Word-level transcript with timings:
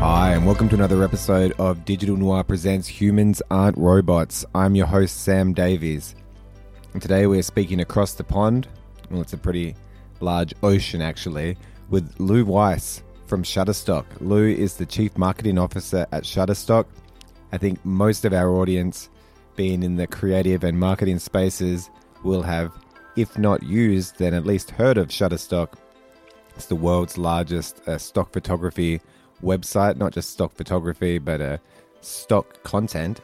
Hi, 0.00 0.30
and 0.30 0.46
welcome 0.46 0.68
to 0.68 0.76
another 0.76 1.02
episode 1.02 1.54
of 1.58 1.84
Digital 1.84 2.16
Noir 2.16 2.44
Presents 2.44 2.86
Humans 2.86 3.42
Aren't 3.50 3.76
Robots. 3.76 4.46
I'm 4.54 4.76
your 4.76 4.86
host, 4.86 5.24
Sam 5.24 5.52
Davies. 5.52 6.14
And 6.92 7.02
today 7.02 7.26
we're 7.26 7.42
speaking 7.42 7.80
across 7.80 8.14
the 8.14 8.22
pond. 8.22 8.68
Well, 9.10 9.20
it's 9.20 9.32
a 9.32 9.36
pretty 9.38 9.74
large 10.20 10.54
ocean, 10.62 11.02
actually, 11.02 11.56
with 11.90 12.14
Lou 12.20 12.44
Weiss 12.44 13.02
from 13.26 13.42
Shutterstock. 13.42 14.04
Lou 14.20 14.46
is 14.46 14.76
the 14.76 14.86
Chief 14.86 15.18
Marketing 15.18 15.58
Officer 15.58 16.06
at 16.12 16.22
Shutterstock. 16.22 16.86
I 17.50 17.58
think 17.58 17.84
most 17.84 18.24
of 18.24 18.32
our 18.32 18.50
audience, 18.50 19.10
being 19.56 19.82
in 19.82 19.96
the 19.96 20.06
creative 20.06 20.62
and 20.62 20.78
marketing 20.78 21.18
spaces, 21.18 21.90
will 22.22 22.42
have, 22.42 22.72
if 23.16 23.36
not 23.36 23.64
used, 23.64 24.16
then 24.18 24.32
at 24.32 24.46
least 24.46 24.70
heard 24.70 24.96
of 24.96 25.08
Shutterstock. 25.08 25.74
It's 26.54 26.66
the 26.66 26.76
world's 26.76 27.18
largest 27.18 27.80
uh, 27.88 27.98
stock 27.98 28.32
photography 28.32 29.00
website, 29.42 29.96
not 29.96 30.12
just 30.12 30.30
stock 30.30 30.54
photography, 30.54 31.18
but 31.18 31.40
uh, 31.40 31.58
stock 32.00 32.62
content. 32.62 33.20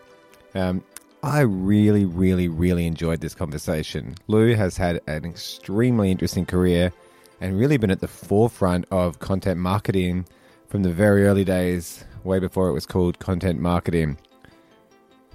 Um, 0.54 0.82
I 1.22 1.40
really, 1.40 2.04
really, 2.04 2.48
really 2.48 2.86
enjoyed 2.86 3.20
this 3.20 3.34
conversation. 3.34 4.14
Lou 4.28 4.54
has 4.54 4.76
had 4.76 5.00
an 5.06 5.24
extremely 5.24 6.10
interesting 6.10 6.44
career 6.44 6.92
and 7.40 7.58
really 7.58 7.76
been 7.76 7.90
at 7.90 8.00
the 8.00 8.08
forefront 8.08 8.86
of 8.90 9.18
content 9.20 9.58
marketing 9.58 10.26
from 10.68 10.82
the 10.82 10.92
very 10.92 11.26
early 11.26 11.44
days, 11.44 12.04
way 12.24 12.38
before 12.38 12.68
it 12.68 12.72
was 12.72 12.86
called 12.86 13.18
content 13.18 13.58
marketing. 13.58 14.18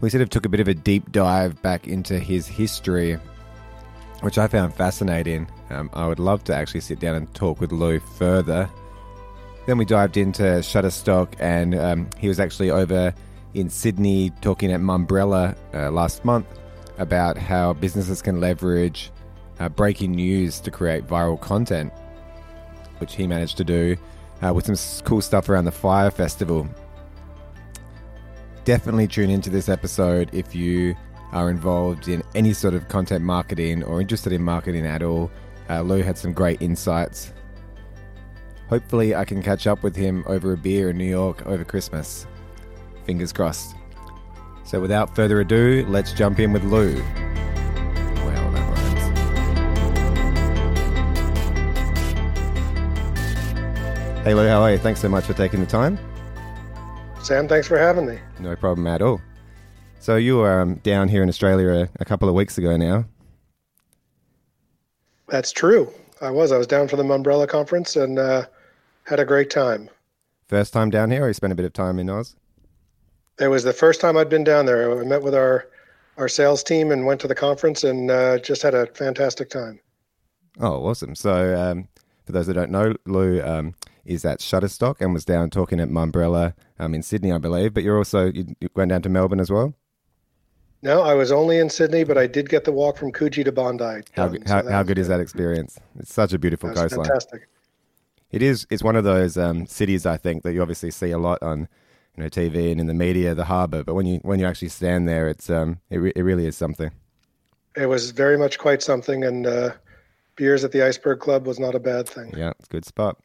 We 0.02 0.10
sort 0.10 0.22
of 0.22 0.30
took 0.30 0.46
a 0.46 0.50
bit 0.50 0.60
of 0.60 0.68
a 0.68 0.74
deep 0.74 1.12
dive 1.12 1.62
back 1.62 1.88
into 1.88 2.20
his 2.20 2.48
history, 2.48 3.18
which 4.22 4.38
I 4.38 4.48
found 4.48 4.74
fascinating. 4.74 5.48
Um, 5.70 5.90
I 5.94 6.08
would 6.08 6.20
love 6.20 6.44
to 6.46 6.56
actually 6.56 6.82
sit 6.82 7.00
down 7.00 7.16
and 7.16 7.34
talk 7.34 7.60
with 7.60 7.72
Lou 7.72 8.00
further 8.00 8.70
then 9.70 9.78
we 9.78 9.86
dived 9.86 10.18
into 10.18 10.42
Shutterstock, 10.42 11.36
and 11.38 11.76
um, 11.76 12.10
he 12.18 12.28
was 12.28 12.40
actually 12.40 12.72
over 12.72 13.14
in 13.54 13.70
Sydney 13.70 14.32
talking 14.42 14.72
at 14.72 14.80
Mumbrella 14.80 15.56
uh, 15.76 15.92
last 15.92 16.26
month 16.26 16.48
about 16.98 17.38
how 17.38 17.74
businesses 17.74 18.20
can 18.20 18.40
leverage 18.40 19.12
uh, 19.60 19.70
breaking 19.70 20.14
news 20.14 20.60
to 20.62 20.72
create 20.72 21.06
viral 21.06 21.40
content, 21.40 21.94
which 22.98 23.14
he 23.16 23.28
managed 23.28 23.58
to 23.58 23.64
do 23.64 23.96
uh, 24.42 24.52
with 24.52 24.66
some 24.66 25.04
cool 25.06 25.22
stuff 25.22 25.50
around 25.50 25.66
the 25.66 25.72
Fyre 25.72 26.10
Festival. 26.10 26.68
Definitely 28.66 29.08
tune 29.08 29.30
into 29.30 29.52
this 29.52 29.70
episode 29.70 30.32
if 30.34 30.56
you 30.56 30.96
are 31.32 31.52
involved 31.52 32.08
in 32.08 32.24
any 32.34 32.54
sort 32.54 32.74
of 32.74 32.88
content 32.88 33.24
marketing 33.24 33.84
or 33.84 34.02
interested 34.02 34.34
in 34.34 34.42
marketing 34.42 34.88
at 34.88 35.04
all. 35.04 35.30
Uh, 35.70 35.82
Lou 35.82 36.02
had 36.02 36.18
some 36.18 36.34
great 36.34 36.60
insights 36.60 37.34
Hopefully, 38.70 39.16
I 39.16 39.26
can 39.26 39.42
catch 39.42 39.66
up 39.66 39.82
with 39.82 39.96
him 39.96 40.24
over 40.28 40.54
a 40.54 40.58
beer 40.58 40.92
in 40.92 40.98
New 40.98 41.10
York 41.10 41.44
over 41.48 41.64
Christmas. 41.64 42.28
Fingers 43.06 43.34
crossed. 43.34 43.76
So, 44.64 44.80
without 44.80 45.16
further 45.16 45.40
ado, 45.40 45.84
let's 45.90 46.14
jump 46.14 46.40
in 46.40 46.54
with 46.54 46.64
Lou. 46.64 46.94
Well, 46.94 48.52
that 48.52 48.72
rhymes. 54.14 54.24
Hey, 54.24 54.36
Lou, 54.36 54.48
how 54.48 54.62
are 54.62 54.72
you? 54.72 54.78
Thanks 54.78 55.00
so 55.00 55.10
much 55.10 55.26
for 55.26 55.34
taking 55.34 55.60
the 55.62 55.66
time. 55.66 55.98
Sam, 57.24 57.48
thanks 57.48 57.68
for 57.68 57.80
having 57.80 58.06
me. 58.06 58.20
No 58.40 58.56
problem 58.56 58.86
at 58.86 59.02
all. 59.02 59.20
So, 60.00 60.16
you 60.18 60.38
were 60.38 60.62
um, 60.62 60.76
down 60.76 61.08
here 61.08 61.24
in 61.24 61.30
Australia 61.30 61.70
a, 61.70 61.90
a 62.00 62.06
couple 62.06 62.30
of 62.30 62.36
weeks 62.36 62.60
ago 62.60 62.78
now. 62.78 63.06
That's 65.28 65.52
true. 65.52 65.92
I 66.22 66.30
was. 66.30 66.52
I 66.52 66.58
was 66.60 66.68
down 66.68 66.88
for 66.88 66.98
the 66.98 67.04
Mumbrella 67.04 67.48
conference 67.48 67.96
and 67.96 68.20
uh, 68.20 68.46
had 69.10 69.20
a 69.20 69.26
great 69.26 69.50
time. 69.50 69.90
First 70.48 70.72
time 70.72 70.92
down 70.92 71.10
here, 71.10 71.24
or 71.24 71.28
you 71.28 71.34
spent 71.34 71.52
a 71.52 71.56
bit 71.56 71.66
of 71.66 71.74
time 71.74 71.98
in 71.98 72.10
Oz? 72.10 72.36
It 73.40 73.48
was 73.48 73.64
the 73.64 73.74
first 73.74 74.02
time 74.02 74.16
I'd 74.18 74.30
been 74.30 74.44
down 74.44 74.68
there. 74.68 75.00
I 75.00 75.04
met 75.04 75.24
with 75.24 75.34
our 75.36 75.68
our 76.18 76.28
sales 76.28 76.64
team 76.64 76.92
and 76.92 77.06
went 77.06 77.22
to 77.22 77.28
the 77.28 77.36
conference 77.36 77.84
and 77.86 78.12
uh, 78.12 78.38
just 78.40 78.62
had 78.62 78.74
a 78.74 78.86
fantastic 78.88 79.50
time. 79.50 79.80
Oh, 80.60 80.86
awesome! 80.86 81.16
So, 81.16 81.56
um, 81.60 81.88
for 82.26 82.34
those 82.34 82.48
that 82.48 82.54
don't 82.54 82.72
know, 82.72 82.94
Lou 83.06 83.42
um, 83.42 83.74
is 84.06 84.26
at 84.26 84.40
Shutterstock 84.40 84.98
and 85.00 85.14
was 85.14 85.26
down 85.26 85.50
talking 85.50 85.80
at 85.80 85.90
Mumbrella 85.90 86.54
um, 86.78 86.94
in 86.94 87.02
Sydney, 87.02 87.32
I 87.32 87.38
believe. 87.38 87.74
But 87.74 87.84
you're 87.84 87.98
also 87.98 88.32
you 88.32 88.56
went 88.76 88.90
down 88.90 89.02
to 89.04 89.10
Melbourne 89.10 89.40
as 89.40 89.50
well. 89.50 89.74
No, 90.82 91.02
I 91.02 91.14
was 91.14 91.32
only 91.32 91.58
in 91.58 91.70
Sydney, 91.70 92.04
but 92.04 92.18
I 92.18 92.28
did 92.28 92.50
get 92.50 92.64
the 92.64 92.72
walk 92.72 92.98
from 92.98 93.12
Coogee 93.12 93.44
to 93.44 93.52
Bondi. 93.52 94.02
How, 94.14 94.28
done, 94.30 94.42
how, 94.46 94.62
so 94.62 94.72
how 94.72 94.84
good 94.84 94.98
is 94.98 95.08
that 95.08 95.20
experience? 95.20 95.78
It's 95.98 96.14
such 96.14 96.32
a 96.32 96.40
beautiful 96.40 96.70
coastline. 96.70 97.06
Fantastic 97.06 97.48
it 98.32 98.42
is 98.42 98.68
it's 98.70 98.84
one 98.84 98.96
of 98.96 99.04
those 99.04 99.38
um, 99.38 99.66
cities 99.66 100.06
I 100.06 100.18
think 100.18 100.44
that 100.44 100.54
you 100.54 100.62
obviously 100.62 100.92
see 100.92 101.12
a 101.12 101.18
lot 101.18 101.42
on 101.42 101.68
you 102.16 102.24
know 102.24 102.30
TV 102.30 102.72
and 102.72 102.80
in 102.80 102.88
the 102.88 102.94
media, 102.94 103.34
the 103.36 103.46
harbour. 103.46 103.84
But 103.84 103.96
when 103.96 104.06
you 104.06 104.20
when 104.24 104.40
you 104.40 104.46
actually 104.46 104.70
stand 104.70 105.08
there, 105.08 105.28
it's 105.28 105.50
um, 105.50 105.80
it, 105.90 105.98
re- 105.98 106.14
it 106.16 106.22
really 106.22 106.46
is 106.46 106.58
something. 106.58 106.92
It 107.76 107.88
was 107.88 108.12
very 108.12 108.38
much 108.38 108.60
quite 108.60 108.82
something, 108.82 109.24
and 109.24 109.48
uh, 109.48 109.72
beers 110.36 110.64
at 110.64 110.72
the 110.72 110.84
Iceberg 110.84 111.20
Club 111.20 111.48
was 111.48 111.60
not 111.60 111.76
a 111.76 111.80
bad 111.80 112.08
thing. 112.08 112.34
Yeah, 112.36 112.52
it's 112.60 112.68
a 112.68 112.72
good 112.72 112.86
spot. 112.86 113.18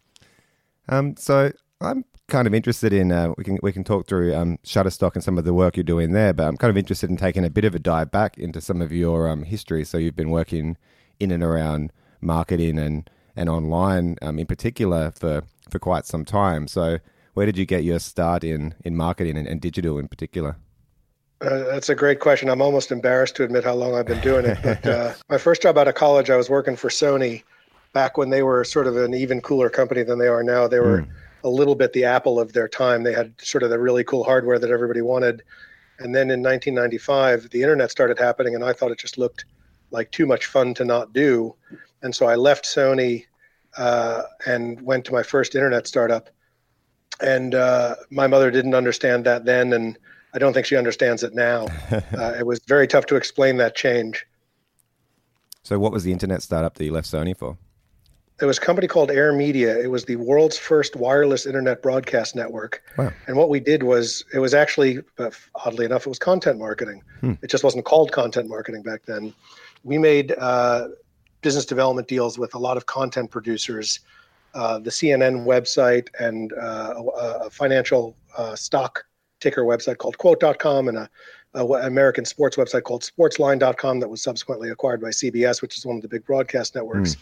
Um, 0.88 1.16
so 1.16 1.50
I'm 1.80 2.04
kind 2.28 2.46
of 2.46 2.54
interested 2.54 2.92
in 2.92 3.12
uh, 3.12 3.32
we 3.36 3.44
can 3.44 3.58
we 3.62 3.72
can 3.72 3.84
talk 3.84 4.06
through 4.06 4.34
um, 4.34 4.58
Shutterstock 4.64 5.14
and 5.14 5.24
some 5.24 5.38
of 5.38 5.44
the 5.44 5.54
work 5.54 5.76
you're 5.76 5.84
doing 5.84 6.12
there, 6.12 6.32
but 6.32 6.46
I'm 6.46 6.56
kind 6.56 6.70
of 6.70 6.76
interested 6.76 7.10
in 7.10 7.16
taking 7.16 7.44
a 7.44 7.50
bit 7.50 7.64
of 7.64 7.74
a 7.74 7.78
dive 7.78 8.10
back 8.10 8.38
into 8.38 8.60
some 8.60 8.80
of 8.80 8.92
your 8.92 9.28
um, 9.28 9.42
history. 9.42 9.84
So 9.84 9.98
you've 9.98 10.16
been 10.16 10.30
working 10.30 10.76
in 11.20 11.30
and 11.30 11.42
around 11.42 11.92
marketing 12.20 12.78
and 12.78 13.08
and 13.36 13.48
online 13.48 14.16
um, 14.22 14.38
in 14.38 14.46
particular 14.46 15.10
for, 15.10 15.42
for 15.70 15.78
quite 15.78 16.06
some 16.06 16.24
time. 16.24 16.68
So, 16.68 16.98
where 17.34 17.46
did 17.46 17.58
you 17.58 17.66
get 17.66 17.82
your 17.82 17.98
start 17.98 18.44
in, 18.44 18.74
in 18.84 18.96
marketing 18.96 19.36
and, 19.36 19.48
and 19.48 19.60
digital 19.60 19.98
in 19.98 20.06
particular? 20.06 20.56
Uh, 21.40 21.64
that's 21.64 21.88
a 21.88 21.94
great 21.94 22.20
question. 22.20 22.48
I'm 22.48 22.62
almost 22.62 22.92
embarrassed 22.92 23.36
to 23.36 23.44
admit 23.44 23.64
how 23.64 23.74
long 23.74 23.94
I've 23.94 24.06
been 24.06 24.20
doing 24.20 24.46
it. 24.46 24.58
But 24.62 24.86
uh, 24.86 25.14
my 25.28 25.38
first 25.38 25.62
job 25.62 25.76
out 25.76 25.88
of 25.88 25.94
college, 25.94 26.30
I 26.30 26.36
was 26.36 26.48
working 26.48 26.76
for 26.76 26.88
Sony 26.88 27.42
back 27.92 28.16
when 28.16 28.30
they 28.30 28.42
were 28.42 28.64
sort 28.64 28.86
of 28.86 28.96
an 28.96 29.14
even 29.14 29.40
cooler 29.40 29.68
company 29.68 30.02
than 30.02 30.18
they 30.18 30.28
are 30.28 30.42
now. 30.42 30.68
They 30.68 30.80
were 30.80 31.02
mm. 31.02 31.08
a 31.42 31.48
little 31.48 31.74
bit 31.74 31.92
the 31.92 32.04
Apple 32.04 32.38
of 32.38 32.52
their 32.52 32.68
time. 32.68 33.02
They 33.02 33.12
had 33.12 33.34
sort 33.40 33.62
of 33.62 33.70
the 33.70 33.78
really 33.78 34.04
cool 34.04 34.24
hardware 34.24 34.58
that 34.58 34.70
everybody 34.70 35.00
wanted. 35.00 35.42
And 35.98 36.14
then 36.14 36.30
in 36.30 36.42
1995, 36.42 37.50
the 37.50 37.62
internet 37.62 37.90
started 37.90 38.18
happening, 38.18 38.54
and 38.54 38.64
I 38.64 38.72
thought 38.72 38.90
it 38.90 38.98
just 38.98 39.18
looked 39.18 39.44
like 39.90 40.10
too 40.10 40.26
much 40.26 40.46
fun 40.46 40.74
to 40.74 40.84
not 40.84 41.12
do. 41.12 41.54
And 42.04 42.14
so 42.14 42.26
I 42.26 42.36
left 42.36 42.66
Sony 42.66 43.24
uh, 43.78 44.22
and 44.46 44.80
went 44.82 45.06
to 45.06 45.12
my 45.12 45.22
first 45.22 45.54
internet 45.54 45.86
startup. 45.86 46.28
And 47.20 47.54
uh, 47.54 47.96
my 48.10 48.26
mother 48.26 48.50
didn't 48.50 48.74
understand 48.74 49.24
that 49.24 49.46
then, 49.46 49.72
and 49.72 49.98
I 50.34 50.38
don't 50.38 50.52
think 50.52 50.66
she 50.66 50.76
understands 50.76 51.22
it 51.22 51.34
now. 51.34 51.66
uh, 51.90 52.34
it 52.38 52.46
was 52.46 52.60
very 52.68 52.86
tough 52.86 53.06
to 53.06 53.16
explain 53.16 53.56
that 53.56 53.74
change. 53.74 54.26
So, 55.62 55.78
what 55.78 55.92
was 55.92 56.04
the 56.04 56.12
internet 56.12 56.42
startup 56.42 56.74
that 56.74 56.84
you 56.84 56.92
left 56.92 57.10
Sony 57.10 57.34
for? 57.34 57.56
It 58.42 58.44
was 58.44 58.58
a 58.58 58.60
company 58.60 58.86
called 58.86 59.10
Air 59.10 59.32
Media. 59.32 59.78
It 59.80 59.90
was 59.90 60.04
the 60.04 60.16
world's 60.16 60.58
first 60.58 60.96
wireless 60.96 61.46
internet 61.46 61.82
broadcast 61.82 62.36
network. 62.36 62.82
Wow. 62.98 63.12
And 63.28 63.36
what 63.36 63.48
we 63.48 63.60
did 63.60 63.84
was, 63.84 64.24
it 64.34 64.40
was 64.40 64.52
actually, 64.52 64.98
uh, 65.18 65.30
oddly 65.64 65.86
enough, 65.86 66.04
it 66.04 66.08
was 66.08 66.18
content 66.18 66.58
marketing. 66.58 67.02
Hmm. 67.20 67.34
It 67.42 67.48
just 67.48 67.64
wasn't 67.64 67.86
called 67.86 68.12
content 68.12 68.48
marketing 68.48 68.82
back 68.82 69.06
then. 69.06 69.32
We 69.84 69.98
made 69.98 70.32
uh, 70.36 70.88
business 71.44 71.66
development 71.66 72.08
deals 72.08 72.38
with 72.38 72.54
a 72.54 72.58
lot 72.58 72.76
of 72.78 72.86
content 72.86 73.30
producers, 73.30 74.00
uh, 74.54 74.78
the 74.78 74.90
CNN 74.90 75.44
website, 75.44 76.08
and 76.18 76.52
uh, 76.54 76.94
a, 76.96 77.46
a, 77.46 77.50
financial 77.50 78.16
uh, 78.38 78.56
stock 78.56 79.04
ticker 79.40 79.62
website 79.62 79.98
called 79.98 80.16
Quote.com, 80.16 80.88
and 80.88 80.96
a, 80.96 81.10
a, 81.52 81.64
American 81.86 82.24
sports 82.24 82.56
website 82.56 82.84
called 82.84 83.02
Sportsline.com 83.02 84.00
that 84.00 84.08
was 84.08 84.22
subsequently 84.22 84.70
acquired 84.70 85.02
by 85.02 85.08
CBS, 85.08 85.60
which 85.60 85.76
is 85.76 85.84
one 85.84 85.96
of 85.96 86.02
the 86.02 86.08
big 86.08 86.24
broadcast 86.24 86.74
networks. 86.74 87.14
Mm. 87.14 87.20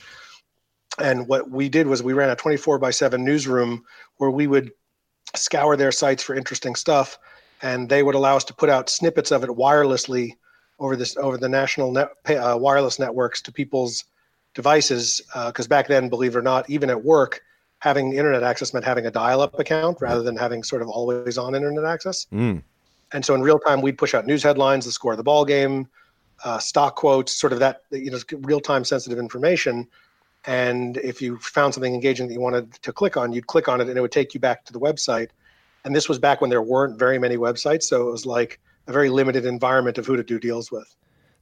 And 0.99 1.26
what 1.26 1.50
we 1.50 1.69
did 1.69 1.88
was 1.88 2.00
we 2.02 2.12
ran 2.12 2.31
a 2.31 2.37
24 2.37 2.79
by 2.79 2.91
7 2.91 3.25
newsroom 3.25 3.82
where 4.19 4.31
we 4.31 4.47
would 4.47 4.70
scour 5.35 5.76
their 5.76 5.91
sites 5.91 6.23
for 6.23 6.37
interesting 6.37 6.76
stuff, 6.76 7.19
and 7.61 7.88
they 7.88 8.05
would 8.05 8.14
allow 8.14 8.37
us 8.37 8.44
to 8.44 8.55
put 8.55 8.70
out 8.70 8.88
snippets 8.88 9.32
of 9.32 9.43
it 9.43 9.50
wirelessly 9.50 10.37
over 10.79 10.97
this 10.97 11.17
over 11.17 11.38
the 11.38 11.49
national 11.49 11.91
net, 11.91 12.11
uh, 12.29 12.56
wireless 12.61 12.99
networks 13.00 13.43
to 13.43 13.52
people's 13.52 14.05
devices 14.54 15.20
because 15.46 15.66
uh, 15.66 15.69
back 15.69 15.88
then, 15.88 16.08
believe 16.08 16.34
it 16.34 16.38
or 16.38 16.43
not, 16.43 16.69
even 16.69 16.90
at 16.90 17.04
work, 17.04 17.43
having 17.78 18.12
internet 18.12 18.43
access 18.43 18.72
meant 18.72 18.84
having 18.84 19.06
a 19.06 19.10
dial-up 19.10 19.58
account 19.58 19.99
rather 20.00 20.22
than 20.22 20.37
having 20.37 20.62
sort 20.62 20.82
of 20.82 20.88
always 20.88 21.37
on 21.37 21.54
internet 21.54 21.84
access. 21.84 22.26
Mm. 22.32 22.62
And 23.12 23.25
so 23.25 23.34
in 23.34 23.43
real 23.43 23.58
time, 23.58 23.81
we'd 23.81 23.99
push 23.99 24.14
out 24.14 24.26
news 24.26 24.43
headlines, 24.43 24.84
the 24.84 24.93
score 24.93 25.12
of 25.12 25.19
the 25.19 25.25
ball 25.25 25.44
game, 25.44 25.88
uh, 26.44 26.58
stock 26.58 26.96
quotes, 26.96 27.32
sort 27.32 27.52
of 27.52 27.58
that 27.58 27.82
you 27.90 28.10
know 28.10 28.19
real 28.40 28.60
time 28.60 28.84
sensitive 28.84 29.19
information. 29.19 29.87
And 30.44 30.96
if 30.99 31.22
you 31.22 31.38
found 31.38 31.75
something 31.75 31.94
engaging 31.94 32.26
that 32.28 32.34
you 32.34 32.40
wanted 32.40 32.72
to 32.82 32.93
click 32.93 33.16
on, 33.16 33.32
you'd 33.32 33.46
click 33.46 33.69
on 33.69 33.81
it, 33.81 33.88
and 33.88 33.96
it 33.96 34.00
would 34.00 34.12
take 34.12 34.34
you 34.34 34.40
back 34.40 34.64
to 34.64 34.72
the 34.72 34.81
website. 34.81 35.28
And 35.84 35.94
this 35.94 36.08
was 36.08 36.19
back 36.19 36.40
when 36.40 36.50
there 36.50 36.62
weren't 36.62 36.99
very 36.99 37.19
many 37.19 37.37
websites, 37.37 37.84
so 37.84 38.08
it 38.08 38.10
was 38.10 38.26
like 38.26 38.60
a 38.87 38.93
very 38.93 39.08
limited 39.08 39.44
environment 39.44 39.99
of 39.99 40.06
who 40.06 40.16
to 40.16 40.22
do 40.22 40.38
deals 40.38 40.72
with 40.72 40.94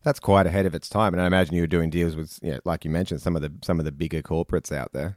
that's 0.02 0.20
quite 0.20 0.46
ahead 0.46 0.66
of 0.66 0.74
its 0.74 0.88
time. 0.88 1.12
And 1.12 1.22
I 1.22 1.26
imagine 1.26 1.54
you 1.54 1.62
were 1.62 1.66
doing 1.66 1.90
deals 1.90 2.16
with, 2.16 2.38
you 2.42 2.52
know, 2.52 2.60
like 2.64 2.84
you 2.84 2.90
mentioned, 2.90 3.20
some 3.20 3.36
of 3.36 3.42
the 3.42 3.52
some 3.62 3.78
of 3.78 3.84
the 3.84 3.92
bigger 3.92 4.22
corporates 4.22 4.72
out 4.72 4.92
there. 4.92 5.16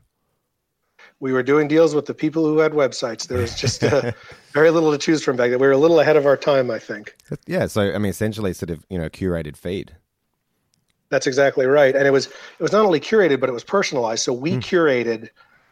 we 1.19 1.31
were 1.31 1.43
doing 1.43 1.67
deals 1.67 1.95
with 1.95 2.05
the 2.05 2.13
people 2.13 2.45
who 2.45 2.59
had 2.59 2.73
websites. 2.73 3.27
There 3.27 3.39
was 3.39 3.55
just 3.55 3.83
uh, 3.83 4.11
very 4.53 4.69
little 4.71 4.91
to 4.91 4.97
choose 4.97 5.23
from 5.23 5.35
back 5.35 5.49
then. 5.49 5.59
We 5.59 5.67
were 5.67 5.73
a 5.73 5.77
little 5.77 5.99
ahead 5.99 6.17
of 6.17 6.25
our 6.25 6.37
time, 6.37 6.69
I 6.69 6.79
think. 6.79 7.15
Yeah. 7.47 7.67
So 7.67 7.93
I 7.93 7.97
mean, 7.97 8.09
essentially, 8.09 8.53
sort 8.53 8.69
of 8.69 8.85
you 8.89 8.97
know, 8.97 9.09
curated 9.09 9.57
feed. 9.57 9.95
That's 11.09 11.27
exactly 11.27 11.65
right. 11.65 11.95
And 11.95 12.07
it 12.07 12.11
was 12.11 12.27
it 12.27 12.61
was 12.61 12.71
not 12.71 12.85
only 12.85 12.99
curated, 12.99 13.39
but 13.39 13.49
it 13.49 13.53
was 13.53 13.63
personalized. 13.63 14.23
So 14.23 14.33
we 14.33 14.53
mm. 14.53 14.61
curated. 14.61 15.29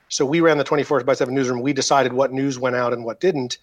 So 0.07 0.25
we 0.25 0.42
ran 0.42 0.57
the 0.57 0.66
24 0.66 1.06
by 1.06 1.14
7 1.14 1.34
newsroom. 1.34 1.62
We 1.62 1.72
decided 1.72 2.12
what 2.12 2.34
news 2.34 2.60
went 2.60 2.75
out 2.75 2.92
and 2.92 3.06
what 3.06 3.22
didn't. 3.22 3.57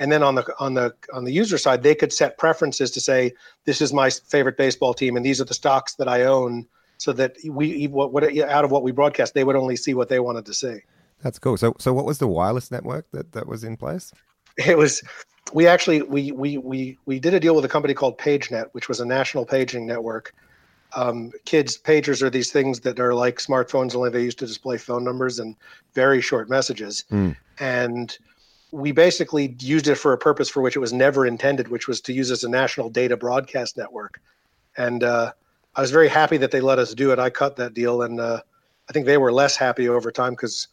And 0.00 0.10
then 0.10 0.22
on 0.22 0.34
the 0.34 0.54
on 0.58 0.74
the 0.74 0.92
on 1.12 1.24
the 1.24 1.32
user 1.32 1.58
side, 1.58 1.82
they 1.82 1.94
could 1.94 2.12
set 2.12 2.38
preferences 2.38 2.90
to 2.92 3.00
say, 3.00 3.32
this 3.66 3.80
is 3.80 3.92
my 3.92 4.10
favorite 4.10 4.56
baseball 4.56 4.94
team, 4.94 5.16
and 5.16 5.24
these 5.24 5.40
are 5.40 5.44
the 5.44 5.54
stocks 5.54 5.94
that 5.96 6.08
I 6.08 6.24
own, 6.24 6.66
so 6.98 7.12
that 7.12 7.36
we 7.44 7.86
what, 7.86 8.12
what 8.12 8.24
out 8.38 8.64
of 8.64 8.72
what 8.72 8.82
we 8.82 8.90
broadcast, 8.90 9.34
they 9.34 9.44
would 9.44 9.56
only 9.56 9.76
see 9.76 9.94
what 9.94 10.08
they 10.08 10.18
wanted 10.18 10.46
to 10.46 10.54
see. 10.54 10.78
That's 11.22 11.38
cool. 11.38 11.56
So 11.56 11.76
so 11.78 11.92
what 11.92 12.06
was 12.06 12.18
the 12.18 12.26
wireless 12.26 12.70
network 12.70 13.06
that 13.12 13.32
that 13.32 13.46
was 13.46 13.62
in 13.62 13.76
place? 13.76 14.12
It 14.56 14.76
was 14.76 15.02
we 15.52 15.66
actually 15.66 16.02
we 16.02 16.32
we 16.32 16.58
we 16.58 16.98
we 17.04 17.20
did 17.20 17.34
a 17.34 17.40
deal 17.40 17.54
with 17.54 17.64
a 17.64 17.68
company 17.68 17.94
called 17.94 18.18
PageNet, 18.18 18.70
which 18.72 18.88
was 18.88 19.00
a 19.00 19.06
national 19.06 19.44
paging 19.44 19.86
network 19.86 20.34
um, 20.94 21.30
kids 21.44 21.78
pagers 21.78 22.22
are 22.22 22.30
these 22.30 22.50
things 22.50 22.80
that 22.80 22.98
are 22.98 23.14
like 23.14 23.38
smartphones 23.38 23.94
only 23.94 24.10
they 24.10 24.22
used 24.22 24.38
to 24.38 24.46
display 24.46 24.76
phone 24.76 25.04
numbers 25.04 25.38
and 25.38 25.56
very 25.94 26.20
short 26.20 26.48
messages 26.48 27.04
mm. 27.10 27.36
and 27.58 28.18
we 28.72 28.92
basically 28.92 29.56
used 29.60 29.88
it 29.88 29.96
for 29.96 30.12
a 30.12 30.18
purpose 30.18 30.48
for 30.48 30.60
which 30.60 30.76
it 30.76 30.78
was 30.80 30.92
never 30.92 31.26
intended 31.26 31.68
which 31.68 31.88
was 31.88 32.00
to 32.02 32.12
use 32.12 32.30
as 32.30 32.44
a 32.44 32.48
national 32.48 32.90
data 32.90 33.16
broadcast 33.16 33.76
network. 33.76 34.20
And 34.76 35.02
uh, 35.02 35.32
i 35.76 35.80
was 35.80 35.90
very 35.90 36.08
happy 36.08 36.36
that 36.38 36.50
they 36.50 36.60
let 36.60 36.78
us 36.78 36.94
do 36.94 37.12
it. 37.12 37.18
I 37.18 37.30
cut 37.30 37.56
that 37.56 37.74
deal 37.74 38.02
and 38.02 38.20
uh, 38.20 38.40
i 38.88 38.92
think 38.92 39.06
they 39.06 39.18
were 39.18 39.32
less 39.32 39.56
happy 39.56 39.88
over 39.88 40.10
time 40.10 40.32
because 40.32 40.68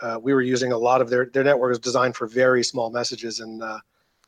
uh, 0.00 0.18
we 0.22 0.32
were 0.32 0.42
using 0.42 0.72
a 0.72 0.78
lot 0.78 1.00
of 1.00 1.10
their 1.10 1.26
their 1.32 1.44
network 1.44 1.70
was 1.70 1.78
designed 1.78 2.16
for 2.16 2.26
very 2.26 2.62
small 2.62 2.90
messages 2.90 3.40
and 3.40 3.62
uh, 3.62 3.78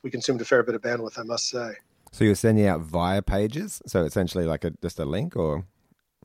we 0.02 0.10
consumed 0.10 0.40
a 0.40 0.44
fair 0.44 0.62
bit 0.62 0.74
of 0.74 0.82
bandwidth 0.82 1.18
i 1.18 1.22
must 1.22 1.48
say. 1.48 1.72
So 2.12 2.24
you're 2.24 2.34
sending 2.34 2.66
out 2.66 2.80
via 2.80 3.22
pages, 3.22 3.80
so 3.86 4.02
essentially 4.02 4.44
like 4.44 4.64
a 4.64 4.70
just 4.82 4.98
a 4.98 5.04
link, 5.04 5.36
or 5.36 5.64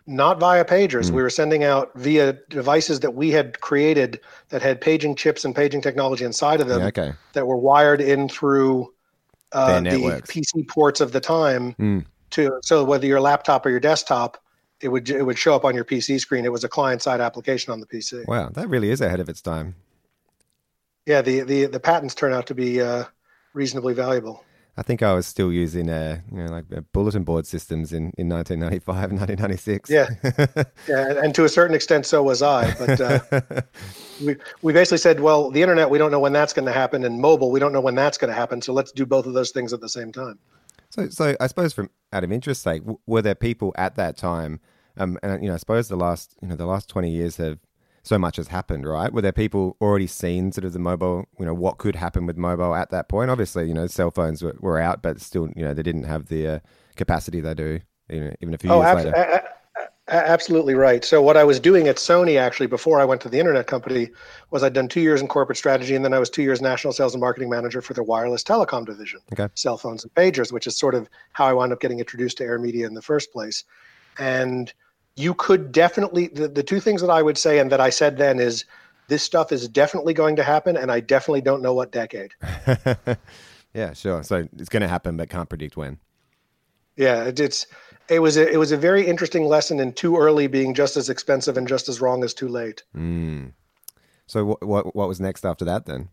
not 0.07 0.39
via 0.39 0.63
pagers. 0.63 1.09
Mm. 1.09 1.11
We 1.11 1.21
were 1.23 1.29
sending 1.29 1.63
out 1.63 1.91
via 1.95 2.33
devices 2.49 2.99
that 3.01 3.15
we 3.15 3.31
had 3.31 3.59
created 3.61 4.19
that 4.49 4.61
had 4.61 4.79
paging 4.81 5.15
chips 5.15 5.45
and 5.45 5.55
paging 5.55 5.81
technology 5.81 6.25
inside 6.25 6.61
of 6.61 6.67
them 6.67 6.81
yeah, 6.81 6.87
okay. 6.87 7.13
that 7.33 7.47
were 7.47 7.57
wired 7.57 8.01
in 8.01 8.29
through 8.29 8.93
uh, 9.51 9.79
the 9.79 9.89
PC 9.89 10.67
ports 10.67 11.01
of 11.01 11.11
the 11.11 11.19
time. 11.21 11.73
Mm. 11.75 12.05
To 12.31 12.59
so 12.63 12.83
whether 12.83 13.05
your 13.05 13.21
laptop 13.21 13.65
or 13.65 13.69
your 13.69 13.79
desktop, 13.79 14.43
it 14.81 14.89
would 14.89 15.09
it 15.09 15.23
would 15.23 15.37
show 15.37 15.55
up 15.55 15.63
on 15.63 15.75
your 15.75 15.85
PC 15.85 16.19
screen. 16.19 16.43
It 16.43 16.51
was 16.51 16.63
a 16.63 16.69
client 16.69 17.01
side 17.01 17.21
application 17.21 17.71
on 17.71 17.79
the 17.79 17.85
PC. 17.85 18.27
Wow, 18.27 18.49
that 18.49 18.67
really 18.69 18.89
is 18.89 18.99
ahead 18.99 19.19
of 19.19 19.29
its 19.29 19.41
time. 19.41 19.75
Yeah, 21.05 21.21
the 21.21 21.41
the 21.41 21.65
the 21.67 21.79
patents 21.79 22.15
turn 22.15 22.33
out 22.33 22.47
to 22.47 22.55
be 22.55 22.81
uh, 22.81 23.05
reasonably 23.53 23.93
valuable. 23.93 24.43
I 24.77 24.81
think 24.81 25.01
I 25.01 25.13
was 25.13 25.25
still 25.25 25.53
using 25.53 25.89
uh, 25.89 26.19
you 26.31 26.43
know 26.43 26.51
like 26.51 26.65
uh, 26.75 26.81
bulletin 26.91 27.23
board 27.23 27.47
systems 27.47 27.93
in, 27.93 28.11
in 28.17 28.27
1995 28.27 29.11
1996. 29.11 29.89
Yeah, 29.95 30.07
yeah, 30.87 31.23
and 31.23 31.33
to 31.35 31.45
a 31.45 31.49
certain 31.49 31.75
extent, 31.75 32.05
so 32.05 32.21
was 32.23 32.41
I. 32.41 32.73
But 32.73 33.01
uh, 33.01 33.61
we 34.25 34.35
we 34.61 34.73
basically 34.73 34.97
said, 34.97 35.19
well, 35.21 35.49
the 35.51 35.61
internet, 35.61 35.89
we 35.89 35.97
don't 35.97 36.11
know 36.11 36.19
when 36.19 36.33
that's 36.33 36.53
going 36.53 36.65
to 36.65 36.73
happen, 36.73 37.03
and 37.05 37.21
mobile, 37.21 37.51
we 37.51 37.59
don't 37.59 37.71
know 37.71 37.81
when 37.81 37.95
that's 37.95 38.17
going 38.17 38.29
to 38.29 38.35
happen. 38.35 38.61
So 38.61 38.73
let's 38.73 38.91
do 38.91 39.05
both 39.05 39.25
of 39.25 39.33
those 39.33 39.51
things 39.51 39.71
at 39.71 39.79
the 39.79 39.89
same 39.89 40.11
time. 40.11 40.39
So, 40.89 41.09
so 41.09 41.35
I 41.39 41.47
suppose 41.47 41.73
from 41.73 41.89
out 42.11 42.23
of 42.23 42.31
interest 42.31 42.61
sake, 42.61 42.81
were 43.05 43.21
there 43.21 43.35
people 43.35 43.73
at 43.77 43.95
that 43.95 44.17
time? 44.17 44.59
Um, 44.97 45.17
and 45.23 45.41
you 45.41 45.49
know, 45.49 45.55
I 45.55 45.57
suppose 45.57 45.87
the 45.87 45.97
last 45.97 46.35
you 46.41 46.47
know 46.47 46.55
the 46.55 46.65
last 46.65 46.89
20 46.89 47.09
years 47.09 47.37
have 47.37 47.59
so 48.05 48.19
much 48.19 48.37
has 48.37 48.47
happened, 48.47 48.87
right? 48.87 49.11
Were 49.11 49.21
there 49.21 49.31
people 49.31 49.77
already 49.81 50.05
seen 50.05 50.51
sort 50.51 50.63
of 50.63 50.73
the 50.73 50.79
mobile, 50.79 51.25
you 51.39 51.45
know, 51.45 51.55
what 51.55 51.79
could 51.79 51.95
happen 51.95 52.27
with 52.27 52.37
mobile 52.37 52.75
at 52.75 52.91
that 52.91 53.09
point? 53.09 53.31
Obviously, 53.31 53.67
you 53.67 53.73
know, 53.73 53.87
cell 53.87 54.11
phones 54.11 54.43
were, 54.43 54.55
were 54.59 54.79
out, 54.79 55.01
but 55.01 55.19
still, 55.19 55.49
you 55.55 55.63
know, 55.63 55.73
they 55.73 55.81
didn't 55.81 56.03
have 56.03 56.27
the 56.27 56.47
uh, 56.47 56.59
capacity 56.95 57.41
they 57.41 57.55
do, 57.55 57.79
you 58.09 58.21
know, 58.21 58.31
even 58.41 58.53
a 58.53 58.57
few 58.59 58.69
oh, 58.69 58.81
years 58.81 58.85
ab- 58.85 58.97
later. 58.97 59.11
A- 59.11 59.43
a- 60.07 60.29
absolutely 60.29 60.75
right. 60.75 61.03
So 61.03 61.19
what 61.19 61.35
I 61.35 61.43
was 61.43 61.59
doing 61.59 61.87
at 61.87 61.95
Sony 61.95 62.39
actually 62.39 62.67
before 62.67 62.99
I 62.99 63.05
went 63.05 63.21
to 63.21 63.29
the 63.29 63.39
internet 63.39 63.65
company 63.65 64.11
was 64.51 64.61
I'd 64.61 64.73
done 64.73 64.87
two 64.87 65.01
years 65.01 65.19
in 65.19 65.27
corporate 65.27 65.57
strategy, 65.57 65.95
and 65.95 66.05
then 66.05 66.13
I 66.13 66.19
was 66.19 66.29
two 66.29 66.43
years 66.43 66.61
national 66.61 66.93
sales 66.93 67.15
and 67.15 67.21
marketing 67.21 67.49
manager 67.49 67.81
for 67.81 67.95
the 67.95 68.03
wireless 68.03 68.43
telecom 68.43 68.85
division, 68.85 69.21
okay. 69.33 69.47
cell 69.55 69.79
phones 69.79 70.03
and 70.03 70.13
pagers, 70.13 70.51
which 70.51 70.67
is 70.67 70.77
sort 70.77 70.93
of 70.93 71.09
how 71.33 71.47
I 71.47 71.53
wound 71.53 71.73
up 71.73 71.79
getting 71.79 71.97
introduced 71.97 72.37
to 72.37 72.43
Air 72.43 72.59
Media 72.59 72.85
in 72.85 72.93
the 72.93 73.01
first 73.01 73.33
place. 73.33 73.63
And 74.19 74.71
you 75.15 75.33
could 75.33 75.71
definitely 75.71 76.27
the, 76.27 76.47
the 76.47 76.63
two 76.63 76.79
things 76.79 77.01
that 77.01 77.09
I 77.09 77.21
would 77.21 77.37
say 77.37 77.59
and 77.59 77.71
that 77.71 77.79
I 77.79 77.89
said 77.89 78.17
then 78.17 78.39
is 78.39 78.65
this 79.07 79.23
stuff 79.23 79.51
is 79.51 79.67
definitely 79.67 80.13
going 80.13 80.35
to 80.35 80.43
happen 80.43 80.75
and 80.75 80.91
I 80.91 80.99
definitely 80.99 81.41
don't 81.41 81.61
know 81.61 81.73
what 81.73 81.91
decade. 81.91 82.33
yeah, 83.73 83.93
sure. 83.93 84.23
So 84.23 84.47
it's 84.57 84.69
going 84.69 84.81
to 84.81 84.87
happen 84.87 85.15
but 85.17 85.29
can't 85.29 85.49
predict 85.49 85.77
when. 85.77 85.99
Yeah, 86.97 87.25
it, 87.25 87.39
it's 87.39 87.67
it 88.07 88.19
was 88.19 88.37
a, 88.37 88.49
it 88.49 88.57
was 88.57 88.71
a 88.71 88.77
very 88.77 89.05
interesting 89.05 89.45
lesson 89.45 89.79
in 89.79 89.93
too 89.93 90.17
early 90.17 90.47
being 90.47 90.73
just 90.73 90.95
as 90.97 91.09
expensive 91.09 91.57
and 91.57 91.67
just 91.67 91.89
as 91.89 92.01
wrong 92.01 92.23
as 92.23 92.33
too 92.33 92.47
late. 92.47 92.83
Mm. 92.95 93.53
So 94.27 94.45
what 94.45 94.63
what 94.65 94.95
what 94.95 95.07
was 95.07 95.19
next 95.19 95.45
after 95.45 95.65
that 95.65 95.85
then? 95.85 96.09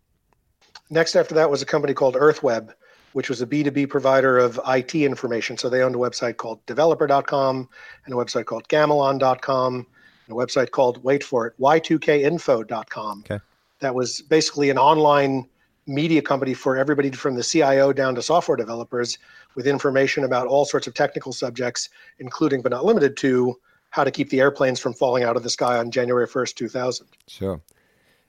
Next 0.90 1.16
after 1.16 1.34
that 1.36 1.50
was 1.50 1.62
a 1.62 1.66
company 1.66 1.94
called 1.94 2.14
EarthWeb 2.14 2.72
which 3.12 3.28
was 3.28 3.42
a 3.42 3.46
B2B 3.46 3.88
provider 3.88 4.38
of 4.38 4.60
IT 4.66 4.94
information. 4.94 5.56
So 5.58 5.68
they 5.68 5.82
owned 5.82 5.94
a 5.94 5.98
website 5.98 6.36
called 6.36 6.64
developer.com 6.66 7.68
and 8.04 8.14
a 8.14 8.16
website 8.16 8.46
called 8.46 8.68
gamelan.com 8.68 9.74
and 9.74 9.86
a 10.28 10.32
website 10.32 10.70
called, 10.70 11.02
wait 11.04 11.22
for 11.24 11.46
it, 11.46 11.54
y2kinfo.com. 11.60 13.24
Okay. 13.26 13.42
That 13.80 13.94
was 13.94 14.22
basically 14.22 14.70
an 14.70 14.78
online 14.78 15.48
media 15.86 16.22
company 16.22 16.54
for 16.54 16.76
everybody 16.76 17.10
from 17.10 17.34
the 17.34 17.42
CIO 17.42 17.92
down 17.92 18.14
to 18.14 18.22
software 18.22 18.56
developers 18.56 19.18
with 19.54 19.66
information 19.66 20.24
about 20.24 20.46
all 20.46 20.64
sorts 20.64 20.86
of 20.86 20.94
technical 20.94 21.32
subjects, 21.32 21.88
including 22.18 22.62
but 22.62 22.70
not 22.70 22.84
limited 22.84 23.16
to 23.18 23.58
how 23.90 24.04
to 24.04 24.10
keep 24.10 24.30
the 24.30 24.40
airplanes 24.40 24.80
from 24.80 24.94
falling 24.94 25.24
out 25.24 25.36
of 25.36 25.42
the 25.42 25.50
sky 25.50 25.76
on 25.76 25.90
January 25.90 26.26
1st, 26.26 26.54
2000. 26.54 27.06
Sure. 27.26 27.60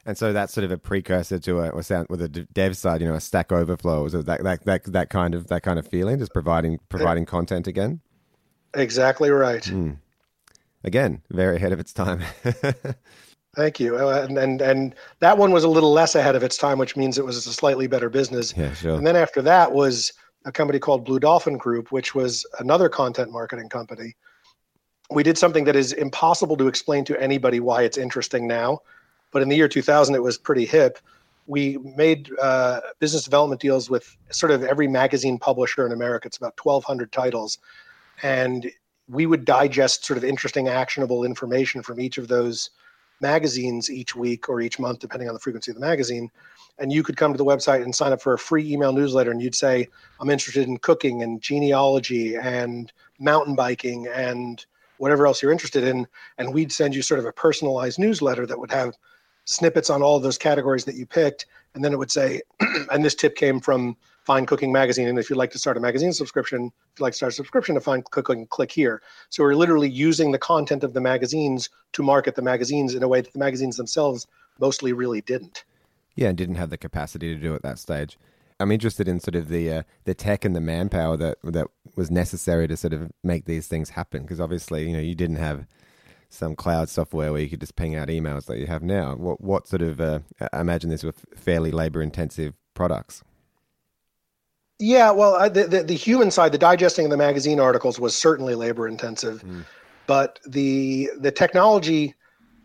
And 0.06 0.18
so 0.18 0.34
that's 0.34 0.54
sort 0.54 0.66
of 0.66 0.72
a 0.72 0.78
precursor 0.78 1.40
to 1.40 1.60
a, 1.60 1.70
or 1.70 1.82
sound 1.82 2.08
with 2.10 2.22
a 2.22 2.28
dev 2.28 2.76
side, 2.76 3.02
you 3.02 3.08
know, 3.08 3.14
a 3.14 3.22
Stack 3.22 3.52
Overflow, 3.52 4.10
so 4.10 4.22
that, 4.22 4.44
that 4.44 4.66
that 4.66 4.84
that 4.92 5.10
kind 5.10 5.34
of 5.34 5.48
that 5.48 5.64
kind 5.64 5.80
of 5.80 5.88
feeling, 5.88 6.20
just 6.20 6.34
providing 6.34 6.80
providing 6.90 7.26
content 7.26 7.68
again. 7.68 8.02
Exactly 8.74 9.30
right. 9.30 9.64
Mm. 9.64 9.98
Again, 10.84 11.22
very 11.30 11.56
ahead 11.56 11.72
of 11.72 11.80
its 11.80 11.94
time. 11.94 12.22
Thank 13.56 13.80
you. 13.80 13.96
Uh, 13.96 14.26
and, 14.28 14.38
and 14.38 14.62
and 14.62 14.96
that 15.20 15.38
one 15.38 15.52
was 15.52 15.64
a 15.64 15.70
little 15.70 15.94
less 15.94 16.16
ahead 16.16 16.36
of 16.36 16.44
its 16.44 16.58
time, 16.58 16.78
which 16.80 16.98
means 16.98 17.18
it 17.18 17.26
was 17.26 17.38
a 17.48 17.54
slightly 17.54 17.88
better 17.88 18.10
business. 18.10 18.54
Yeah, 18.58 18.74
sure. 18.74 18.98
And 18.98 19.08
then 19.08 19.16
after 19.16 19.42
that 19.44 19.72
was 19.72 20.12
a 20.44 20.52
company 20.52 20.80
called 20.80 21.06
Blue 21.06 21.20
Dolphin 21.20 21.58
Group, 21.58 21.94
which 21.94 22.14
was 22.14 22.46
another 22.60 22.90
content 22.90 23.32
marketing 23.32 23.70
company. 23.70 24.16
We 25.10 25.24
did 25.24 25.38
something 25.38 25.64
that 25.66 25.76
is 25.78 25.94
impossible 25.94 26.58
to 26.58 26.68
explain 26.68 27.06
to 27.06 27.22
anybody 27.22 27.62
why 27.62 27.84
it's 27.84 27.98
interesting 27.98 28.48
now 28.48 28.80
but 29.34 29.42
in 29.42 29.50
the 29.50 29.56
year 29.56 29.68
2000, 29.68 30.16
it 30.16 30.24
was 30.24 30.38
pretty 30.38 30.66
hip. 30.66 31.00
We 31.48 31.78
made 31.98 32.30
uh, 32.42 32.80
business 33.00 33.26
development 33.26 33.60
deals 33.60 33.90
with 33.90 34.16
sort 34.30 34.52
of 34.52 34.64
every 34.64 34.88
magazine 34.88 35.38
publisher 35.38 35.86
in 35.86 35.92
America. 35.92 36.28
It's 36.28 36.38
about 36.38 36.58
1,200 36.64 37.12
titles. 37.12 37.58
And 38.22 38.72
we 39.10 39.26
would 39.26 39.44
digest 39.44 40.06
sort 40.06 40.18
of 40.18 40.24
interesting, 40.24 40.70
actionable 40.70 41.26
information 41.26 41.84
from 41.84 42.00
each 42.00 42.18
of 42.18 42.30
those 42.30 42.70
magazines 43.20 43.90
each 43.90 44.16
week 44.16 44.48
or 44.48 44.62
each 44.62 44.80
month, 44.80 45.00
depending 45.00 45.28
on 45.28 45.34
the 45.34 45.40
frequency 45.40 45.72
of 45.72 45.76
the 45.76 45.82
magazine. 45.86 46.30
And 46.80 46.92
you 46.92 47.04
could 47.04 47.18
come 47.18 47.34
to 47.34 47.38
the 47.38 47.46
website 47.46 47.84
and 47.84 47.94
sign 47.94 48.14
up 48.14 48.22
for 48.22 48.34
a 48.34 48.40
free 48.40 48.72
email 48.72 48.94
newsletter, 48.94 49.32
and 49.32 49.42
you'd 49.42 49.56
say, 49.56 49.88
I'm 50.20 50.30
interested 50.30 50.68
in 50.68 50.78
cooking 50.78 51.22
and 51.22 51.42
genealogy 51.42 52.36
and 52.36 52.92
mountain 53.20 53.56
biking 53.56 54.08
and 54.08 54.66
whatever 54.98 55.28
else 55.28 55.42
you're 55.42 55.52
interested 55.52 55.84
in. 55.84 56.08
And 56.38 56.54
we'd 56.54 56.72
send 56.72 56.96
you 56.96 57.02
sort 57.02 57.20
of 57.20 57.26
a 57.26 57.32
personalized 57.32 58.00
newsletter 58.00 58.46
that 58.46 58.60
would 58.60 58.72
have 58.72 58.96
snippets 59.46 59.90
on 59.90 60.02
all 60.02 60.20
those 60.20 60.38
categories 60.38 60.86
that 60.86 60.96
you 60.96 61.06
picked. 61.06 61.46
And 61.76 61.84
then 61.84 61.94
it 61.94 61.98
would 61.98 62.12
say, 62.12 62.42
and 62.92 63.04
this 63.04 63.16
tip 63.16 63.36
came 63.36 63.60
from 63.60 63.98
Fine 64.24 64.46
Cooking 64.46 64.72
Magazine. 64.72 65.08
And 65.08 65.20
if 65.20 65.30
you'd 65.30 65.38
like 65.38 65.52
to 65.52 65.60
start 65.60 65.78
a 65.78 65.80
magazine 65.80 66.14
subscription, 66.14 66.72
if 66.94 67.00
you'd 67.00 67.04
like 67.04 67.14
to 67.14 67.18
start 67.18 67.34
a 67.34 67.36
subscription 67.36 67.76
to 67.76 67.82
Fine 67.82 68.04
Cooking, 68.12 68.48
click 68.48 68.72
here. 68.72 69.02
So 69.30 69.44
we're 69.44 69.56
literally 69.56 69.90
using 69.90 70.32
the 70.32 70.38
content 70.38 70.84
of 70.84 70.94
the 70.94 71.02
magazines 71.02 71.70
to 71.94 72.04
market 72.04 72.36
the 72.36 72.42
magazines 72.42 72.96
in 72.96 73.04
a 73.04 73.08
way 73.08 73.22
that 73.22 73.34
the 73.34 73.40
magazines 73.40 73.78
themselves 73.78 74.28
mostly 74.60 74.94
really 74.94 75.22
didn't. 75.22 75.66
Yeah, 76.16 76.30
and 76.30 76.38
didn't 76.38 76.56
have 76.56 76.70
the 76.70 76.78
capacity 76.78 77.34
to 77.34 77.40
do 77.40 77.56
at 77.56 77.64
that 77.64 77.80
stage. 77.80 78.18
I'm 78.60 78.72
interested 78.72 79.08
in 79.08 79.20
sort 79.20 79.36
of 79.36 79.50
the 79.50 79.72
uh, 79.72 79.84
the 80.06 80.14
tech 80.14 80.46
and 80.46 80.56
the 80.56 80.62
manpower 80.62 81.18
that 81.18 81.38
that 81.44 81.68
was 81.96 82.12
necessary 82.12 82.68
to 82.68 82.78
sort 82.78 82.94
of 82.94 83.12
make 83.24 83.46
these 83.46 83.68
things 83.68 83.90
happen. 83.90 84.22
Because 84.22 84.40
obviously, 84.40 84.88
you 84.88 84.94
know, 84.94 85.02
you 85.02 85.16
didn't 85.16 85.38
have 85.38 85.66
some 86.34 86.56
cloud 86.56 86.90
software 86.90 87.32
where 87.32 87.42
you 87.42 87.50
could 87.50 87.60
just 87.60 87.76
ping 87.76 87.96
out 87.96 88.08
emails 88.08 88.46
that 88.46 88.58
you 88.58 88.68
have 88.68 88.84
now. 88.84 89.16
What 89.16 89.42
what 89.42 89.68
sort 89.68 89.82
of 89.82 90.02
uh, 90.02 90.20
I 90.52 90.62
imagine 90.62 90.90
these 90.90 91.04
were 91.04 91.14
fairly 91.36 91.72
labor 91.72 92.02
intensive 92.02 92.54
products. 92.74 93.24
Yeah, 94.80 95.12
well, 95.12 95.50
the, 95.50 95.66
the, 95.66 95.84
the 95.84 95.94
human 95.94 96.32
side, 96.32 96.52
the 96.52 96.58
digesting 96.58 97.06
of 97.06 97.12
the 97.12 97.18
magazine 97.18 97.60
articles 97.60 98.00
was 98.00 98.16
certainly 98.16 98.56
labor 98.56 98.88
intensive, 98.88 99.44
mm. 99.44 99.64
but 100.08 100.40
the 100.46 101.10
the 101.18 101.32
technology 101.32 102.16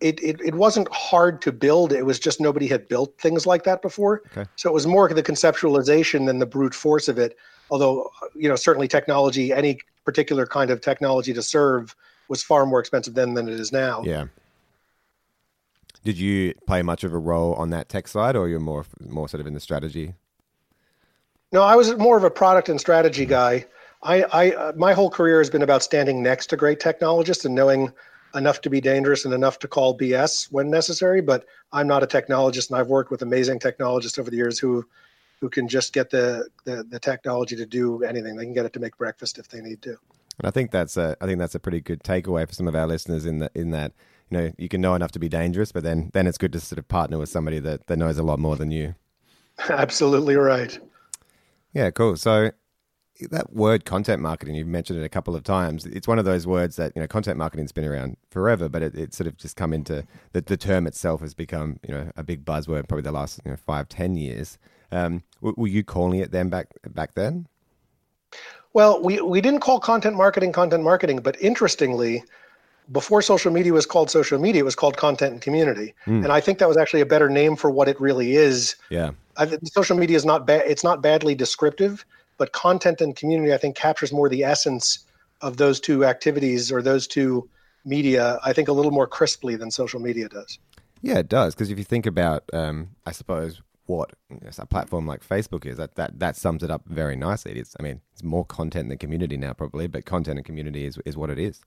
it, 0.00 0.22
it, 0.22 0.40
it 0.40 0.54
wasn't 0.54 0.88
hard 0.92 1.42
to 1.42 1.52
build. 1.52 1.92
It 1.92 2.06
was 2.06 2.18
just 2.18 2.40
nobody 2.40 2.66
had 2.66 2.88
built 2.88 3.18
things 3.18 3.46
like 3.46 3.64
that 3.64 3.82
before. 3.82 4.22
Okay. 4.32 4.48
So 4.56 4.70
it 4.70 4.72
was 4.72 4.86
more 4.86 5.08
the 5.12 5.22
conceptualization 5.22 6.26
than 6.26 6.38
the 6.38 6.46
brute 6.46 6.74
force 6.74 7.08
of 7.08 7.18
it. 7.18 7.36
Although, 7.70 8.10
you 8.34 8.48
know, 8.48 8.56
certainly 8.56 8.88
technology, 8.88 9.52
any 9.52 9.80
particular 10.04 10.46
kind 10.46 10.70
of 10.70 10.80
technology 10.80 11.34
to 11.34 11.42
serve 11.42 11.94
was 12.28 12.42
far 12.42 12.66
more 12.66 12.80
expensive 12.80 13.14
then 13.14 13.34
than 13.34 13.48
it 13.48 13.58
is 13.58 13.72
now. 13.72 14.02
Yeah. 14.04 14.26
Did 16.04 16.18
you 16.18 16.54
play 16.66 16.82
much 16.82 17.04
of 17.04 17.12
a 17.12 17.18
role 17.18 17.54
on 17.54 17.70
that 17.70 17.88
tech 17.88 18.08
side, 18.08 18.36
or 18.36 18.48
you're 18.48 18.60
more 18.60 18.86
more 19.00 19.28
sort 19.28 19.40
of 19.40 19.46
in 19.46 19.54
the 19.54 19.60
strategy? 19.60 20.14
No, 21.50 21.62
I 21.62 21.74
was 21.76 21.96
more 21.96 22.16
of 22.16 22.24
a 22.24 22.30
product 22.30 22.68
and 22.68 22.80
strategy 22.80 23.24
mm-hmm. 23.24 23.30
guy. 23.30 23.66
I, 24.02 24.22
I 24.22 24.50
uh, 24.52 24.72
my 24.76 24.92
whole 24.92 25.10
career 25.10 25.38
has 25.38 25.50
been 25.50 25.62
about 25.62 25.82
standing 25.82 26.22
next 26.22 26.46
to 26.46 26.56
great 26.56 26.78
technologists 26.78 27.44
and 27.44 27.54
knowing 27.54 27.92
enough 28.34 28.60
to 28.60 28.70
be 28.70 28.80
dangerous 28.80 29.24
and 29.24 29.34
enough 29.34 29.58
to 29.58 29.68
call 29.68 29.98
BS 29.98 30.52
when 30.52 30.70
necessary. 30.70 31.20
But 31.20 31.46
I'm 31.72 31.88
not 31.88 32.02
a 32.02 32.06
technologist, 32.06 32.70
and 32.70 32.78
I've 32.78 32.88
worked 32.88 33.10
with 33.10 33.22
amazing 33.22 33.58
technologists 33.58 34.18
over 34.18 34.30
the 34.30 34.36
years 34.36 34.58
who 34.58 34.86
who 35.40 35.48
can 35.48 35.68
just 35.68 35.92
get 35.92 36.10
the, 36.10 36.48
the, 36.64 36.84
the 36.84 36.98
technology 36.98 37.54
to 37.56 37.66
do 37.66 38.02
anything. 38.02 38.36
They 38.36 38.44
can 38.44 38.54
get 38.54 38.66
it 38.66 38.72
to 38.72 38.80
make 38.80 38.96
breakfast 38.96 39.38
if 39.38 39.48
they 39.48 39.60
need 39.60 39.82
to. 39.82 39.96
And 40.38 40.46
I 40.46 40.50
think 40.50 40.70
that's 40.70 40.96
a 40.96 41.16
I 41.20 41.26
think 41.26 41.38
that's 41.38 41.54
a 41.54 41.60
pretty 41.60 41.80
good 41.80 42.02
takeaway 42.02 42.46
for 42.46 42.54
some 42.54 42.68
of 42.68 42.74
our 42.74 42.86
listeners 42.86 43.26
in 43.26 43.38
that 43.40 43.52
in 43.54 43.70
that 43.70 43.92
you 44.30 44.38
know 44.38 44.52
you 44.56 44.68
can 44.68 44.80
know 44.80 44.94
enough 44.94 45.12
to 45.12 45.18
be 45.18 45.28
dangerous, 45.28 45.72
but 45.72 45.82
then 45.82 46.10
then 46.12 46.26
it's 46.26 46.38
good 46.38 46.52
to 46.52 46.60
sort 46.60 46.78
of 46.78 46.88
partner 46.88 47.18
with 47.18 47.28
somebody 47.28 47.58
that, 47.60 47.86
that 47.88 47.96
knows 47.96 48.18
a 48.18 48.22
lot 48.22 48.38
more 48.38 48.56
than 48.56 48.70
you. 48.70 48.94
Absolutely 49.68 50.36
right. 50.36 50.78
Yeah, 51.74 51.90
cool. 51.90 52.16
So 52.16 52.50
that 53.30 53.52
word 53.52 53.84
content 53.84 54.22
marketing 54.22 54.54
you've 54.54 54.68
mentioned 54.68 54.98
it 54.98 55.04
a 55.04 55.08
couple 55.08 55.34
of 55.34 55.42
times 55.42 55.84
it's 55.86 56.06
one 56.06 56.18
of 56.18 56.24
those 56.24 56.46
words 56.46 56.76
that 56.76 56.92
you 56.94 57.02
know 57.02 57.08
content 57.08 57.36
marketing's 57.36 57.72
been 57.72 57.84
around 57.84 58.16
forever 58.30 58.68
but 58.68 58.82
it, 58.82 58.94
it's 58.94 59.16
sort 59.16 59.26
of 59.26 59.36
just 59.36 59.56
come 59.56 59.72
into 59.72 60.06
the, 60.32 60.40
the 60.40 60.56
term 60.56 60.86
itself 60.86 61.20
has 61.20 61.34
become 61.34 61.80
you 61.86 61.92
know 61.92 62.10
a 62.16 62.22
big 62.22 62.44
buzzword 62.44 62.86
probably 62.86 63.02
the 63.02 63.10
last 63.10 63.40
you 63.44 63.50
know 63.50 63.56
five 63.56 63.88
ten 63.88 64.16
years 64.16 64.56
um, 64.92 65.22
were 65.40 65.66
you 65.66 65.82
calling 65.82 66.20
it 66.20 66.30
then 66.30 66.48
back 66.48 66.68
back 66.90 67.14
then 67.14 67.46
well 68.72 69.02
we 69.02 69.20
we 69.20 69.40
didn't 69.40 69.60
call 69.60 69.80
content 69.80 70.16
marketing 70.16 70.52
content 70.52 70.82
marketing 70.82 71.18
but 71.18 71.40
interestingly 71.40 72.22
before 72.90 73.20
social 73.20 73.52
media 73.52 73.72
was 73.72 73.86
called 73.86 74.10
social 74.10 74.38
media 74.38 74.62
it 74.62 74.64
was 74.64 74.74
called 74.74 74.96
content 74.96 75.32
and 75.32 75.42
community. 75.42 75.94
Mm. 76.06 76.24
and 76.24 76.32
i 76.32 76.40
think 76.40 76.58
that 76.58 76.68
was 76.68 76.76
actually 76.76 77.00
a 77.00 77.06
better 77.06 77.28
name 77.28 77.56
for 77.56 77.70
what 77.70 77.88
it 77.88 78.00
really 78.00 78.36
is. 78.36 78.76
Yeah. 78.90 79.10
I, 79.36 79.58
social 79.64 79.96
media 79.96 80.16
is 80.16 80.24
not 80.24 80.46
bad 80.46 80.62
it's 80.66 80.84
not 80.84 81.02
badly 81.02 81.34
descriptive 81.34 82.04
but 82.38 82.52
content 82.52 83.00
and 83.00 83.14
community 83.14 83.52
i 83.52 83.58
think 83.58 83.76
captures 83.76 84.12
more 84.12 84.28
the 84.28 84.44
essence 84.44 85.04
of 85.40 85.56
those 85.56 85.78
two 85.80 86.04
activities 86.04 86.72
or 86.72 86.82
those 86.82 87.06
two 87.06 87.48
media 87.84 88.38
i 88.44 88.52
think 88.52 88.68
a 88.68 88.72
little 88.72 88.90
more 88.92 89.06
crisply 89.06 89.56
than 89.56 89.70
social 89.70 90.00
media 90.00 90.28
does. 90.28 90.58
Yeah 91.00 91.18
it 91.18 91.28
does. 91.28 91.54
Because 91.54 91.70
if 91.70 91.78
you 91.78 91.84
think 91.84 92.06
about 92.06 92.44
um, 92.52 92.90
i 93.06 93.12
suppose 93.12 93.62
what 93.88 94.12
a 94.58 94.66
platform 94.66 95.06
like 95.06 95.26
facebook 95.26 95.66
is 95.66 95.76
that, 95.76 95.94
that 95.96 96.18
that 96.18 96.36
sums 96.36 96.62
it 96.62 96.70
up 96.70 96.82
very 96.86 97.16
nicely 97.16 97.52
it's 97.52 97.74
i 97.80 97.82
mean 97.82 98.00
it's 98.12 98.22
more 98.22 98.44
content 98.44 98.88
than 98.88 98.98
community 98.98 99.36
now 99.36 99.52
probably 99.52 99.86
but 99.86 100.04
content 100.04 100.38
and 100.38 100.44
community 100.44 100.84
is, 100.84 100.98
is 101.04 101.16
what 101.16 101.30
it 101.30 101.38
is 101.38 101.60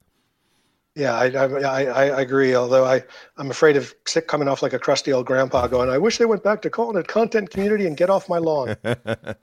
yeah, 0.94 1.14
I, 1.14 1.28
I, 1.30 1.84
I, 1.86 2.20
agree. 2.20 2.54
Although 2.54 2.84
I, 2.84 3.02
I'm 3.38 3.50
afraid 3.50 3.78
of 3.78 3.94
coming 4.26 4.46
off 4.46 4.62
like 4.62 4.74
a 4.74 4.78
crusty 4.78 5.10
old 5.10 5.24
grandpa 5.24 5.66
going, 5.66 5.88
I 5.88 5.96
wish 5.96 6.18
they 6.18 6.26
went 6.26 6.42
back 6.42 6.60
to 6.60 6.68
calling 6.68 6.98
it 6.98 7.08
content 7.08 7.48
community 7.48 7.86
and 7.86 7.96
get 7.96 8.10
off 8.10 8.28
my 8.28 8.36
lawn. 8.36 8.76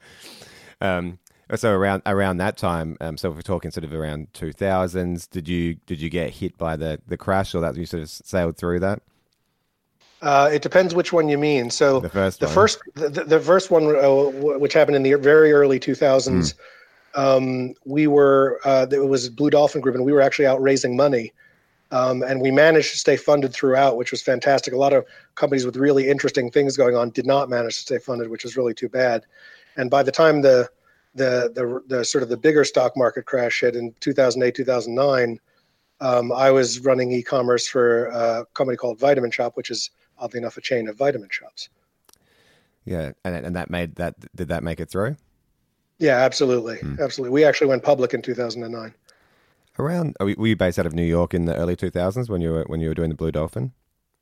Um, 0.82 1.20
so 1.56 1.72
around 1.72 2.04
around 2.06 2.38
that 2.38 2.58
time, 2.58 2.96
um, 3.02 3.18
so 3.18 3.30
if 3.30 3.36
we're 3.36 3.42
talking 3.42 3.72
sort 3.72 3.84
of 3.84 3.94
around 3.94 4.32
2000s, 4.34 5.30
did 5.30 5.48
you 5.48 5.76
did 5.86 6.00
you 6.00 6.10
get 6.10 6.30
hit 6.32 6.58
by 6.58 6.76
the 6.76 7.02
the 7.08 7.18
crash, 7.18 7.56
or 7.56 7.62
that 7.62 7.76
you 7.76 7.86
sort 7.86 8.04
of 8.04 8.10
sailed 8.10 8.58
through 8.58 8.80
that? 8.82 9.02
Uh, 10.22 10.50
it 10.52 10.62
depends 10.62 10.94
which 10.94 11.14
one 11.14 11.30
you 11.30 11.38
mean. 11.38 11.70
So 11.70 12.02
the 12.02 12.10
first, 12.10 12.40
the 12.40 12.46
one. 12.48 12.56
first, 12.56 12.80
the, 12.96 13.10
the, 13.10 13.40
first 13.40 13.72
one, 13.72 13.96
uh, 13.96 14.58
which 14.58 14.74
happened 14.74 14.98
in 14.98 15.04
the 15.04 15.14
very 15.14 15.54
early 15.54 15.80
2000s, 15.80 16.56
mm. 16.56 16.56
um, 17.16 17.74
we 17.86 18.08
were 18.08 18.60
uh, 18.66 18.86
it 18.92 19.08
was 19.08 19.30
Blue 19.30 19.50
Dolphin 19.50 19.82
Group, 19.82 19.96
and 19.96 20.04
we 20.04 20.12
were 20.12 20.22
actually 20.22 20.46
out 20.46 20.62
raising 20.62 20.98
money, 20.98 21.32
um, 21.92 22.22
and 22.22 22.42
we 22.42 22.52
managed 22.52 22.92
to 22.92 22.98
stay 22.98 23.16
funded 23.16 23.54
throughout, 23.54 23.96
which 23.96 24.12
was 24.12 24.22
fantastic. 24.22 24.74
A 24.74 24.78
lot 24.78 24.92
of 24.92 25.06
companies 25.36 25.66
with 25.66 25.78
really 25.78 26.10
interesting 26.10 26.52
things 26.52 26.76
going 26.76 26.98
on 26.98 27.12
did 27.12 27.26
not 27.26 27.50
manage 27.50 27.76
to 27.76 27.82
stay 27.82 28.00
funded, 28.00 28.30
which 28.30 28.44
was 28.44 28.58
really 28.58 28.74
too 28.74 28.90
bad. 28.90 29.26
And 29.78 29.90
by 29.90 30.04
the 30.04 30.12
time 30.12 30.42
the 30.42 30.70
the 31.16 31.52
the, 31.56 31.82
the 31.88 32.04
sort 32.04 32.24
of 32.24 32.30
the 32.30 32.38
bigger 32.38 32.66
stock 32.66 32.98
market 32.98 33.26
crash 33.26 33.62
hit 33.62 33.78
in 33.78 33.96
2008 34.02 34.54
2009, 34.54 35.40
um, 36.02 36.34
I 36.34 36.52
was 36.52 36.80
running 36.80 37.12
e-commerce 37.14 37.70
for 37.70 38.08
a 38.08 38.46
company 38.54 38.76
called 38.76 39.00
Vitamin 39.00 39.32
Shoppe, 39.32 39.56
which 39.56 39.72
is 39.72 39.92
oddly 40.20 40.40
enough 40.40 40.58
a 40.58 40.62
chain 40.62 40.88
of 40.88 40.98
vitamin 40.98 41.30
shops. 41.32 41.70
Yeah, 42.86 43.12
and 43.24 43.46
and 43.46 43.56
that 43.56 43.70
made 43.70 43.96
that 43.96 44.16
did 44.36 44.48
that 44.48 44.64
make 44.64 44.80
it 44.80 44.90
through? 44.90 45.16
Yeah, 46.00 46.18
absolutely, 46.18 46.78
mm. 46.78 47.00
absolutely. 47.00 47.34
We 47.34 47.44
actually 47.44 47.68
went 47.68 47.84
public 47.84 48.14
in 48.14 48.22
2009. 48.22 48.94
Around, 49.78 50.18
were 50.20 50.48
you 50.48 50.56
based 50.56 50.80
out 50.80 50.86
of 50.86 50.94
New 50.94 51.04
York 51.04 51.34
in 51.34 51.46
the 51.46 51.56
early 51.56 51.76
2000s 51.76 52.30
when 52.30 52.42
you 52.42 52.52
were 52.52 52.64
when 52.68 52.82
you 52.82 52.90
were 52.90 52.94
doing 52.94 53.10
the 53.10 53.16
Blue 53.16 53.32
Dolphin? 53.32 53.72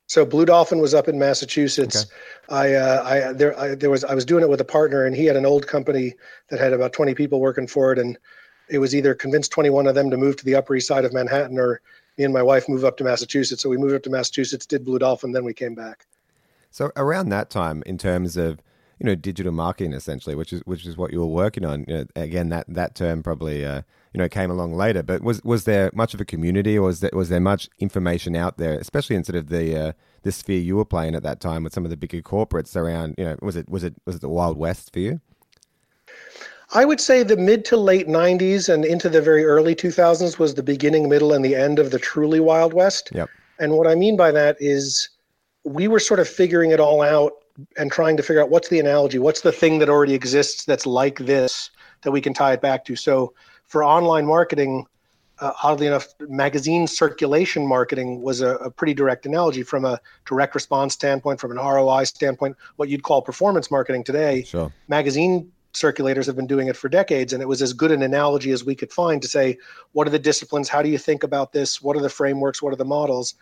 So 0.07 0.25
Blue 0.25 0.45
Dolphin 0.45 0.79
was 0.79 0.93
up 0.93 1.07
in 1.07 1.19
Massachusetts. 1.19 2.05
Okay. 2.05 2.09
I, 2.49 2.73
uh, 2.73 3.03
I 3.03 3.33
there 3.33 3.59
I, 3.59 3.75
there 3.75 3.89
was 3.89 4.03
I 4.03 4.13
was 4.13 4.25
doing 4.25 4.43
it 4.43 4.49
with 4.49 4.61
a 4.61 4.65
partner, 4.65 5.05
and 5.05 5.15
he 5.15 5.25
had 5.25 5.35
an 5.35 5.45
old 5.45 5.67
company 5.67 6.13
that 6.49 6.59
had 6.59 6.73
about 6.73 6.93
20 6.93 7.13
people 7.13 7.39
working 7.39 7.67
for 7.67 7.91
it, 7.91 7.99
and 7.99 8.17
it 8.69 8.79
was 8.79 8.95
either 8.95 9.13
convince 9.13 9.47
21 9.47 9.87
of 9.87 9.95
them 9.95 10.09
to 10.09 10.17
move 10.17 10.37
to 10.37 10.45
the 10.45 10.55
Upper 10.55 10.75
East 10.75 10.87
Side 10.87 11.05
of 11.05 11.13
Manhattan, 11.13 11.59
or 11.59 11.81
me 12.17 12.23
and 12.23 12.33
my 12.33 12.43
wife 12.43 12.67
move 12.67 12.83
up 12.83 12.97
to 12.97 13.03
Massachusetts. 13.03 13.61
So 13.61 13.69
we 13.69 13.77
moved 13.77 13.95
up 13.95 14.03
to 14.03 14.09
Massachusetts, 14.09 14.65
did 14.65 14.83
Blue 14.83 14.99
Dolphin, 14.99 15.31
then 15.31 15.43
we 15.43 15.53
came 15.53 15.75
back. 15.75 16.05
So 16.71 16.91
around 16.95 17.29
that 17.29 17.49
time, 17.49 17.83
in 17.85 17.97
terms 17.97 18.37
of 18.37 18.59
you 18.99 19.05
know 19.05 19.15
digital 19.15 19.51
marketing, 19.51 19.93
essentially, 19.93 20.35
which 20.35 20.51
is 20.51 20.61
which 20.65 20.85
is 20.85 20.97
what 20.97 21.11
you 21.13 21.19
were 21.19 21.27
working 21.27 21.65
on. 21.65 21.85
You 21.87 21.95
know, 21.95 22.05
again, 22.15 22.49
that 22.49 22.65
that 22.67 22.95
term 22.95 23.23
probably 23.23 23.63
uh, 23.63 23.83
you 24.13 24.17
know 24.17 24.27
came 24.27 24.49
along 24.49 24.73
later. 24.73 25.03
But 25.03 25.21
was 25.21 25.43
was 25.43 25.65
there 25.65 25.91
much 25.93 26.13
of 26.13 26.21
a 26.21 26.25
community, 26.25 26.77
or 26.77 26.83
was 26.83 26.99
there 26.99 27.11
was 27.13 27.29
there 27.29 27.39
much 27.39 27.69
information 27.79 28.35
out 28.35 28.57
there, 28.57 28.77
especially 28.79 29.15
in 29.15 29.23
sort 29.23 29.35
of 29.35 29.49
the 29.49 29.79
uh, 29.79 29.91
the 30.23 30.31
sphere 30.31 30.59
you 30.59 30.75
were 30.75 30.85
playing 30.85 31.15
at 31.15 31.23
that 31.23 31.39
time 31.39 31.63
with 31.63 31.73
some 31.73 31.85
of 31.85 31.91
the 31.91 31.97
bigger 31.97 32.21
corporates 32.21 32.75
around? 32.75 33.15
You 33.17 33.25
know, 33.25 33.37
was 33.41 33.55
it 33.55 33.69
was 33.69 33.83
it 33.83 33.95
was 34.05 34.15
it 34.15 34.21
the 34.21 34.29
Wild 34.29 34.57
West 34.57 34.91
for 34.91 34.99
you? 34.99 35.21
I 36.73 36.85
would 36.85 36.99
say 36.99 37.23
the 37.23 37.37
mid 37.37 37.63
to 37.65 37.77
late 37.77 38.07
90s 38.07 38.71
and 38.71 38.83
into 38.83 39.09
the 39.09 39.21
very 39.21 39.45
early 39.45 39.73
2000s 39.73 40.37
was 40.37 40.55
the 40.55 40.63
beginning, 40.63 41.07
middle, 41.07 41.33
and 41.33 41.43
the 41.43 41.55
end 41.55 41.79
of 41.79 41.91
the 41.91 41.99
truly 41.99 42.39
Wild 42.39 42.73
West. 42.73 43.09
Yep. 43.13 43.29
And 43.59 43.73
what 43.73 43.87
I 43.87 43.95
mean 43.95 44.17
by 44.17 44.31
that 44.31 44.57
is 44.59 45.09
we 45.63 45.87
were 45.87 45.99
sort 45.99 46.19
of 46.19 46.27
figuring 46.27 46.71
it 46.71 46.79
all 46.79 47.01
out 47.01 47.33
and 47.77 47.91
trying 47.91 48.17
to 48.17 48.23
figure 48.23 48.41
out 48.41 48.49
what's 48.49 48.69
the 48.69 48.79
analogy, 48.79 49.17
what's 49.17 49.41
the 49.41 49.51
thing 49.51 49.79
that 49.79 49.89
already 49.89 50.13
exists 50.13 50.65
that's 50.65 50.85
like 50.85 51.19
this 51.19 51.71
that 52.03 52.11
we 52.11 52.21
can 52.21 52.33
tie 52.33 52.53
it 52.53 52.61
back 52.61 52.85
to. 52.85 52.95
So 52.95 53.33
for 53.65 53.83
online 53.83 54.25
marketing, 54.25 54.85
uh, 55.39 55.53
oddly 55.63 55.87
enough, 55.87 56.07
magazine 56.19 56.87
circulation 56.87 57.65
marketing 57.65 58.21
was 58.21 58.41
a, 58.41 58.55
a, 58.57 58.71
pretty 58.71 58.93
direct 58.93 59.25
analogy 59.25 59.61
from 59.61 59.85
a 59.85 59.99
direct 60.25 60.55
response 60.55 60.93
standpoint, 60.93 61.39
from 61.39 61.51
an 61.51 61.57
ROI 61.57 62.05
standpoint, 62.05 62.55
what 62.77 62.89
you'd 62.89 63.03
call 63.03 63.21
performance 63.21 63.69
marketing 63.69 64.03
today. 64.03 64.43
Sure. 64.43 64.71
Magazine 64.87 65.51
circulators 65.73 66.25
have 66.25 66.35
been 66.35 66.47
doing 66.47 66.67
it 66.67 66.77
for 66.77 66.89
decades, 66.89 67.33
and 67.33 67.41
it 67.41 67.47
was 67.47 67.61
as 67.61 67.73
good 67.73 67.91
an 67.91 68.01
analogy 68.01 68.51
as 68.51 68.63
we 68.63 68.75
could 68.75 68.91
find 68.91 69.21
to 69.21 69.27
say, 69.27 69.57
what 69.93 70.07
are 70.07 70.11
the 70.11 70.19
disciplines? 70.19 70.69
How 70.69 70.81
do 70.81 70.89
you 70.89 70.97
think 70.97 71.23
about 71.23 71.51
this? 71.51 71.81
What 71.81 71.95
are 71.95 72.01
the 72.01 72.09
frameworks? 72.09 72.61
What 72.61 72.73
are 72.73 72.77
the 72.77 72.85
models? 72.85 73.35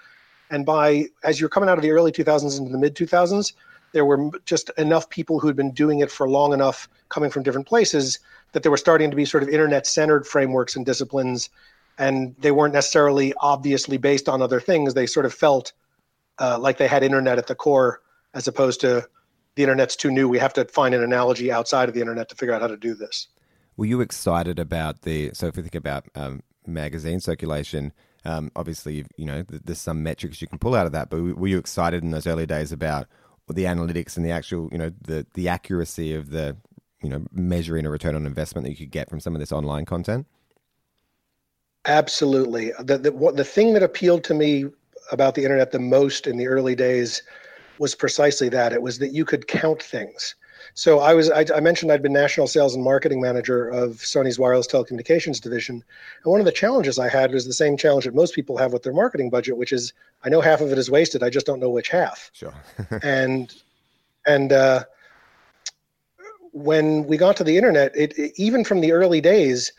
And 0.52 0.66
by 0.66 1.06
as 1.24 1.40
you're 1.40 1.50
coming 1.50 1.70
out 1.70 1.78
of 1.78 1.82
the 1.82 1.92
early 1.92 2.12
2000s 2.12 2.60
into 2.60 2.72
the 2.72 2.78
mid 2.78 2.96
2000s, 2.96 3.54
there 3.94 4.06
were 4.06 4.30
just 4.46 4.70
enough 4.78 5.10
people 5.10 5.40
who 5.40 5.48
had 5.48 5.56
been 5.56 5.72
doing 5.72 6.00
it 6.00 6.12
for 6.12 6.30
long 6.30 6.54
enough, 6.54 6.90
coming 7.10 7.30
from 7.30 7.44
different 7.44 7.68
places, 7.68 8.20
that 8.52 8.62
there 8.62 8.72
were 8.72 8.78
starting 8.78 9.10
to 9.10 9.16
be 9.16 9.26
sort 9.26 9.44
of 9.44 9.50
internet 9.50 9.88
centered 9.88 10.28
frameworks 10.28 10.76
and 10.76 10.86
disciplines 10.86 11.50
and 11.98 12.36
they 12.40 12.52
weren't 12.52 12.74
necessarily 12.74 13.34
obviously 13.40 13.98
based 13.98 14.28
on 14.28 14.42
other 14.42 14.60
things 14.60 14.94
they 14.94 15.06
sort 15.06 15.26
of 15.26 15.34
felt 15.34 15.74
uh, 16.40 16.58
like 16.60 16.78
they 16.78 16.88
had 16.88 17.04
internet 17.04 17.38
at 17.38 17.48
the 17.48 17.56
core 17.56 18.02
as 18.34 18.48
opposed 18.48 18.82
to 18.82 19.08
the 19.56 19.64
internet's 19.64 19.96
too 19.96 20.12
new 20.12 20.28
we 20.28 20.40
have 20.40 20.54
to 20.54 20.66
find 20.66 20.94
an 20.94 21.04
analogy 21.04 21.52
outside 21.52 21.90
of 21.90 21.96
the 21.96 22.02
internet 22.02 22.30
to 22.30 22.36
figure 22.36 22.54
out 22.54 22.62
how 22.62 22.68
to 22.68 22.78
do 22.78 22.94
this 22.94 23.28
were 23.78 23.86
you 23.86 24.02
excited 24.02 24.60
about 24.60 25.02
the 25.02 25.32
so 25.34 25.48
if 25.48 25.56
we 25.56 25.62
think 25.62 25.76
about 25.76 26.06
um, 26.16 26.42
magazine 26.66 27.20
circulation 27.20 27.94
um, 28.26 28.52
obviously 28.56 29.06
you 29.18 29.26
know 29.26 29.44
there's 29.48 29.80
some 29.80 30.02
metrics 30.04 30.42
you 30.42 30.48
can 30.48 30.60
pull 30.60 30.76
out 30.76 30.86
of 30.86 30.92
that 30.92 31.10
but 31.10 31.22
were 31.22 31.48
you 31.48 31.58
excited 31.58 32.04
in 32.04 32.12
those 32.12 32.28
early 32.28 32.46
days 32.46 32.72
about 32.72 33.08
the 33.48 33.66
analytics 33.66 34.18
and 34.18 34.26
the 34.26 34.32
actual 34.32 34.70
you 34.72 34.78
know 34.78 34.92
the 35.02 35.26
the 35.36 35.48
accuracy 35.48 36.14
of 36.14 36.32
the 36.32 36.58
you 37.02 37.10
know 37.10 37.24
measuring 37.32 37.86
a 37.86 37.90
return 37.90 38.16
on 38.16 38.26
investment 38.26 38.66
that 38.66 38.72
you 38.72 38.78
could 38.78 38.92
get 38.92 39.10
from 39.10 39.20
some 39.20 39.36
of 39.36 39.40
this 39.40 39.52
online 39.52 39.86
content? 39.86 40.26
Absolutely. 41.86 42.72
The 42.80 42.98
the 42.98 43.12
what, 43.12 43.36
the 43.36 43.44
thing 43.44 43.74
that 43.74 43.84
appealed 43.84 44.24
to 44.26 44.34
me 44.34 44.66
about 45.12 45.36
the 45.36 45.44
internet 45.44 45.72
the 45.72 45.80
most 45.80 46.26
in 46.26 46.38
the 46.38 46.48
early 46.48 46.76
days 46.76 47.22
was 47.80 47.96
precisely 47.96 48.50
that. 48.50 48.74
It 48.74 48.82
was 48.82 49.00
that 49.00 49.14
you 49.14 49.26
could 49.26 49.48
count 49.48 49.82
things. 49.82 50.36
So 50.74 51.00
I 51.00 51.14
was 51.14 51.30
I, 51.30 51.46
I, 51.56 51.60
mentioned 51.60 51.92
I'd 51.92 52.02
been 52.02 52.14
national 52.14 52.48
sales 52.48 52.76
and 52.76 52.84
marketing 52.84 53.22
manager 53.22 53.70
of 53.70 53.98
Sony's 53.98 54.40
wireless 54.40 54.68
telecommunications 54.68 55.40
division, 55.40 55.76
and 56.24 56.32
one 56.32 56.40
of 56.40 56.46
the 56.46 56.52
challenges 56.52 56.98
I 56.98 57.08
had 57.08 57.32
was 57.32 57.46
the 57.46 57.54
same 57.54 57.78
challenge 57.78 58.06
that 58.06 58.16
most 58.16 58.34
people 58.34 58.58
have 58.58 58.74
with 58.74 58.84
their 58.84 58.94
marketing 58.94 59.30
budget, 59.30 59.58
which 59.58 59.72
is 59.72 59.94
I 60.24 60.30
know 60.30 60.42
half 60.42 60.62
of 60.62 60.72
it 60.72 60.78
is 60.78 60.90
wasted, 60.90 61.24
I 61.24 61.30
just 61.30 61.46
don't 61.46 61.60
know 61.60 61.70
which 61.70 61.90
half. 61.90 62.32
Sure. 62.34 62.54
and 63.04 63.54
and 64.26 64.52
uh, 64.52 64.84
when 66.52 67.06
we 67.06 67.18
got 67.18 67.38
to 67.38 67.44
the 67.44 67.58
internet, 67.58 67.96
it, 67.96 68.18
it 68.18 68.34
even 68.36 68.64
from 68.64 68.82
the 68.82 68.92
early 68.92 69.22
days, 69.22 69.72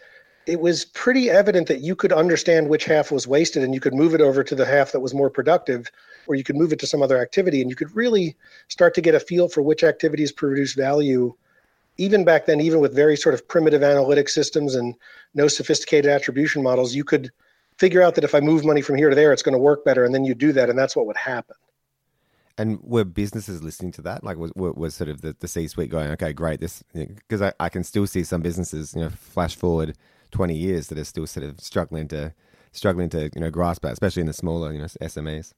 it 0.47 0.61
was 0.61 0.85
pretty 0.85 1.29
evident 1.29 1.67
that 1.69 1.81
you 1.81 1.97
could 1.97 2.13
understand 2.13 2.69
which 2.69 2.85
half 2.85 3.11
was 3.11 3.27
wasted, 3.27 3.63
and 3.63 3.75
you 3.75 3.81
could 3.81 3.95
move 3.95 4.15
it 4.15 4.21
over 4.21 4.45
to 4.45 4.55
the 4.55 4.65
half 4.65 4.93
that 4.93 5.01
was 5.01 5.13
more 5.13 5.29
productive 5.29 5.91
or 6.27 6.35
you 6.35 6.45
could 6.45 6.57
move 6.57 6.73
it 6.73 6.79
to 6.81 6.87
some 6.87 7.03
other 7.03 7.19
activity 7.19 7.61
and 7.61 7.71
you 7.71 7.77
could 7.77 7.95
really 7.95 8.37
start 8.69 8.95
to 8.95 9.01
get 9.01 9.15
a 9.15 9.21
feel 9.21 9.49
for 9.49 9.63
which 9.63 9.85
activities 9.85 10.33
produce 10.33 10.75
value 10.75 11.35
even 11.99 12.25
back 12.25 12.47
then 12.47 12.61
even 12.61 12.81
with 12.81 12.95
very 12.95 13.17
sort 13.17 13.35
of 13.35 13.47
primitive 13.49 13.83
analytic 13.83 14.29
systems 14.29 14.75
and 14.75 14.95
no 15.35 15.49
sophisticated 15.49 16.11
attribution 16.11 16.63
models 16.63 16.95
you 16.95 17.05
could 17.05 17.31
figure 17.79 18.03
out 18.03 18.15
that 18.15 18.25
if 18.25 18.35
i 18.35 18.41
move 18.41 18.65
money 18.65 18.81
from 18.81 18.97
here 18.97 19.09
to 19.09 19.17
there 19.17 19.33
it's 19.33 19.43
going 19.43 19.53
to 19.53 19.59
work 19.59 19.85
better 19.85 20.05
and 20.05 20.15
then 20.15 20.25
you 20.25 20.35
do 20.35 20.53
that 20.53 20.69
and 20.69 20.79
that's 20.79 20.97
what 20.97 21.07
would 21.07 21.17
happen 21.17 21.57
and 22.59 22.79
were 22.83 23.05
businesses 23.05 23.63
listening 23.63 23.93
to 23.93 24.01
that? 24.01 24.25
Like, 24.25 24.39
was, 24.39 24.51
was 24.55 24.95
sort 24.95 25.11
of 25.11 25.21
the, 25.21 25.37
the 25.41 25.47
C 25.47 25.69
suite 25.69 25.91
going, 25.91 26.11
okay, 26.13 26.33
great, 26.33 26.59
this, 26.59 26.83
because 26.95 27.43
I, 27.43 27.53
I 27.61 27.69
can 27.69 27.85
still 27.85 28.07
see 28.07 28.25
some 28.25 28.41
businesses, 28.41 28.95
you 28.95 29.03
know, 29.03 29.11
flash 29.11 29.55
forward 29.55 29.95
20 30.37 30.55
years 30.55 30.89
that 30.89 30.99
are 30.99 31.05
still 31.05 31.27
sort 31.27 31.47
of 31.47 31.59
struggling 31.61 32.07
to, 32.09 32.35
struggling 32.73 33.09
to, 33.09 33.31
you 33.35 33.41
know, 33.41 33.51
grasp 33.51 33.83
that, 33.83 33.93
especially 33.93 34.21
in 34.21 34.27
the 34.27 34.35
smaller, 34.35 34.71
you 34.71 34.79
know, 34.79 34.85
SMEs. 34.85 35.53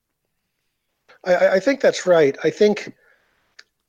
I, 1.24 1.48
I 1.48 1.60
think 1.60 1.80
that's 1.80 2.06
right. 2.06 2.36
I 2.44 2.50
think, 2.50 2.94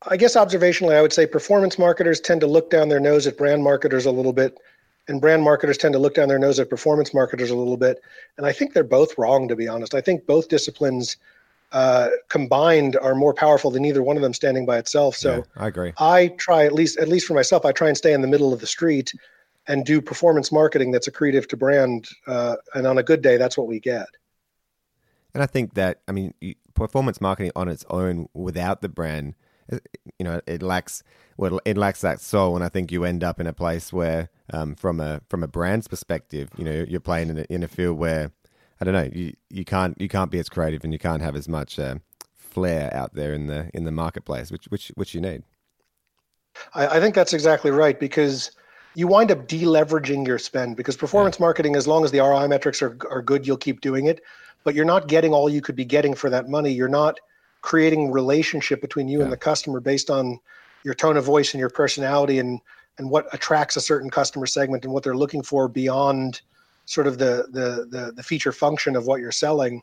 I 0.08 0.18
guess 0.18 0.36
observationally, 0.36 0.96
I 0.96 1.02
would 1.04 1.14
say 1.14 1.28
performance 1.28 1.78
marketers 1.78 2.20
tend 2.20 2.42
to 2.42 2.48
look 2.48 2.72
down 2.72 2.90
their 2.90 3.00
nose 3.00 3.28
at 3.28 3.38
brand 3.38 3.64
marketers 3.64 4.08
a 4.08 4.12
little 4.12 4.34
bit, 4.34 4.58
and 5.08 5.22
brand 5.22 5.44
marketers 5.44 5.78
tend 5.78 5.94
to 5.94 6.00
look 6.00 6.16
down 6.16 6.28
their 6.28 6.40
nose 6.40 6.60
at 6.60 6.72
performance 6.72 7.14
marketers 7.14 7.52
a 7.52 7.56
little 7.56 7.78
bit. 7.78 8.02
And 8.38 8.48
I 8.48 8.52
think 8.52 8.74
they're 8.74 8.84
both 8.84 9.16
wrong, 9.18 9.48
to 9.48 9.56
be 9.56 9.68
honest. 9.68 9.94
I 9.94 10.02
think 10.02 10.26
both 10.26 10.50
disciplines 10.50 11.18
uh, 11.72 12.10
combined 12.30 12.98
are 12.98 13.14
more 13.14 13.34
powerful 13.34 13.70
than 13.70 13.86
either 13.86 14.02
one 14.02 14.16
of 14.16 14.24
them 14.24 14.34
standing 14.34 14.66
by 14.66 14.80
itself. 14.80 15.16
So 15.16 15.36
yeah, 15.36 15.44
I 15.64 15.68
agree. 15.68 15.94
I 16.00 16.30
try 16.40 16.66
at 16.66 16.74
least, 16.74 16.98
at 16.98 17.08
least 17.08 17.28
for 17.28 17.36
myself, 17.36 17.64
I 17.64 17.72
try 17.74 17.90
and 17.90 17.98
stay 17.98 18.14
in 18.14 18.22
the 18.22 18.28
middle 18.28 18.54
of 18.54 18.60
the 18.60 18.68
street 18.68 19.14
and 19.68 19.86
do 19.86 20.02
performance 20.02 20.52
marketing 20.52 20.92
that's 20.92 21.08
accretive 21.08 21.48
to 21.50 21.58
brand. 21.58 22.08
Uh, 22.28 22.56
and 22.74 22.88
on 22.88 22.98
a 22.98 23.04
good 23.04 23.22
day, 23.22 23.38
that's 23.38 23.58
what 23.58 23.68
we 23.68 23.80
get. 23.80 24.08
And 25.34 25.44
I 25.44 25.46
think 25.46 25.76
that 25.76 26.02
I 26.08 26.12
mean, 26.12 26.34
performance 26.74 27.22
marketing 27.22 27.52
on 27.56 27.70
its 27.70 27.86
own 27.90 28.28
without 28.34 28.82
the 28.82 28.90
brand, 28.90 29.36
you 29.72 30.24
know, 30.24 30.42
it 30.48 30.64
lacks 30.64 31.04
well, 31.38 31.60
it 31.64 31.78
lacks 31.78 32.02
that 32.02 32.20
soul. 32.20 32.56
And 32.56 32.66
I 32.66 32.70
think 32.70 32.92
you 32.92 33.06
end 33.06 33.24
up 33.24 33.40
in 33.40 33.48
a 33.48 33.54
place 33.54 33.94
where, 33.94 34.30
um, 34.52 34.76
from 34.76 35.00
a 35.00 35.22
from 35.30 35.44
a 35.44 35.48
brand's 35.48 35.88
perspective, 35.88 36.50
you 36.58 36.66
know, 36.66 36.86
you're 36.88 37.00
playing 37.00 37.30
in 37.30 37.38
a, 37.40 37.46
in 37.50 37.64
a 37.64 37.68
field 37.68 37.98
where 37.98 38.32
I 38.82 38.86
don't 38.86 38.94
know, 38.94 39.10
you 39.14 39.34
you 39.50 39.66
can't 39.66 40.00
you 40.02 40.10
can't 40.10 40.32
be 40.32 40.40
as 40.40 40.50
creative 40.50 40.84
and 40.84 40.94
you 40.94 41.00
can't 41.00 41.22
have 41.22 41.36
as 41.36 41.48
much 41.48 41.78
uh, 41.78 41.96
flair 42.36 42.94
out 42.94 43.14
there 43.14 43.34
in 43.34 43.48
the 43.48 43.70
in 43.74 43.84
the 43.84 43.92
marketplace, 43.92 44.52
which 44.52 44.66
which 44.66 44.92
which 44.96 45.14
you 45.14 45.22
need. 45.22 45.44
I, 46.74 46.98
I 46.98 47.00
think 47.00 47.14
that's 47.16 47.34
exactly 47.34 47.72
right 47.72 48.00
because 48.00 48.52
you 48.96 49.08
wind 49.08 49.32
up 49.32 49.48
deleveraging 49.48 50.26
your 50.26 50.40
spend 50.40 50.76
because 50.76 50.98
performance 50.98 51.38
yeah. 51.38 51.46
marketing, 51.46 51.76
as 51.76 51.88
long 51.88 52.04
as 52.04 52.12
the 52.12 52.20
ROI 52.20 52.48
metrics 52.48 52.82
are, 52.82 52.98
are 53.10 53.22
good, 53.22 53.46
you'll 53.46 53.58
keep 53.58 53.82
doing 53.82 54.08
it 54.08 54.22
but 54.64 54.76
you're 54.76 54.86
not 54.86 55.08
getting 55.08 55.34
all 55.34 55.50
you 55.50 55.62
could 55.62 55.76
be 55.76 55.86
getting 55.86 56.14
for 56.14 56.30
that 56.30 56.50
money. 56.50 56.72
You're 56.72 56.88
not 56.88 57.20
creating 57.62 58.12
relationship 58.12 58.82
between 58.82 59.08
you 59.08 59.20
yeah. 59.20 59.26
and 59.26 59.34
the 59.34 59.38
customer 59.38 59.80
based 59.80 60.10
on 60.10 60.40
your 60.84 60.94
tone 60.94 61.18
of 61.18 61.26
voice 61.26 61.54
and 61.54 61.60
your 61.60 61.70
personality 61.70 62.40
and 62.40 62.60
and 62.98 63.10
what 63.10 63.34
attracts 63.34 63.78
a 63.78 63.82
certain 63.82 64.10
customer 64.10 64.46
segment 64.46 64.84
and 64.84 64.94
what 64.94 65.04
they're 65.04 65.16
looking 65.16 65.42
for 65.42 65.68
beyond 65.68 66.42
sort 66.86 67.08
of 67.08 67.18
the 67.18 67.48
the 67.52 67.88
the, 67.90 68.12
the 68.14 68.24
feature 68.24 68.52
function 68.52 68.96
of 68.96 69.08
what 69.08 69.20
you're 69.20 69.32
selling 69.32 69.82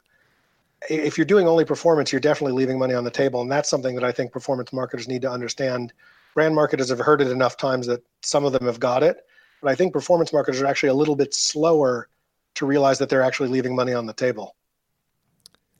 if 0.88 1.18
you're 1.18 1.24
doing 1.24 1.46
only 1.46 1.64
performance 1.64 2.12
you're 2.12 2.20
definitely 2.20 2.52
leaving 2.52 2.78
money 2.78 2.94
on 2.94 3.04
the 3.04 3.10
table 3.10 3.42
and 3.42 3.50
that's 3.50 3.68
something 3.68 3.94
that 3.94 4.04
i 4.04 4.12
think 4.12 4.32
performance 4.32 4.72
marketers 4.72 5.08
need 5.08 5.22
to 5.22 5.30
understand 5.30 5.92
brand 6.36 6.54
marketers 6.54 6.90
have 6.90 7.00
heard 7.00 7.20
it 7.20 7.28
enough 7.28 7.56
times 7.56 7.86
that 7.86 8.02
some 8.22 8.44
of 8.44 8.52
them 8.52 8.66
have 8.66 8.78
got 8.78 9.02
it 9.02 9.26
but 9.60 9.70
i 9.70 9.74
think 9.74 9.92
performance 9.92 10.32
marketers 10.32 10.60
are 10.60 10.66
actually 10.66 10.90
a 10.90 10.94
little 10.94 11.16
bit 11.16 11.34
slower 11.34 12.08
to 12.54 12.66
realize 12.66 12.98
that 12.98 13.08
they're 13.08 13.22
actually 13.22 13.48
leaving 13.48 13.74
money 13.74 13.92
on 13.92 14.06
the 14.06 14.12
table 14.12 14.54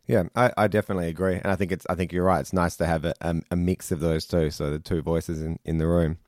yeah, 0.07 0.23
I, 0.37 0.53
I 0.57 0.69
definitely 0.69 1.09
agree, 1.09 1.35
and 1.35 1.47
I 1.47 1.57
think 1.57 1.73
it's 1.73 1.85
I 1.91 1.97
think 1.97 2.13
you're 2.13 2.25
right. 2.25 2.39
It's 2.39 2.53
nice 2.53 2.77
to 2.77 2.87
have 2.87 3.05
a, 3.05 3.13
a, 3.21 3.35
a 3.51 3.57
mix 3.57 3.91
of 3.91 3.99
those 3.99 4.25
two, 4.25 4.51
so 4.51 4.71
the 4.71 4.79
two 4.79 5.03
voices 5.03 5.43
in, 5.43 5.59
in 5.65 5.79
the 5.79 5.87
room. 5.89 6.19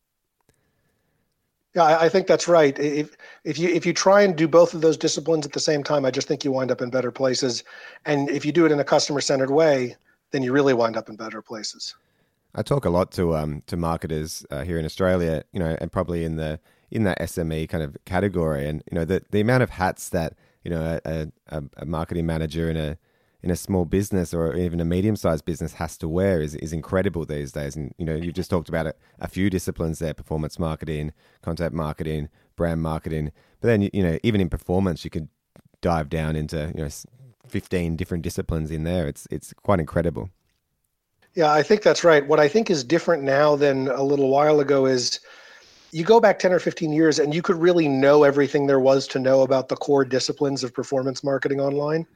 Yeah, 1.77 1.85
I, 1.85 2.07
I 2.07 2.09
think 2.09 2.27
that's 2.27 2.49
right. 2.49 2.77
If 2.77 3.17
if 3.45 3.57
you 3.57 3.69
if 3.69 3.87
you 3.87 3.93
try 3.93 4.23
and 4.23 4.35
do 4.35 4.49
both 4.49 4.75
of 4.75 4.81
those 4.81 4.97
disciplines 4.97 5.47
at 5.47 5.53
the 5.53 5.61
same 5.61 5.85
time, 5.85 6.05
I 6.05 6.11
just 6.11 6.27
think 6.27 6.45
you 6.45 6.51
wind 6.51 6.73
up 6.73 6.83
in 6.83 6.91
better 6.91 7.13
places. 7.13 7.63
And 8.05 8.29
if 8.31 8.45
you 8.45 8.51
do 8.51 8.67
it 8.67 8.73
in 8.73 8.81
a 8.81 8.85
customer 8.85 9.21
centered 9.21 9.51
way, 9.51 9.95
then 10.33 10.43
you 10.43 10.53
really 10.53 10.75
wind 10.75 10.97
up 10.97 11.09
in 11.09 11.15
better 11.15 11.41
places. 11.41 11.95
I 12.55 12.63
talk 12.63 12.85
a 12.85 12.91
lot 12.91 13.13
to 13.13 13.37
um 13.37 13.63
to 13.67 13.77
marketers 13.77 14.45
uh, 14.51 14.65
here 14.65 14.79
in 14.79 14.85
Australia, 14.85 15.45
you 15.53 15.61
know, 15.61 15.77
and 15.81 15.93
probably 15.93 16.25
in 16.25 16.37
the 16.37 16.61
in 16.91 17.05
that 17.05 17.21
SME 17.21 17.69
kind 17.69 17.85
of 17.85 17.97
category, 18.05 18.67
and 18.67 18.83
you 18.91 18.99
know 18.99 19.05
the 19.05 19.23
the 19.31 19.41
amount 19.41 19.63
of 19.63 19.71
hats 19.71 20.09
that 20.11 20.35
you 20.65 20.71
know 20.71 20.99
a, 21.05 21.29
a, 21.49 21.63
a 21.77 21.87
marketing 21.87 22.27
manager 22.27 22.71
in 22.71 22.77
a 22.77 22.99
in 23.43 23.51
a 23.51 23.57
small 23.57 23.85
business 23.85 24.35
or 24.35 24.57
even 24.57 24.81
a 24.81 24.85
medium 24.85 25.15
sized 25.15 25.45
business 25.45 25.75
has 25.75 25.97
to 25.99 26.09
wear 26.09 26.41
is, 26.43 26.55
is 26.57 26.73
incredible 26.73 27.25
these 27.25 27.53
days. 27.53 27.77
And, 27.77 27.95
you 27.97 28.05
know, 28.05 28.17
you've 28.17 28.35
just 28.35 28.51
talked 28.51 28.69
about 28.69 28.87
it, 28.87 28.99
a 29.21 29.29
few 29.29 29.49
disciplines 29.49 30.01
there 30.01 30.13
performance 30.13 30.59
marketing, 30.59 31.13
content 31.43 31.73
marketing, 31.73 32.31
brand 32.57 32.83
marketing. 32.83 33.31
But 33.61 33.69
then, 33.69 33.83
you 33.93 34.03
know, 34.03 34.19
even 34.23 34.41
in 34.41 34.49
performance, 34.49 35.05
you 35.05 35.11
could 35.11 35.29
dive 35.81 36.09
down 36.09 36.35
into, 36.35 36.73
you 36.75 36.83
know, 36.83 36.89
15 37.47 37.97
different 37.97 38.25
disciplines 38.25 38.71
in 38.71 38.83
there. 38.83 39.07
It's, 39.07 39.29
it's 39.31 39.53
quite 39.63 39.79
incredible. 39.79 40.31
Yeah, 41.35 41.53
I 41.53 41.63
think 41.63 41.83
that's 41.83 42.05
right. 42.05 42.27
What 42.27 42.41
I 42.41 42.49
think 42.49 42.71
is 42.71 42.83
different 42.83 43.23
now 43.23 43.55
than 43.57 43.89
a 43.89 44.03
little 44.03 44.29
while 44.29 44.61
ago 44.61 44.87
is 44.87 45.21
you 45.93 46.05
go 46.05 46.21
back 46.21 46.39
10 46.39 46.53
or 46.53 46.59
15 46.59 46.93
years 46.93 47.19
and 47.19 47.35
you 47.35 47.43
could 47.43 47.57
really 47.57 47.89
know 47.89 48.25
everything 48.25 48.67
there 48.67 48.81
was 48.81 49.07
to 49.09 49.19
know 49.19 49.43
about 49.43 49.69
the 49.69 49.77
core 49.77 50.05
disciplines 50.05 50.65
of 50.65 50.75
performance 50.75 51.23
marketing 51.25 51.61
online. 51.61 52.07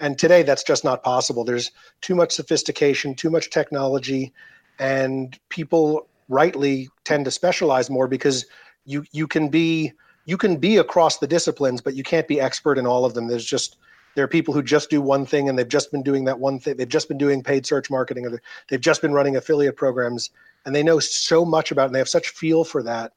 And 0.00 0.18
today 0.18 0.42
that's 0.42 0.64
just 0.64 0.84
not 0.84 1.02
possible. 1.02 1.44
There's 1.44 1.70
too 2.00 2.14
much 2.14 2.32
sophistication 2.32 3.14
too 3.14 3.30
much 3.30 3.50
technology 3.50 4.32
and 4.78 5.38
people 5.48 6.08
rightly 6.28 6.88
tend 7.04 7.24
to 7.24 7.30
specialize 7.30 7.88
more 7.88 8.08
because 8.08 8.46
you 8.84 9.04
you 9.12 9.26
can 9.26 9.48
be 9.48 9.92
you 10.26 10.36
can 10.36 10.56
be 10.56 10.76
across 10.76 11.18
the 11.18 11.26
disciplines 11.26 11.80
but 11.80 11.94
you 11.94 12.02
can't 12.02 12.28
be 12.28 12.40
expert 12.40 12.78
in 12.78 12.86
all 12.86 13.04
of 13.04 13.14
them. 13.14 13.28
There's 13.28 13.46
just 13.46 13.76
there 14.16 14.24
are 14.24 14.28
people 14.28 14.54
who 14.54 14.62
just 14.62 14.88
do 14.88 15.02
one 15.02 15.26
thing 15.26 15.48
and 15.48 15.58
they've 15.58 15.68
just 15.68 15.92
been 15.92 16.02
doing 16.02 16.24
that 16.24 16.40
one 16.40 16.58
thing. 16.58 16.78
They've 16.78 16.88
just 16.88 17.06
been 17.06 17.18
doing 17.18 17.42
paid 17.42 17.66
search 17.66 17.90
marketing 17.90 18.26
or 18.26 18.40
they've 18.68 18.80
just 18.80 19.02
been 19.02 19.12
running 19.12 19.36
affiliate 19.36 19.76
programs 19.76 20.30
and 20.64 20.74
they 20.74 20.82
know 20.82 20.98
so 20.98 21.44
much 21.44 21.70
about 21.70 21.84
it 21.84 21.86
and 21.86 21.94
they 21.94 22.00
have 22.00 22.08
such 22.08 22.30
feel 22.30 22.64
for 22.64 22.82
that 22.82 23.12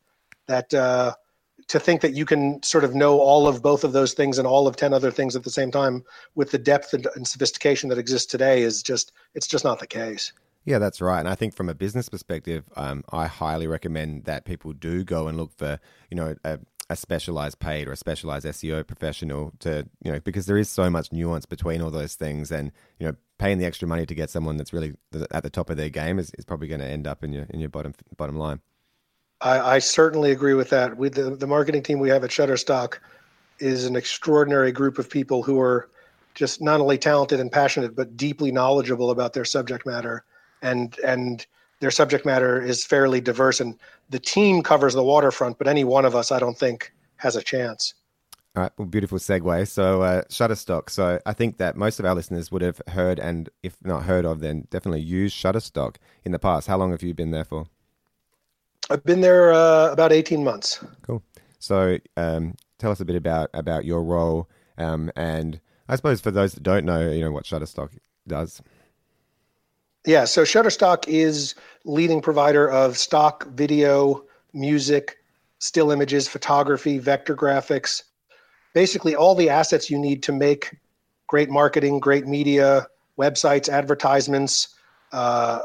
that 0.48 0.74
uh, 0.74 1.16
to 1.70 1.80
think 1.80 2.02
that 2.02 2.14
you 2.14 2.26
can 2.26 2.62
sort 2.64 2.84
of 2.84 2.96
know 2.96 3.18
all 3.20 3.48
of 3.48 3.62
both 3.62 3.86
of 3.86 3.94
those 3.94 4.14
things 4.14 4.38
and 4.38 4.46
all 4.46 4.68
of 4.68 4.76
10 4.76 4.94
other 4.94 5.10
things 5.10 5.38
at 5.38 5.44
the 5.44 5.50
same 5.50 5.72
time 5.72 6.04
with 6.36 6.52
the 6.52 6.58
depth 6.58 6.94
and, 6.94 7.08
sophistication 7.26 7.88
that 7.90 7.98
exists 7.98 8.30
today 8.30 8.62
is 8.62 8.84
just 8.84 9.14
it's 9.36 9.48
just 9.48 9.64
not 9.64 9.80
the 9.80 9.88
case. 9.88 10.34
Yeah 10.66 10.80
that's 10.80 11.00
right. 11.00 11.20
And 11.20 11.30
i 11.30 11.36
think 11.36 11.56
from 11.56 11.70
a 11.70 11.74
business 11.74 12.10
perspective 12.10 12.66
um, 12.76 13.06
i 13.14 13.26
highly 13.26 13.68
recommend 13.68 14.26
that 14.26 14.44
people 14.44 14.74
do 14.74 15.06
go 15.06 15.30
and 15.30 15.38
look 15.38 15.54
for 15.56 15.80
you 16.10 16.18
know 16.18 16.36
a, 16.44 16.60
a 16.90 16.96
specialized 16.96 17.60
paid 17.60 17.88
or 17.88 17.92
a 17.92 17.98
specialized 17.98 18.46
seo 18.46 18.86
professional 18.86 19.52
to 19.60 19.88
you 20.04 20.12
know 20.12 20.20
because 20.22 20.48
there 20.48 20.58
is 20.58 20.70
so 20.70 20.90
much 20.90 21.12
nuance 21.12 21.46
between 21.46 21.82
all 21.82 21.92
those 21.92 22.16
things 22.16 22.52
and 22.52 22.72
you 23.00 23.06
know 23.06 23.16
paying 23.38 23.60
the 23.60 23.66
extra 23.66 23.88
money 23.88 24.06
to 24.06 24.16
get 24.16 24.30
someone 24.30 24.58
that's 24.58 24.74
really 24.74 24.96
at 25.32 25.44
the 25.44 25.50
top 25.50 25.70
of 25.70 25.78
their 25.78 25.90
game 25.90 26.18
is, 26.18 26.32
is 26.38 26.46
probably 26.46 26.68
going 26.68 26.82
to 26.82 26.88
end 26.88 27.06
up 27.06 27.24
in 27.24 27.32
your 27.32 27.46
in 27.52 27.60
your 27.60 27.70
bottom 27.70 27.94
bottom 28.18 28.38
line 28.38 28.60
I, 29.42 29.76
I 29.76 29.80
certainly 29.80 30.32
agree 30.32 30.54
with 30.54 30.70
that. 30.70 30.98
With 30.98 31.16
the, 31.16 31.36
the 31.36 31.48
marketing 31.48 31.84
team 31.84 32.00
we 32.00 32.10
have 32.10 32.24
at 32.24 32.30
Shutterstock 32.30 33.00
is 33.60 33.86
an 33.86 33.96
extraordinary 33.96 34.72
group 34.72 35.00
of 35.00 35.10
people 35.10 35.44
who 35.44 35.60
are 35.60 35.90
just 36.36 36.62
not 36.62 36.82
only 36.82 36.98
talented 36.98 37.40
and 37.40 37.52
passionate, 37.52 37.96
but 37.96 38.18
deeply 38.18 38.52
knowledgeable 38.52 39.12
about 39.12 39.34
their 39.34 39.46
subject 39.46 39.86
matter. 39.86 40.24
And 40.62 40.98
and 41.06 41.46
their 41.80 41.92
subject 41.92 42.26
matter 42.26 42.62
is 42.62 42.86
fairly 42.86 43.22
diverse. 43.22 43.60
And 43.60 43.78
the 44.10 44.20
team 44.20 44.64
covers 44.64 44.94
the 44.94 45.04
waterfront, 45.04 45.58
but 45.58 45.68
any 45.68 45.84
one 45.84 46.06
of 46.06 46.16
us, 46.16 46.32
I 46.32 46.40
don't 46.40 46.58
think, 46.58 46.94
has 47.18 47.36
a 47.36 47.42
chance. 47.42 47.94
All 48.56 48.64
right, 48.64 48.72
well, 48.78 48.88
beautiful 48.88 49.20
segue. 49.20 49.68
So, 49.68 50.02
uh, 50.02 50.24
Shutterstock. 50.24 50.90
So, 50.90 51.20
I 51.26 51.34
think 51.34 51.58
that 51.58 51.78
most 51.78 52.00
of 52.00 52.06
our 52.06 52.16
listeners 52.16 52.52
would 52.52 52.64
have 52.64 52.82
heard, 52.88 53.20
and 53.20 53.48
if 53.62 53.78
not 53.84 54.04
heard 54.04 54.26
of, 54.26 54.40
then 54.40 54.68
definitely 54.72 55.02
used 55.02 55.38
Shutterstock 55.38 55.98
in 56.26 56.32
the 56.32 56.40
past. 56.40 56.68
How 56.68 56.78
long 56.78 56.92
have 56.92 57.04
you 57.04 57.14
been 57.14 57.32
there 57.32 57.46
for? 57.46 57.68
I've 58.90 59.04
been 59.04 59.22
there 59.22 59.54
uh, 59.54 59.92
about 59.92 60.12
18 60.12 60.44
months. 60.44 60.84
Cool. 61.04 61.22
So 61.60 62.00
um, 62.18 62.56
tell 62.80 62.92
us 62.92 63.00
a 63.00 63.06
bit 63.06 63.16
about, 63.16 63.50
about 63.54 63.86
your 63.86 64.04
role. 64.04 64.50
Um, 64.80 65.12
and 65.16 65.60
I 65.88 65.96
suppose 65.96 66.22
for 66.22 66.32
those 66.32 66.54
that 66.54 66.64
don't 66.64 66.86
know, 66.86 67.12
you 67.12 67.22
know, 67.22 67.32
what 67.32 67.46
Shutterstock 67.46 67.92
does. 68.28 68.62
Yeah, 70.10 70.26
so 70.26 70.42
Shutterstock 70.42 71.08
is 71.08 71.54
leading 71.86 72.20
provider 72.20 72.68
of 72.68 72.98
stock 72.98 73.46
video, 73.50 74.24
music, 74.56 75.18
still 75.60 75.92
images, 75.92 76.28
photography, 76.28 76.98
vector 76.98 77.36
graphics, 77.36 78.02
basically 78.74 79.16
all 79.16 79.36
the 79.36 79.52
assets 79.52 79.88
you 79.88 80.00
need 80.00 80.24
to 80.24 80.32
make 80.32 80.76
great 81.28 81.52
marketing, 81.52 82.00
great 82.00 82.26
media, 82.26 82.88
websites, 83.20 83.70
advertisements, 83.70 84.70
uh, 85.12 85.60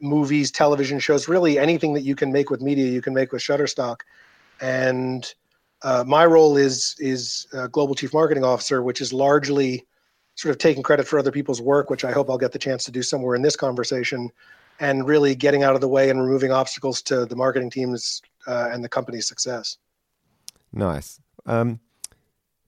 movies, 0.00 0.52
television 0.52 1.00
shows, 1.00 1.26
really 1.26 1.58
anything 1.58 1.92
that 1.94 2.02
you 2.02 2.14
can 2.14 2.30
make 2.30 2.50
with 2.50 2.62
media, 2.62 2.88
you 2.88 3.02
can 3.02 3.14
make 3.14 3.32
with 3.32 3.42
Shutterstock. 3.42 4.02
And 4.60 5.26
uh, 5.82 6.04
my 6.06 6.24
role 6.24 6.56
is 6.56 6.94
is 7.00 7.48
global 7.72 7.96
chief 7.96 8.14
marketing 8.14 8.44
officer, 8.44 8.80
which 8.80 9.00
is 9.00 9.12
largely 9.12 9.87
sort 10.38 10.52
of 10.52 10.58
taking 10.58 10.84
credit 10.84 11.04
for 11.04 11.18
other 11.18 11.32
people's 11.32 11.60
work, 11.60 11.90
which 11.90 12.04
I 12.04 12.12
hope 12.12 12.30
I'll 12.30 12.38
get 12.38 12.52
the 12.52 12.60
chance 12.60 12.84
to 12.84 12.92
do 12.92 13.02
somewhere 13.02 13.34
in 13.34 13.42
this 13.42 13.56
conversation, 13.56 14.30
and 14.78 15.04
really 15.04 15.34
getting 15.34 15.64
out 15.64 15.74
of 15.74 15.80
the 15.80 15.88
way 15.88 16.10
and 16.10 16.22
removing 16.22 16.52
obstacles 16.52 17.02
to 17.02 17.26
the 17.26 17.34
marketing 17.34 17.70
teams 17.70 18.22
uh, 18.46 18.68
and 18.72 18.84
the 18.84 18.88
company's 18.88 19.26
success. 19.26 19.78
Nice. 20.72 21.20
Um, 21.44 21.80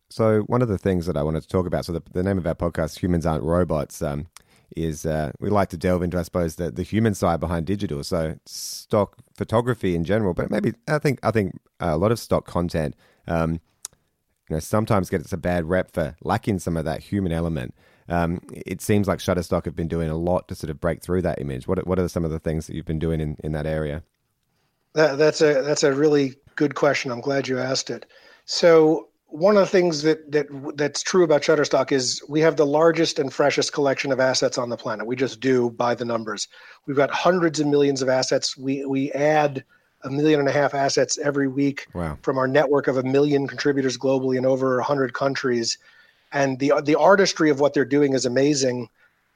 so 0.08 0.40
one 0.48 0.62
of 0.62 0.68
the 0.68 0.78
things 0.78 1.06
that 1.06 1.16
I 1.16 1.22
wanted 1.22 1.42
to 1.42 1.48
talk 1.48 1.66
about, 1.66 1.84
so 1.84 1.92
the, 1.92 2.02
the 2.12 2.24
name 2.24 2.38
of 2.38 2.46
our 2.48 2.56
podcast, 2.56 2.98
Humans 2.98 3.24
Aren't 3.24 3.44
Robots, 3.44 4.02
um, 4.02 4.26
is 4.76 5.06
uh, 5.06 5.30
we 5.38 5.48
like 5.48 5.68
to 5.68 5.76
delve 5.76 6.02
into, 6.02 6.18
I 6.18 6.22
suppose, 6.22 6.56
the, 6.56 6.72
the 6.72 6.82
human 6.82 7.14
side 7.14 7.38
behind 7.38 7.66
digital. 7.66 8.02
So 8.02 8.36
stock 8.46 9.16
photography 9.36 9.94
in 9.94 10.02
general, 10.02 10.34
but 10.34 10.50
maybe 10.50 10.72
I 10.88 10.98
think 10.98 11.20
I 11.22 11.30
think 11.30 11.56
a 11.78 11.96
lot 11.96 12.10
of 12.10 12.18
stock 12.18 12.46
content, 12.46 12.96
um, 13.28 13.60
you 14.50 14.56
know, 14.56 14.60
sometimes 14.60 15.08
gets 15.08 15.32
a 15.32 15.36
bad 15.36 15.64
rep 15.64 15.92
for 15.92 16.16
lacking 16.22 16.58
some 16.58 16.76
of 16.76 16.84
that 16.84 17.00
human 17.00 17.32
element. 17.32 17.74
Um, 18.08 18.40
it 18.52 18.80
seems 18.80 19.06
like 19.06 19.20
Shutterstock 19.20 19.64
have 19.64 19.76
been 19.76 19.86
doing 19.86 20.10
a 20.10 20.16
lot 20.16 20.48
to 20.48 20.56
sort 20.56 20.70
of 20.70 20.80
break 20.80 21.02
through 21.02 21.22
that 21.22 21.40
image. 21.40 21.68
What 21.68 21.86
what 21.86 21.98
are 22.00 22.08
some 22.08 22.24
of 22.24 22.32
the 22.32 22.40
things 22.40 22.66
that 22.66 22.74
you've 22.74 22.84
been 22.84 22.98
doing 22.98 23.20
in, 23.20 23.36
in 23.44 23.52
that 23.52 23.66
area? 23.66 24.02
That, 24.94 25.16
that's 25.16 25.40
a 25.40 25.62
that's 25.62 25.84
a 25.84 25.92
really 25.92 26.34
good 26.56 26.74
question. 26.74 27.12
I'm 27.12 27.20
glad 27.20 27.46
you 27.46 27.60
asked 27.60 27.90
it. 27.90 28.06
So 28.44 29.10
one 29.26 29.56
of 29.56 29.60
the 29.60 29.66
things 29.68 30.02
that 30.02 30.32
that 30.32 30.46
that's 30.74 31.02
true 31.02 31.22
about 31.22 31.42
Shutterstock 31.42 31.92
is 31.92 32.20
we 32.28 32.40
have 32.40 32.56
the 32.56 32.66
largest 32.66 33.20
and 33.20 33.32
freshest 33.32 33.72
collection 33.72 34.10
of 34.10 34.18
assets 34.18 34.58
on 34.58 34.70
the 34.70 34.76
planet. 34.76 35.06
We 35.06 35.14
just 35.14 35.38
do 35.38 35.70
by 35.70 35.94
the 35.94 36.04
numbers. 36.04 36.48
We've 36.86 36.96
got 36.96 37.12
hundreds 37.12 37.60
of 37.60 37.68
millions 37.68 38.02
of 38.02 38.08
assets. 38.08 38.56
We 38.56 38.84
we 38.84 39.12
add 39.12 39.64
a 40.02 40.10
million 40.10 40.40
and 40.40 40.48
a 40.48 40.52
half 40.52 40.74
assets 40.74 41.18
every 41.18 41.48
week 41.48 41.86
wow. 41.94 42.16
from 42.22 42.38
our 42.38 42.48
network 42.48 42.88
of 42.88 42.96
a 42.96 43.02
million 43.02 43.46
contributors 43.46 43.98
globally 43.98 44.36
in 44.36 44.46
over 44.46 44.76
100 44.76 45.12
countries. 45.12 45.78
And 46.32 46.58
the 46.58 46.72
the 46.82 46.94
artistry 46.94 47.50
of 47.50 47.60
what 47.60 47.74
they're 47.74 47.84
doing 47.84 48.12
is 48.14 48.24
amazing. 48.24 48.88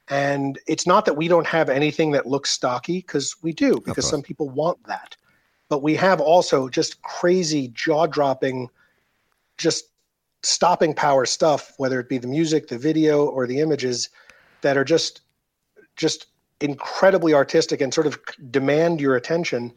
And 0.07 0.59
it's 0.67 0.87
not 0.87 1.05
that 1.05 1.15
we 1.15 1.27
don't 1.27 1.47
have 1.47 1.69
anything 1.69 2.11
that 2.11 2.25
looks 2.25 2.51
stocky 2.51 2.97
because 2.97 3.35
we 3.41 3.53
do 3.53 3.81
because 3.83 4.07
some 4.07 4.21
people 4.21 4.49
want 4.49 4.83
that. 4.85 5.15
But 5.67 5.81
we 5.81 5.95
have 5.95 6.21
also 6.21 6.69
just 6.69 7.01
crazy 7.01 7.69
jaw-dropping 7.69 8.69
just 9.57 9.85
stopping 10.43 10.93
power 10.93 11.25
stuff, 11.25 11.73
whether 11.77 11.99
it 11.99 12.07
be 12.07 12.17
the 12.17 12.27
music, 12.27 12.67
the 12.67 12.77
video, 12.77 13.25
or 13.25 13.47
the 13.47 13.59
images 13.59 14.09
that 14.61 14.77
are 14.77 14.83
just 14.83 15.21
just 15.95 16.27
incredibly 16.61 17.33
artistic 17.33 17.81
and 17.81 17.93
sort 17.93 18.07
of 18.07 18.19
demand 18.51 19.01
your 19.01 19.15
attention. 19.15 19.73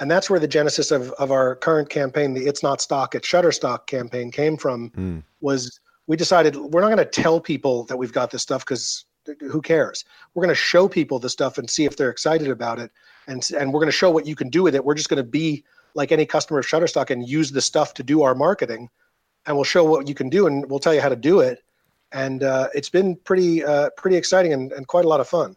And 0.00 0.10
that's 0.10 0.30
where 0.30 0.38
the 0.38 0.48
genesis 0.48 0.90
of, 0.90 1.10
of 1.12 1.32
our 1.32 1.56
current 1.56 1.88
campaign, 1.88 2.34
the 2.34 2.46
It's 2.46 2.62
Not 2.62 2.80
Stock, 2.80 3.14
It's 3.14 3.26
Shutterstock 3.26 3.86
campaign 3.86 4.30
came 4.30 4.56
from, 4.56 4.90
mm. 4.90 5.22
was 5.40 5.80
we 6.06 6.16
decided 6.16 6.56
we're 6.56 6.80
not 6.80 6.88
going 6.88 6.98
to 6.98 7.04
tell 7.04 7.40
people 7.40 7.84
that 7.84 7.96
we've 7.96 8.12
got 8.12 8.30
this 8.30 8.42
stuff 8.42 8.64
because 8.64 9.04
who 9.40 9.60
cares? 9.60 10.04
We're 10.34 10.42
going 10.42 10.54
to 10.54 10.60
show 10.60 10.88
people 10.88 11.18
the 11.18 11.28
stuff 11.28 11.58
and 11.58 11.68
see 11.68 11.84
if 11.84 11.96
they're 11.96 12.10
excited 12.10 12.48
about 12.48 12.78
it. 12.78 12.90
And, 13.26 13.46
and 13.58 13.72
we're 13.72 13.80
going 13.80 13.90
to 13.90 13.96
show 13.96 14.10
what 14.10 14.26
you 14.26 14.34
can 14.34 14.48
do 14.48 14.62
with 14.62 14.74
it. 14.74 14.84
We're 14.84 14.94
just 14.94 15.10
going 15.10 15.22
to 15.22 15.28
be 15.28 15.64
like 15.94 16.12
any 16.12 16.24
customer 16.24 16.60
of 16.60 16.66
Shutterstock 16.66 17.10
and 17.10 17.28
use 17.28 17.50
the 17.50 17.60
stuff 17.60 17.92
to 17.94 18.02
do 18.02 18.22
our 18.22 18.34
marketing 18.34 18.88
and 19.46 19.56
we'll 19.56 19.64
show 19.64 19.84
what 19.84 20.06
you 20.06 20.14
can 20.14 20.28
do 20.28 20.46
and 20.46 20.68
we'll 20.70 20.78
tell 20.78 20.94
you 20.94 21.00
how 21.00 21.08
to 21.08 21.16
do 21.16 21.40
it. 21.40 21.64
And 22.12 22.42
uh, 22.42 22.68
it's 22.74 22.88
been 22.88 23.16
pretty 23.16 23.64
uh, 23.64 23.90
pretty 23.96 24.16
exciting 24.16 24.52
and, 24.52 24.72
and, 24.72 24.86
quite 24.86 25.04
a 25.04 25.08
lot 25.08 25.20
of 25.20 25.28
fun. 25.28 25.56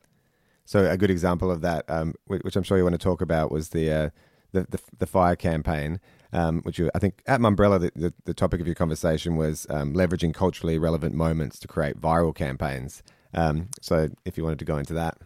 So 0.65 0.89
a 0.89 0.97
good 0.97 1.11
example 1.11 1.51
of 1.51 1.61
that, 1.61 1.85
um, 1.89 2.13
which 2.25 2.55
I'm 2.55 2.63
sure 2.63 2.77
you 2.77 2.83
want 2.83 2.93
to 2.93 2.99
talk 2.99 3.21
about, 3.21 3.51
was 3.51 3.69
the 3.69 3.91
uh, 3.91 4.09
the, 4.51 4.67
the, 4.69 4.79
the 4.99 5.07
Fyre 5.07 5.35
campaign. 5.35 5.99
Um, 6.33 6.61
which 6.61 6.79
you, 6.79 6.89
I 6.95 6.99
think 6.99 7.21
at 7.27 7.41
Mumbrella, 7.41 7.77
the, 7.81 7.91
the, 7.93 8.13
the, 8.23 8.33
topic 8.33 8.61
of 8.61 8.65
your 8.65 8.73
conversation 8.73 9.35
was 9.35 9.67
um, 9.69 9.93
leveraging 9.93 10.33
culturally 10.33 10.77
relevant 10.77 11.13
moments 11.13 11.59
to 11.59 11.67
create 11.67 11.99
viral 11.99 12.33
campaigns. 12.33 13.03
Um, 13.33 13.67
so, 13.81 14.07
if 14.23 14.37
you 14.37 14.45
wanted 14.45 14.59
to 14.59 14.65
go 14.65 14.77
into 14.77 14.93
that, 14.93 15.17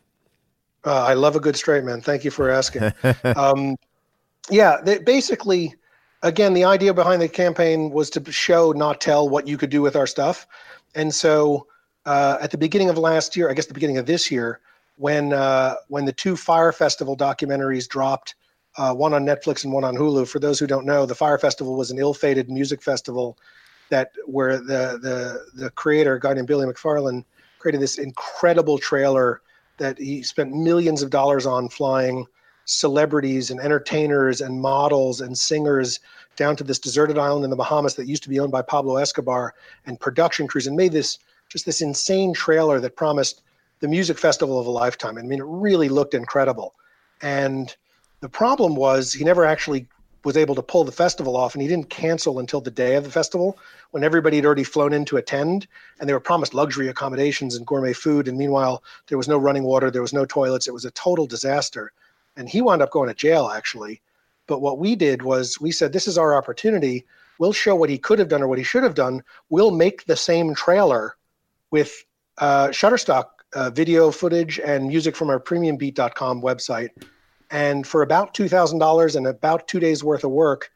uh, 0.83 1.03
I 1.03 1.13
love 1.13 1.35
a 1.35 1.39
good 1.39 1.55
straight 1.55 1.83
man. 1.83 2.01
Thank 2.01 2.23
you 2.23 2.31
for 2.31 2.49
asking. 2.49 2.91
Um, 3.35 3.75
yeah, 4.49 4.77
they, 4.83 4.99
basically, 4.99 5.73
again, 6.21 6.53
the 6.53 6.63
idea 6.63 6.93
behind 6.93 7.21
the 7.21 7.27
campaign 7.27 7.89
was 7.89 8.09
to 8.11 8.31
show, 8.31 8.71
not 8.71 9.01
tell, 9.01 9.27
what 9.27 9.47
you 9.47 9.57
could 9.57 9.71
do 9.71 9.81
with 9.81 9.95
our 9.95 10.05
stuff. 10.05 10.47
And 10.93 11.13
so, 11.13 11.67
uh, 12.05 12.37
at 12.39 12.51
the 12.51 12.57
beginning 12.57 12.89
of 12.89 12.97
last 12.97 13.35
year, 13.35 13.49
I 13.49 13.53
guess 13.53 13.65
the 13.65 13.73
beginning 13.73 13.97
of 13.97 14.05
this 14.05 14.29
year, 14.29 14.59
when 14.97 15.34
uh, 15.34 15.75
when 15.88 16.05
the 16.05 16.13
two 16.13 16.36
Fyre 16.36 16.71
Festival 16.71 17.15
documentaries 17.17 17.88
dropped, 17.88 18.36
uh, 18.77 18.93
one 18.93 19.13
on 19.13 19.25
Netflix 19.25 19.63
and 19.63 19.73
one 19.73 19.84
on 19.84 19.95
Hulu. 19.95 20.27
For 20.27 20.39
those 20.39 20.60
who 20.60 20.67
don't 20.67 20.86
know, 20.86 21.05
the 21.05 21.15
Fyre 21.15 21.38
Festival 21.38 21.75
was 21.75 21.91
an 21.91 21.99
ill-fated 21.99 22.49
music 22.49 22.81
festival 22.81 23.38
that 23.89 24.12
where 24.25 24.58
the 24.58 24.99
the 25.01 25.45
the 25.55 25.69
creator, 25.71 26.15
a 26.15 26.19
guy 26.19 26.34
named 26.34 26.47
Billy 26.47 26.65
McFarland, 26.65 27.25
created 27.60 27.81
this 27.81 27.97
incredible 27.97 28.77
trailer 28.77 29.41
that 29.77 29.97
he 29.97 30.23
spent 30.23 30.53
millions 30.53 31.01
of 31.01 31.10
dollars 31.10 31.45
on 31.45 31.69
flying 31.69 32.25
celebrities 32.65 33.51
and 33.51 33.60
entertainers 33.60 34.41
and 34.41 34.60
models 34.60 35.21
and 35.21 35.38
singers 35.38 35.99
down 36.36 36.55
to 36.55 36.63
this 36.63 36.79
deserted 36.79 37.17
island 37.17 37.43
in 37.43 37.49
the 37.49 37.55
Bahamas 37.55 37.95
that 37.95 38.08
used 38.08 38.23
to 38.23 38.29
be 38.29 38.39
owned 38.39 38.51
by 38.51 38.62
Pablo 38.62 38.97
Escobar 38.97 39.53
and 39.86 39.99
production 39.99 40.47
crews 40.47 40.65
and 40.65 40.75
made 40.75 40.91
this 40.91 41.19
just 41.49 41.65
this 41.65 41.81
insane 41.81 42.34
trailer 42.34 42.79
that 42.79 42.95
promised 42.95 43.43
the 43.79 43.88
music 43.88 44.17
festival 44.17 44.59
of 44.59 44.67
a 44.67 44.71
lifetime. 44.71 45.17
I 45.17 45.21
mean, 45.21 45.39
it 45.39 45.45
really 45.45 45.89
looked 45.89 46.13
incredible. 46.13 46.73
And 47.21 47.75
the 48.21 48.29
problem 48.29 48.75
was 48.75 49.13
he 49.13 49.23
never 49.23 49.45
actually 49.45 49.88
was 50.23 50.38
able 50.38 50.55
to 50.55 50.61
pull 50.63 50.83
the 50.83 50.91
festival 50.91 51.38
off 51.38 51.53
and 51.53 51.61
he 51.61 51.67
didn't 51.67 51.89
cancel 51.89 52.39
until 52.39 52.59
the 52.59 52.71
day 52.71 52.95
of 52.95 53.03
the 53.03 53.11
festival 53.11 53.59
when 53.91 54.03
everybody 54.03 54.38
had 54.38 54.45
already 54.45 54.63
flown 54.63 54.91
in 54.91 55.05
to 55.05 55.17
attend 55.17 55.67
and 55.99 56.09
they 56.09 56.13
were 56.13 56.19
promised 56.19 56.55
luxury 56.55 56.88
accommodations 56.88 57.55
and 57.55 57.67
gourmet 57.67 57.93
food 57.93 58.27
and 58.27 58.35
meanwhile 58.35 58.83
there 59.05 59.19
was 59.19 59.27
no 59.27 59.38
running 59.38 59.63
water 59.63 59.91
there 59.91 60.01
was 60.01 60.13
no 60.13 60.25
toilets 60.25 60.67
it 60.67 60.73
was 60.73 60.83
a 60.83 60.89
total 60.91 61.27
disaster 61.27 61.91
and 62.38 62.49
he 62.49 62.61
wound 62.61 62.81
up 62.81 62.91
going 62.91 63.07
to 63.07 63.15
jail 63.15 63.51
actually. 63.53 64.01
But 64.47 64.61
what 64.61 64.77
we 64.77 64.95
did 64.95 65.21
was 65.21 65.59
we 65.59 65.71
said, 65.71 65.91
this 65.91 66.07
is 66.07 66.17
our 66.17 66.35
opportunity. 66.35 67.05
We'll 67.39 67.53
show 67.53 67.75
what 67.75 67.89
he 67.89 67.97
could 67.97 68.19
have 68.19 68.27
done 68.27 68.43
or 68.43 68.47
what 68.47 68.57
he 68.57 68.63
should 68.63 68.83
have 68.83 68.95
done. 68.95 69.23
We'll 69.49 69.71
make 69.71 70.05
the 70.05 70.15
same 70.15 70.53
trailer 70.53 71.15
with 71.71 72.05
uh, 72.38 72.67
Shutterstock 72.67 73.25
uh, 73.55 73.69
video 73.71 74.11
footage 74.11 74.59
and 74.59 74.87
music 74.87 75.15
from 75.15 75.29
our 75.29 75.39
premiumbeat.com 75.39 76.41
website. 76.41 76.89
And 77.51 77.87
for 77.87 78.01
about 78.01 78.33
$2,000 78.33 79.15
and 79.15 79.27
about 79.27 79.67
two 79.67 79.79
days 79.79 80.03
worth 80.03 80.23
of 80.23 80.31
work 80.31 80.71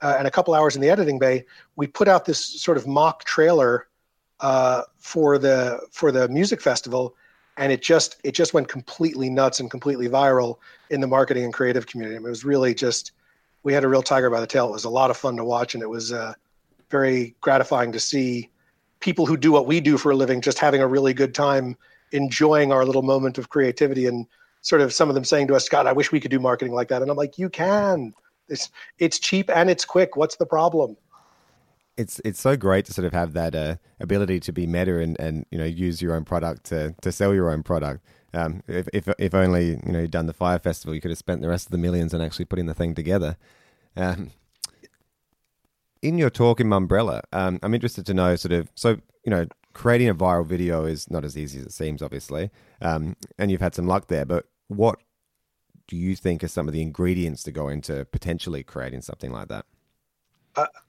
uh, 0.00 0.14
and 0.18 0.28
a 0.28 0.30
couple 0.30 0.54
hours 0.54 0.76
in 0.76 0.82
the 0.82 0.90
editing 0.90 1.18
bay, 1.18 1.44
we 1.76 1.86
put 1.86 2.06
out 2.06 2.24
this 2.24 2.44
sort 2.44 2.76
of 2.76 2.86
mock 2.86 3.24
trailer 3.24 3.88
uh, 4.40 4.82
for 4.98 5.36
the 5.38 5.80
for 5.90 6.12
the 6.12 6.28
music 6.28 6.60
festival 6.60 7.16
and 7.58 7.72
it 7.72 7.82
just 7.82 8.16
it 8.24 8.32
just 8.32 8.54
went 8.54 8.68
completely 8.68 9.28
nuts 9.28 9.60
and 9.60 9.70
completely 9.70 10.08
viral 10.08 10.58
in 10.90 11.00
the 11.00 11.06
marketing 11.06 11.44
and 11.44 11.52
creative 11.52 11.86
community. 11.86 12.16
I 12.16 12.20
mean, 12.20 12.28
it 12.28 12.30
was 12.30 12.44
really 12.44 12.74
just 12.74 13.12
we 13.64 13.74
had 13.74 13.84
a 13.84 13.88
real 13.88 14.02
tiger 14.02 14.30
by 14.30 14.40
the 14.40 14.46
tail. 14.46 14.68
It 14.68 14.72
was 14.72 14.84
a 14.84 14.90
lot 14.90 15.10
of 15.10 15.16
fun 15.16 15.36
to 15.36 15.44
watch, 15.44 15.74
and 15.74 15.82
it 15.82 15.88
was 15.88 16.12
uh, 16.12 16.32
very 16.88 17.34
gratifying 17.40 17.92
to 17.92 18.00
see 18.00 18.48
people 19.00 19.26
who 19.26 19.36
do 19.36 19.52
what 19.52 19.66
we 19.66 19.80
do 19.80 19.98
for 19.98 20.12
a 20.12 20.16
living 20.16 20.40
just 20.40 20.58
having 20.58 20.80
a 20.80 20.86
really 20.86 21.12
good 21.12 21.34
time, 21.34 21.76
enjoying 22.12 22.72
our 22.72 22.84
little 22.84 23.02
moment 23.02 23.38
of 23.38 23.48
creativity, 23.48 24.06
and 24.06 24.26
sort 24.62 24.80
of 24.80 24.92
some 24.92 25.08
of 25.08 25.14
them 25.14 25.24
saying 25.24 25.48
to 25.48 25.54
us, 25.54 25.68
"God, 25.68 25.86
I 25.86 25.92
wish 25.92 26.12
we 26.12 26.20
could 26.20 26.30
do 26.30 26.40
marketing 26.40 26.74
like 26.74 26.88
that." 26.88 27.02
And 27.02 27.10
I'm 27.10 27.16
like, 27.16 27.38
"You 27.38 27.48
can. 27.48 28.14
It's 28.48 28.70
it's 28.98 29.18
cheap 29.18 29.50
and 29.50 29.68
it's 29.68 29.84
quick. 29.84 30.16
What's 30.16 30.36
the 30.36 30.46
problem?" 30.46 30.96
it's 31.98 32.20
it's 32.24 32.40
so 32.40 32.56
great 32.56 32.86
to 32.86 32.94
sort 32.94 33.04
of 33.04 33.12
have 33.12 33.32
that 33.34 33.54
uh, 33.54 33.76
ability 34.00 34.40
to 34.40 34.52
be 34.52 34.66
meta 34.66 35.00
and, 35.00 35.18
and 35.18 35.44
you 35.50 35.58
know 35.58 35.64
use 35.64 36.00
your 36.00 36.14
own 36.14 36.24
product 36.24 36.64
to, 36.64 36.94
to 37.02 37.12
sell 37.12 37.34
your 37.34 37.50
own 37.50 37.62
product. 37.62 38.02
Um, 38.32 38.62
if, 38.68 38.88
if 38.92 39.08
if 39.18 39.34
only 39.34 39.70
you 39.84 39.92
know 39.92 40.00
you'd 40.00 40.12
done 40.12 40.26
the 40.26 40.32
Fyre 40.32 40.60
Festival, 40.60 40.94
you 40.94 41.00
could 41.00 41.10
have 41.10 41.18
spent 41.18 41.42
the 41.42 41.48
rest 41.48 41.66
of 41.66 41.72
the 41.72 41.78
millions 41.78 42.14
on 42.14 42.22
actually 42.22 42.44
putting 42.44 42.66
the 42.66 42.74
thing 42.74 42.94
together. 42.94 43.36
Um, 43.96 44.30
in 46.00 46.16
your 46.16 46.30
talk 46.30 46.60
in 46.60 46.68
Mumbrella, 46.68 47.22
um, 47.32 47.58
I'm 47.62 47.74
interested 47.74 48.06
to 48.06 48.14
know 48.14 48.36
sort 48.36 48.52
of 48.52 48.70
so 48.76 49.00
you 49.24 49.30
know 49.30 49.46
creating 49.74 50.08
a 50.08 50.14
viral 50.14 50.46
video 50.46 50.84
is 50.84 51.10
not 51.10 51.24
as 51.24 51.36
easy 51.36 51.58
as 51.60 51.66
it 51.66 51.72
seems, 51.72 52.02
obviously, 52.02 52.50
um, 52.80 53.16
and 53.38 53.50
you've 53.50 53.60
had 53.60 53.74
some 53.74 53.86
luck 53.86 54.08
there. 54.08 54.24
But 54.24 54.46
what 54.68 54.98
do 55.86 55.96
you 55.96 56.14
think 56.16 56.44
are 56.44 56.48
some 56.48 56.68
of 56.68 56.74
the 56.74 56.82
ingredients 56.82 57.42
to 57.44 57.52
go 57.52 57.68
into 57.68 58.04
potentially 58.06 58.62
creating 58.62 59.02
something 59.02 59.32
like 59.32 59.48
that? 59.48 59.64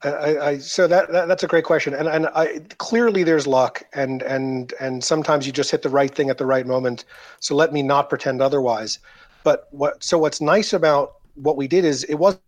I, 0.03 0.37
I, 0.37 0.57
so 0.57 0.87
that, 0.87 1.11
that, 1.11 1.27
that's 1.27 1.43
a 1.43 1.47
great 1.47 1.63
question, 1.63 1.93
and 1.93 2.07
and 2.07 2.27
I, 2.33 2.59
clearly 2.79 3.23
there's 3.23 3.45
luck, 3.45 3.83
and 3.93 4.23
and 4.23 4.73
and 4.79 5.03
sometimes 5.03 5.45
you 5.45 5.53
just 5.53 5.69
hit 5.69 5.83
the 5.83 5.89
right 5.89 6.13
thing 6.13 6.29
at 6.31 6.39
the 6.39 6.45
right 6.45 6.65
moment. 6.65 7.05
So 7.39 7.55
let 7.55 7.71
me 7.71 7.83
not 7.83 8.09
pretend 8.09 8.41
otherwise. 8.41 8.97
But 9.43 9.67
what 9.71 10.03
so 10.03 10.17
what's 10.17 10.41
nice 10.41 10.73
about 10.73 11.17
what 11.35 11.55
we 11.55 11.67
did 11.67 11.85
is 11.85 12.03
it 12.05 12.15
was 12.15 12.39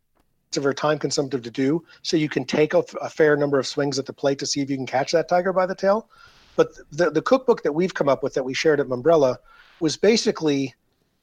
very 0.59 0.75
time 0.75 0.99
consumptive 0.99 1.41
to 1.43 1.51
do, 1.51 1.83
so 2.01 2.17
you 2.17 2.27
can 2.27 2.43
take 2.43 2.73
a, 2.73 2.83
a 3.01 3.09
fair 3.09 3.37
number 3.37 3.59
of 3.59 3.67
swings 3.67 3.97
at 3.97 4.05
the 4.05 4.13
plate 4.13 4.39
to 4.39 4.45
see 4.45 4.61
if 4.61 4.69
you 4.69 4.75
can 4.75 4.85
catch 4.85 5.11
that 5.11 5.29
tiger 5.29 5.53
by 5.53 5.65
the 5.65 5.75
tail. 5.75 6.09
But 6.55 6.73
the 6.91 7.11
the 7.11 7.21
cookbook 7.21 7.63
that 7.63 7.71
we've 7.71 7.93
come 7.93 8.09
up 8.09 8.23
with 8.23 8.33
that 8.33 8.43
we 8.43 8.53
shared 8.53 8.79
at 8.79 8.87
Mumbrella 8.87 9.37
was 9.79 9.95
basically 9.95 10.75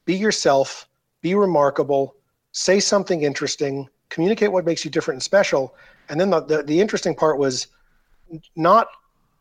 be 0.05 0.15
yourself, 0.15 0.89
be 1.21 1.35
remarkable, 1.35 2.15
say 2.51 2.79
something 2.79 3.21
interesting 3.21 3.87
communicate 4.09 4.51
what 4.51 4.65
makes 4.65 4.83
you 4.83 4.91
different 4.91 5.15
and 5.15 5.23
special. 5.23 5.75
And 6.09 6.19
then 6.19 6.29
the, 6.29 6.41
the, 6.41 6.63
the 6.63 6.81
interesting 6.81 7.15
part 7.15 7.37
was 7.37 7.67
not 8.55 8.87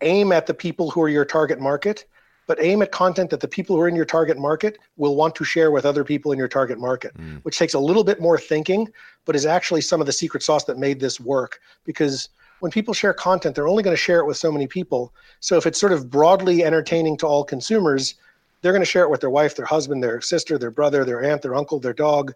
aim 0.03 0.33
at 0.33 0.47
the 0.47 0.55
people 0.55 0.91
who 0.91 1.03
are 1.03 1.09
your 1.09 1.25
target 1.25 1.61
market, 1.61 2.05
but 2.49 2.59
aim 2.61 2.81
at 2.83 2.91
content 2.91 3.29
that 3.31 3.41
the 3.41 3.47
people 3.47 3.77
who 3.77 3.83
are 3.83 3.89
in 3.89 3.95
your 3.95 4.07
target 4.07 4.39
market 4.39 4.79
will 4.97 5.15
want 5.15 5.35
to 5.37 5.45
share 5.45 5.71
with 5.71 5.85
other 5.85 6.03
people 6.03 6.33
in 6.33 6.39
your 6.39 6.49
target 6.49 6.79
market, 6.79 7.17
mm. 7.17 7.41
which 7.45 7.59
takes 7.59 7.75
a 7.75 7.79
little 7.79 8.03
bit 8.03 8.21
more 8.21 8.39
thinking, 8.39 8.89
but 9.27 9.37
is 9.37 9.47
actually 9.47 9.83
some 9.83 10.01
of 10.01 10.07
the 10.07 10.13
secret 10.13 10.43
sauce 10.43 10.65
that 10.65 10.79
made 10.79 10.99
this 10.99 11.21
work. 11.21 11.61
Because 11.85 12.31
when 12.61 12.73
people 12.73 12.95
share 12.95 13.13
content, 13.13 13.55
they're 13.55 13.69
only 13.69 13.83
going 13.83 13.95
to 13.95 14.03
share 14.03 14.19
it 14.19 14.27
with 14.27 14.39
so 14.39 14.51
many 14.51 14.67
people. 14.67 15.13
So 15.41 15.59
if 15.59 15.67
it's 15.67 15.79
sort 15.79 15.93
of 15.93 16.11
broadly 16.11 16.65
entertaining 16.65 17.19
to 17.19 17.27
all 17.27 17.45
consumers, 17.45 18.15
they're 18.63 18.73
going 18.73 18.83
to 18.83 18.87
share 18.87 19.05
it 19.05 19.11
with 19.11 19.21
their 19.21 19.31
wife, 19.31 19.55
their 19.55 19.67
husband, 19.67 20.03
their 20.03 20.23
sister, 20.23 20.57
their 20.57 20.71
brother, 20.71 21.05
their 21.05 21.23
aunt, 21.23 21.43
their 21.43 21.55
uncle, 21.55 21.79
their 21.79 21.93
dog, 21.93 22.33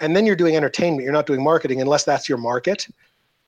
and 0.00 0.16
then 0.16 0.26
you're 0.26 0.36
doing 0.36 0.56
entertainment 0.56 1.04
you're 1.04 1.12
not 1.12 1.26
doing 1.26 1.42
marketing 1.42 1.80
unless 1.80 2.04
that's 2.04 2.28
your 2.28 2.38
market 2.38 2.88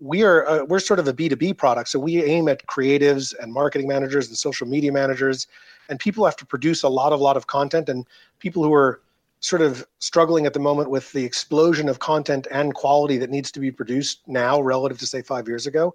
we 0.03 0.25
are 0.25 0.47
uh, 0.49 0.65
we're 0.65 0.81
sort 0.81 0.99
of 0.99 1.07
a 1.07 1.13
b2b 1.13 1.57
product. 1.57 1.89
So 1.89 1.99
we 1.99 2.23
aim 2.25 2.49
at 2.49 2.67
creatives 2.67 3.35
and 3.41 3.53
marketing 3.53 3.87
managers 3.87 4.29
and 4.29 4.37
social 4.37 4.67
media 4.67 4.91
managers 4.91 5.47
and 5.89 5.99
people 5.99 6.25
have 6.25 6.37
to 6.37 6.47
produce 6.47 6.83
a 6.83 6.89
lot 6.89 7.13
of 7.13 7.21
lot 7.21 7.37
of 7.37 7.47
content. 7.47 7.89
And 7.89 8.07
people 8.41 8.65
who 8.65 8.75
are 8.75 9.01
sort 9.41 9.63
of 9.63 9.87
struggling 9.99 10.45
at 10.47 10.55
the 10.55 10.61
moment 10.61 10.91
with 10.91 11.13
the 11.13 11.25
explosion 11.25 11.89
of 11.89 11.99
content 11.99 12.47
and 12.51 12.75
quality 12.75 13.17
that 13.19 13.31
needs 13.31 13.51
to 13.53 13.61
be 13.61 13.71
produced 13.71 14.21
now 14.27 14.61
relative 14.61 14.99
to 14.99 15.07
say 15.07 15.23
5 15.23 15.49
years 15.49 15.67
ago. 15.67 15.95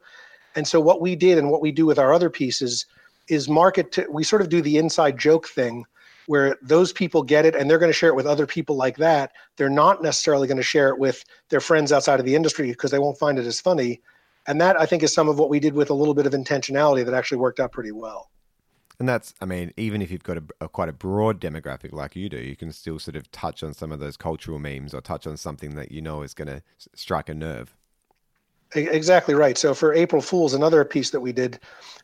And 0.55 0.67
so 0.67 0.79
what 0.79 1.01
we 1.01 1.15
did 1.15 1.37
and 1.37 1.49
what 1.49 1.61
we 1.61 1.71
do 1.71 1.85
with 1.85 1.99
our 1.99 2.13
other 2.13 2.29
pieces 2.29 2.85
is 3.27 3.47
market 3.47 3.91
to, 3.93 4.05
we 4.09 4.23
sort 4.23 4.41
of 4.41 4.49
do 4.49 4.61
the 4.61 4.77
inside 4.77 5.17
joke 5.17 5.47
thing 5.47 5.85
where 6.27 6.57
those 6.61 6.93
people 6.93 7.23
get 7.23 7.45
it 7.45 7.55
and 7.55 7.69
they're 7.69 7.79
going 7.79 7.89
to 7.89 7.97
share 7.97 8.09
it 8.09 8.15
with 8.15 8.27
other 8.27 8.45
people 8.45 8.75
like 8.75 8.97
that. 8.97 9.31
They're 9.55 9.69
not 9.69 10.03
necessarily 10.03 10.47
going 10.47 10.57
to 10.57 10.63
share 10.63 10.89
it 10.89 10.99
with 10.99 11.23
their 11.49 11.61
friends 11.61 11.91
outside 11.91 12.19
of 12.19 12.25
the 12.25 12.35
industry 12.35 12.69
because 12.69 12.91
they 12.91 12.99
won't 12.99 13.17
find 13.17 13.39
it 13.39 13.45
as 13.45 13.59
funny. 13.59 14.01
And 14.45 14.61
that 14.61 14.79
I 14.79 14.85
think 14.85 15.03
is 15.03 15.13
some 15.13 15.29
of 15.29 15.39
what 15.39 15.49
we 15.49 15.59
did 15.59 15.73
with 15.73 15.89
a 15.89 15.93
little 15.93 16.13
bit 16.13 16.25
of 16.25 16.33
intentionality 16.33 17.03
that 17.05 17.13
actually 17.13 17.39
worked 17.39 17.59
out 17.59 17.71
pretty 17.71 17.93
well. 17.93 18.29
And 18.99 19.07
that's, 19.07 19.33
I 19.41 19.45
mean, 19.45 19.73
even 19.77 20.01
if 20.01 20.11
you've 20.11 20.23
got 20.23 20.37
a, 20.37 20.43
a, 20.61 20.69
quite 20.69 20.89
a 20.89 20.93
broad 20.93 21.39
demographic 21.39 21.93
like 21.93 22.15
you 22.15 22.29
do, 22.29 22.37
you 22.37 22.55
can 22.55 22.71
still 22.71 22.99
sort 22.99 23.15
of 23.15 23.31
touch 23.31 23.63
on 23.63 23.73
some 23.73 23.91
of 23.91 23.99
those 23.99 24.17
cultural 24.17 24.59
memes 24.59 24.93
or 24.93 25.01
touch 25.01 25.27
on 25.27 25.37
something 25.37 25.75
that 25.75 25.91
you 25.91 26.01
know 26.01 26.23
is 26.23 26.33
going 26.33 26.47
to 26.47 26.61
strike 26.95 27.29
a 27.29 27.33
nerve. 27.33 27.75
Exactly 28.75 29.33
right. 29.33 29.57
So 29.57 29.73
for 29.73 29.93
April 29.93 30.21
Fools, 30.21 30.53
another 30.53 30.83
piece 30.83 31.11
that 31.11 31.21
we 31.21 31.31
did, 31.31 31.59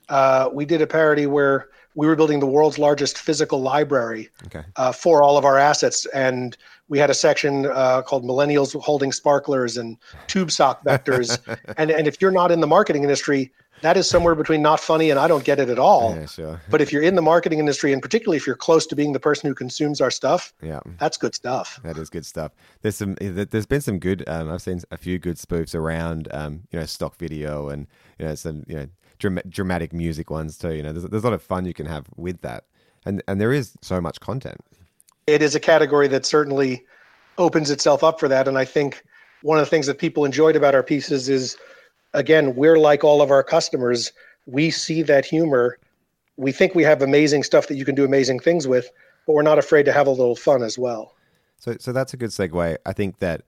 uh, 0.08 0.50
we 0.54 0.66
did 0.66 0.82
a 0.82 0.88
parody 0.88 1.26
where 1.26 1.70
we 1.96 2.08
were 2.08 2.16
building 2.16 2.40
the 2.40 2.48
world's 2.48 2.78
largest 2.78 3.18
physical 3.18 3.62
library 3.62 4.30
okay. 4.46 4.64
uh, 4.76 4.92
for 4.92 5.22
all 5.22 5.38
of 5.38 5.46
our 5.46 5.58
assets. 5.58 6.06
And 6.08 6.58
we 6.88 7.00
had 7.00 7.10
a 7.10 7.14
section 7.14 7.68
uh, 7.68 8.02
called 8.02 8.24
Millennials 8.24 8.80
Holding 8.82 9.12
Sparklers 9.12 9.78
and 9.78 9.98
Tube 10.28 10.52
Sock 10.52 10.84
Vectors. 10.84 11.40
and, 11.78 11.92
and 11.92 12.08
if 12.08 12.22
you're 12.22 12.32
not 12.32 12.52
in 12.52 12.60
the 12.62 12.68
marketing 12.68 13.04
industry, 13.04 13.52
that 13.84 13.98
is 13.98 14.10
somewhere 14.10 14.34
between 14.34 14.62
not 14.62 14.80
funny 14.80 15.10
and 15.10 15.20
I 15.20 15.28
don't 15.28 15.44
get 15.44 15.60
it 15.60 15.70
at 15.70 15.78
all. 15.78 16.16
Yeah, 16.16 16.26
sure. 16.26 16.62
But 16.70 16.82
if 16.82 16.92
you're 16.92 17.04
in 17.04 17.16
the 17.16 17.22
marketing 17.22 17.60
industry, 17.60 17.92
and 17.92 18.02
particularly 18.02 18.38
if 18.38 18.48
you're 18.48 18.56
close 18.56 18.88
to 18.88 18.96
being 18.96 19.12
the 19.12 19.20
person 19.20 19.48
who 19.48 19.54
consumes 19.54 20.00
our 20.00 20.10
stuff, 20.10 20.54
yeah, 20.62 20.80
that's 20.98 21.18
good 21.18 21.36
stuff. 21.36 21.80
That 21.84 21.98
is 21.98 22.10
good 22.10 22.26
stuff. 22.26 22.54
There's 22.82 22.96
some. 22.96 23.16
There's 23.20 23.66
been 23.66 23.82
some 23.82 24.00
good. 24.00 24.24
Um, 24.28 24.50
I've 24.50 24.62
seen 24.62 24.80
a 24.90 24.98
few 24.98 25.20
good 25.20 25.36
spoofs 25.36 25.76
around. 25.76 26.30
Um, 26.32 26.62
you 26.72 26.80
know, 26.80 26.86
stock 26.86 27.18
video 27.18 27.68
and 27.70 27.88
you 28.18 28.26
know 28.26 28.36
some 28.36 28.64
you 28.68 28.76
know 28.76 28.88
dramatic 29.50 29.94
music 29.94 30.30
ones 30.30 30.58
too. 30.58 30.74
You 30.74 30.84
know, 30.84 30.94
there's, 30.94 31.06
there's 31.06 31.24
a 31.24 31.28
lot 31.28 31.34
of 31.34 31.42
fun 31.42 31.66
you 31.66 31.74
can 31.74 31.86
have 31.86 32.06
with 32.16 32.42
that, 32.42 32.66
and 33.06 33.24
and 33.28 33.40
there 33.40 33.54
is 33.54 33.74
so 33.82 34.00
much 34.02 34.20
content. 34.20 34.58
It 35.28 35.42
is 35.42 35.56
a 35.56 35.60
category 35.60 36.08
that 36.10 36.26
certainly 36.26 36.84
opens 37.38 37.72
itself 37.72 38.04
up 38.04 38.20
for 38.20 38.28
that, 38.28 38.48
and 38.48 38.58
I 38.58 38.66
think 38.66 39.04
one 39.42 39.58
of 39.58 39.66
the 39.66 39.70
things 39.70 39.88
that 39.88 39.98
people 39.98 40.26
enjoyed 40.26 40.56
about 40.56 40.74
our 40.74 40.84
pieces 40.84 41.30
is, 41.30 41.58
again, 42.14 42.56
we're 42.56 42.80
like 42.80 43.04
all 43.04 43.22
of 43.22 43.30
our 43.30 43.44
customers. 43.44 44.12
We 44.46 44.72
see 44.72 45.02
that 45.04 45.26
humor. 45.26 45.78
We 46.38 46.52
think 46.52 46.76
we 46.76 46.84
have 46.84 47.02
amazing 47.02 47.44
stuff 47.44 47.68
that 47.68 47.76
you 47.76 47.86
can 47.86 47.94
do 47.94 48.06
amazing 48.06 48.40
things 48.40 48.68
with, 48.68 48.90
but 49.28 49.34
we're 49.34 49.44
not 49.44 49.60
afraid 49.60 49.84
to 49.84 49.94
have 49.94 50.08
a 50.08 50.12
little 50.12 50.36
fun 50.36 50.64
as 50.64 50.80
well. 50.80 51.14
So, 51.58 51.76
so 51.80 51.92
that's 51.92 52.14
a 52.14 52.18
good 52.18 52.32
segue. 52.32 52.78
I 52.86 52.94
think 52.94 53.20
that, 53.20 53.44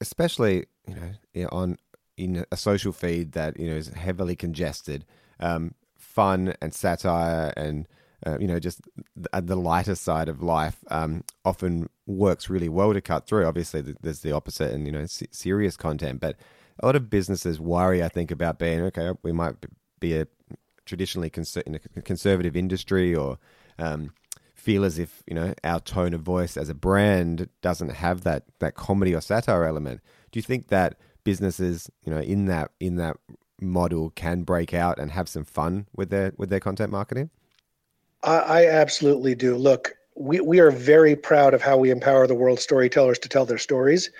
especially 0.00 0.64
you 0.86 0.96
know, 1.34 1.48
on 1.52 1.76
in 2.18 2.44
a 2.50 2.56
social 2.56 2.92
feed 2.92 3.32
that 3.32 3.58
you 3.58 3.70
know 3.70 3.76
is 3.76 3.88
heavily 3.88 4.36
congested, 4.36 5.06
um, 5.40 5.74
fun 5.96 6.54
and 6.60 6.74
satire 6.74 7.54
and 7.56 7.86
uh, 8.26 8.36
you 8.40 8.48
know 8.48 8.58
just 8.58 8.80
the, 9.16 9.40
the, 9.40 9.56
lighter 9.56 9.94
side 9.94 10.28
of 10.28 10.42
life 10.42 10.78
um, 10.90 11.22
often 11.44 11.88
works 12.06 12.50
really 12.50 12.68
well 12.68 12.92
to 12.92 13.00
cut 13.00 13.26
through. 13.26 13.46
Obviously, 13.46 13.94
there's 14.02 14.20
the 14.20 14.32
opposite 14.32 14.72
and 14.72 14.84
you 14.84 14.92
know 14.92 15.06
serious 15.06 15.76
content, 15.76 16.20
but 16.20 16.36
a 16.80 16.86
lot 16.86 16.96
of 16.96 17.08
businesses 17.08 17.60
worry, 17.60 18.02
I 18.02 18.08
think, 18.08 18.30
about 18.30 18.58
being 18.58 18.82
okay. 18.82 19.12
We 19.22 19.32
might 19.32 19.54
be 20.00 20.16
a 20.16 20.26
traditionally 20.84 21.30
conser- 21.30 21.62
in 21.62 21.76
a 21.96 22.02
conservative 22.02 22.56
industry 22.56 23.14
or 23.14 23.38
um, 23.78 24.12
feel 24.54 24.84
as 24.84 24.98
if 24.98 25.22
you 25.28 25.34
know 25.34 25.54
our 25.62 25.78
tone 25.78 26.14
of 26.14 26.22
voice 26.22 26.56
as 26.56 26.68
a 26.68 26.74
brand 26.74 27.48
doesn't 27.62 27.90
have 27.90 28.24
that 28.24 28.42
that 28.58 28.74
comedy 28.74 29.14
or 29.14 29.20
satire 29.20 29.64
element. 29.64 30.00
Do 30.32 30.38
you 30.38 30.42
think 30.42 30.66
that 30.68 30.98
businesses, 31.28 31.90
you 32.04 32.10
know, 32.10 32.20
in 32.20 32.46
that 32.46 32.70
in 32.80 32.96
that 32.96 33.18
model 33.60 34.08
can 34.10 34.44
break 34.44 34.72
out 34.72 34.98
and 34.98 35.10
have 35.10 35.28
some 35.28 35.44
fun 35.44 35.86
with 35.94 36.08
their 36.08 36.32
with 36.38 36.48
their 36.48 36.58
content 36.58 36.90
marketing? 36.90 37.28
I, 38.22 38.36
I 38.38 38.66
absolutely 38.66 39.34
do. 39.34 39.54
Look, 39.54 39.92
we, 40.14 40.40
we 40.40 40.58
are 40.58 40.70
very 40.70 41.14
proud 41.14 41.52
of 41.52 41.60
how 41.60 41.76
we 41.76 41.90
empower 41.90 42.26
the 42.26 42.34
world's 42.34 42.62
storytellers 42.62 43.18
to 43.18 43.28
tell 43.28 43.44
their 43.44 43.58
stories. 43.58 44.10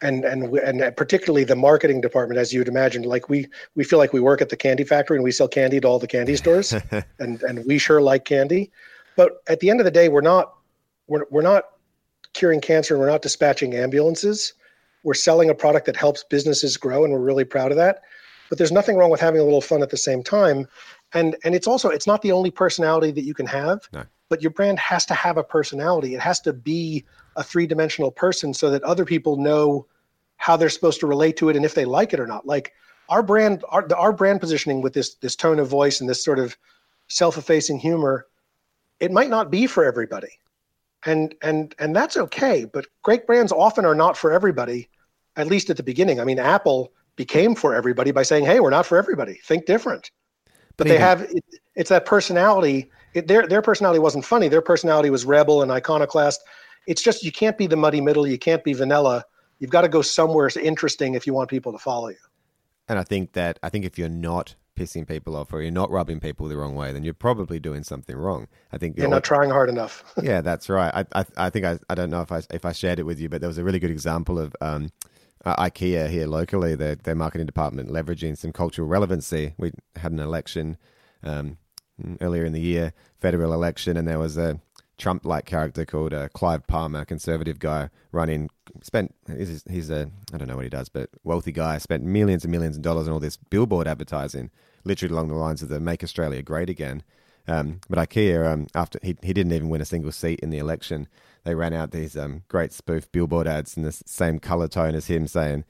And 0.00 0.24
and 0.24 0.56
and 0.58 0.96
particularly 0.96 1.42
the 1.42 1.56
marketing 1.56 2.00
department 2.00 2.38
as 2.38 2.52
you'd 2.52 2.68
imagine. 2.68 3.02
Like 3.02 3.28
we 3.28 3.48
we 3.74 3.82
feel 3.82 3.98
like 3.98 4.12
we 4.12 4.20
work 4.20 4.40
at 4.40 4.50
the 4.50 4.56
candy 4.56 4.84
factory 4.84 5.16
and 5.16 5.24
we 5.24 5.32
sell 5.32 5.48
candy 5.48 5.80
to 5.80 5.88
all 5.88 5.98
the 5.98 6.06
candy 6.06 6.36
stores. 6.36 6.72
And 7.18 7.42
and 7.42 7.64
we 7.66 7.78
sure 7.78 8.00
like 8.00 8.24
candy. 8.24 8.70
But 9.16 9.42
at 9.48 9.58
the 9.58 9.70
end 9.70 9.80
of 9.80 9.84
the 9.84 9.96
day 10.00 10.08
we're 10.08 10.28
not 10.34 10.54
we're, 11.08 11.24
we're 11.30 11.48
not 11.52 11.64
curing 12.32 12.60
cancer 12.60 12.94
and 12.94 13.00
we're 13.00 13.10
not 13.10 13.22
dispatching 13.22 13.74
ambulances 13.74 14.54
we're 15.04 15.14
selling 15.14 15.50
a 15.50 15.54
product 15.54 15.86
that 15.86 15.96
helps 15.96 16.24
businesses 16.24 16.76
grow, 16.76 17.04
and 17.04 17.12
we're 17.12 17.20
really 17.20 17.44
proud 17.44 17.70
of 17.70 17.76
that. 17.76 18.02
But 18.48 18.58
there's 18.58 18.72
nothing 18.72 18.96
wrong 18.96 19.10
with 19.10 19.20
having 19.20 19.40
a 19.40 19.44
little 19.44 19.60
fun 19.60 19.82
at 19.82 19.90
the 19.90 19.96
same 19.96 20.22
time. 20.22 20.66
And 21.12 21.36
and 21.44 21.54
it's 21.54 21.68
also 21.68 21.88
it's 21.90 22.06
not 22.06 22.22
the 22.22 22.32
only 22.32 22.50
personality 22.50 23.12
that 23.12 23.22
you 23.22 23.34
can 23.34 23.46
have. 23.46 23.88
No. 23.92 24.04
But 24.28 24.42
your 24.42 24.50
brand 24.50 24.78
has 24.78 25.06
to 25.06 25.14
have 25.14 25.36
a 25.36 25.44
personality. 25.44 26.14
It 26.14 26.20
has 26.20 26.40
to 26.40 26.52
be 26.52 27.04
a 27.36 27.44
three-dimensional 27.44 28.10
person 28.10 28.54
so 28.54 28.70
that 28.70 28.82
other 28.82 29.04
people 29.04 29.36
know 29.36 29.86
how 30.38 30.56
they're 30.56 30.70
supposed 30.70 31.00
to 31.00 31.06
relate 31.06 31.36
to 31.36 31.50
it 31.50 31.56
and 31.56 31.64
if 31.64 31.74
they 31.74 31.84
like 31.84 32.12
it 32.12 32.20
or 32.20 32.26
not. 32.26 32.46
Like 32.46 32.72
our 33.08 33.22
brand, 33.22 33.62
our 33.68 33.86
our 33.94 34.12
brand 34.12 34.40
positioning 34.40 34.80
with 34.82 34.94
this 34.94 35.14
this 35.16 35.36
tone 35.36 35.58
of 35.58 35.68
voice 35.68 36.00
and 36.00 36.08
this 36.08 36.24
sort 36.24 36.38
of 36.38 36.56
self-effacing 37.08 37.78
humor, 37.78 38.26
it 38.98 39.12
might 39.12 39.30
not 39.30 39.50
be 39.50 39.66
for 39.66 39.84
everybody 39.84 40.40
and 41.06 41.34
and 41.42 41.74
and 41.78 41.94
that's 41.94 42.16
okay 42.16 42.64
but 42.64 42.86
great 43.02 43.26
brands 43.26 43.52
often 43.52 43.84
are 43.84 43.94
not 43.94 44.16
for 44.16 44.32
everybody 44.32 44.88
at 45.36 45.46
least 45.46 45.70
at 45.70 45.76
the 45.76 45.82
beginning. 45.82 46.20
I 46.20 46.24
mean, 46.24 46.38
Apple 46.38 46.92
became 47.16 47.54
for 47.54 47.74
everybody 47.74 48.10
by 48.10 48.22
saying, 48.22 48.44
"Hey, 48.44 48.60
we're 48.60 48.70
not 48.70 48.86
for 48.86 48.98
everybody. 48.98 49.40
Think 49.44 49.66
different." 49.66 50.10
But, 50.76 50.88
they 50.88 50.98
have 50.98 51.22
it, 51.22 51.44
it's 51.76 51.90
that 51.90 52.04
personality. 52.04 52.90
It, 53.14 53.28
their 53.28 53.46
their 53.46 53.62
personality 53.62 54.00
wasn't 54.00 54.24
funny. 54.24 54.48
Their 54.48 54.62
personality 54.62 55.10
was 55.10 55.24
rebel 55.24 55.62
and 55.62 55.70
iconoclast. 55.70 56.40
It's 56.86 57.02
just 57.02 57.22
you 57.22 57.32
can't 57.32 57.56
be 57.56 57.66
the 57.66 57.76
muddy 57.76 58.00
middle. 58.00 58.26
You 58.26 58.38
can't 58.38 58.64
be 58.64 58.72
vanilla. 58.72 59.24
You've 59.58 59.70
got 59.70 59.82
to 59.82 59.88
go 59.88 60.02
somewhere 60.02 60.50
interesting 60.60 61.14
if 61.14 61.26
you 61.26 61.32
want 61.32 61.48
people 61.48 61.72
to 61.72 61.78
follow 61.78 62.08
you. 62.08 62.16
And 62.88 62.98
I 62.98 63.04
think 63.04 63.32
that 63.32 63.58
I 63.62 63.68
think 63.68 63.84
if 63.84 63.98
you're 63.98 64.08
not 64.08 64.54
pissing 64.76 65.06
people 65.06 65.36
off 65.36 65.52
or 65.52 65.62
you're 65.62 65.70
not 65.70 65.90
rubbing 65.90 66.20
people 66.20 66.48
the 66.48 66.56
wrong 66.56 66.74
way, 66.74 66.92
then 66.92 67.04
you're 67.04 67.14
probably 67.14 67.60
doing 67.60 67.84
something 67.84 68.16
wrong. 68.16 68.48
I 68.72 68.78
think 68.78 68.96
you're, 68.96 69.04
you're 69.04 69.10
not 69.10 69.24
trying 69.24 69.50
hard 69.50 69.68
enough. 69.68 70.04
yeah, 70.22 70.40
that's 70.40 70.68
right. 70.68 70.92
I, 70.94 71.20
I, 71.20 71.24
I 71.36 71.50
think 71.50 71.64
I, 71.64 71.78
I 71.88 71.94
don't 71.94 72.10
know 72.10 72.20
if 72.20 72.32
I 72.32 72.42
if 72.50 72.64
I 72.64 72.72
shared 72.72 72.98
it 72.98 73.04
with 73.04 73.20
you, 73.20 73.28
but 73.28 73.40
there 73.40 73.48
was 73.48 73.58
a 73.58 73.64
really 73.64 73.78
good 73.78 73.90
example 73.90 74.38
of 74.38 74.54
um, 74.60 74.90
uh, 75.44 75.56
IKEA 75.56 76.08
here 76.08 76.26
locally, 76.26 76.74
their, 76.74 76.94
their 76.94 77.14
marketing 77.14 77.46
department 77.46 77.90
leveraging 77.90 78.36
some 78.36 78.52
cultural 78.52 78.88
relevancy. 78.88 79.54
We 79.58 79.72
had 79.96 80.12
an 80.12 80.20
election 80.20 80.76
um, 81.22 81.58
earlier 82.20 82.44
in 82.44 82.52
the 82.52 82.60
year, 82.60 82.92
federal 83.20 83.52
election, 83.52 83.96
and 83.96 84.06
there 84.08 84.18
was 84.18 84.36
a 84.36 84.60
Trump-like 84.96 85.44
character 85.44 85.84
called 85.84 86.14
uh, 86.14 86.28
Clive 86.28 86.66
Palmer, 86.66 87.04
conservative 87.04 87.58
guy, 87.58 87.90
running 88.12 88.48
spent 88.82 89.14
he's, 89.26 89.64
he's 89.68 89.90
a 89.90 90.10
I 90.32 90.38
don't 90.38 90.48
know 90.48 90.56
what 90.56 90.64
he 90.64 90.70
does, 90.70 90.88
but 90.88 91.10
wealthy 91.24 91.52
guy 91.52 91.78
spent 91.78 92.04
millions 92.04 92.44
and 92.44 92.52
millions 92.52 92.76
of 92.76 92.82
dollars 92.82 93.08
on 93.08 93.14
all 93.14 93.20
this 93.20 93.36
billboard 93.36 93.88
advertising, 93.88 94.50
literally 94.84 95.12
along 95.12 95.28
the 95.28 95.34
lines 95.34 95.62
of 95.62 95.68
the 95.68 95.80
"Make 95.80 96.04
Australia 96.04 96.42
Great 96.42 96.70
Again." 96.70 97.02
Um, 97.46 97.80
but 97.88 97.98
IKEA, 97.98 98.50
um, 98.50 98.66
after 98.74 98.98
he 99.02 99.16
he 99.22 99.32
didn't 99.32 99.52
even 99.52 99.68
win 99.68 99.80
a 99.80 99.86
single 99.86 100.12
seat 100.12 100.40
in 100.40 100.50
the 100.50 100.58
election, 100.58 101.08
they 101.44 101.54
ran 101.54 101.72
out 101.74 101.90
these 101.90 102.16
um, 102.16 102.42
great 102.48 102.72
spoof 102.72 103.10
billboard 103.12 103.46
ads 103.46 103.76
in 103.76 103.82
the 103.82 103.92
same 103.92 104.38
color 104.38 104.68
tone 104.68 104.94
as 104.94 105.06
him, 105.06 105.26
saying 105.26 105.64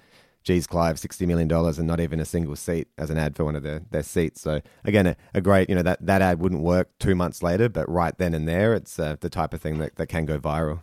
geez, 0.44 0.66
Clive, 0.66 0.96
$60 0.96 1.26
million 1.26 1.50
and 1.50 1.86
not 1.86 2.00
even 2.00 2.20
a 2.20 2.24
single 2.24 2.54
seat 2.54 2.88
as 2.98 3.10
an 3.10 3.18
ad 3.18 3.34
for 3.34 3.44
one 3.44 3.56
of 3.56 3.62
their, 3.62 3.80
their 3.90 4.02
seats. 4.02 4.42
So 4.42 4.60
again, 4.84 5.06
a, 5.06 5.16
a 5.32 5.40
great, 5.40 5.68
you 5.68 5.74
know, 5.74 5.82
that, 5.82 6.04
that 6.04 6.22
ad 6.22 6.38
wouldn't 6.38 6.62
work 6.62 6.90
two 6.98 7.14
months 7.14 7.42
later, 7.42 7.68
but 7.68 7.88
right 7.88 8.16
then 8.16 8.34
and 8.34 8.46
there, 8.46 8.74
it's 8.74 8.98
uh, 8.98 9.16
the 9.20 9.30
type 9.30 9.54
of 9.54 9.62
thing 9.62 9.78
that, 9.78 9.96
that 9.96 10.06
can 10.06 10.26
go 10.26 10.38
viral. 10.38 10.82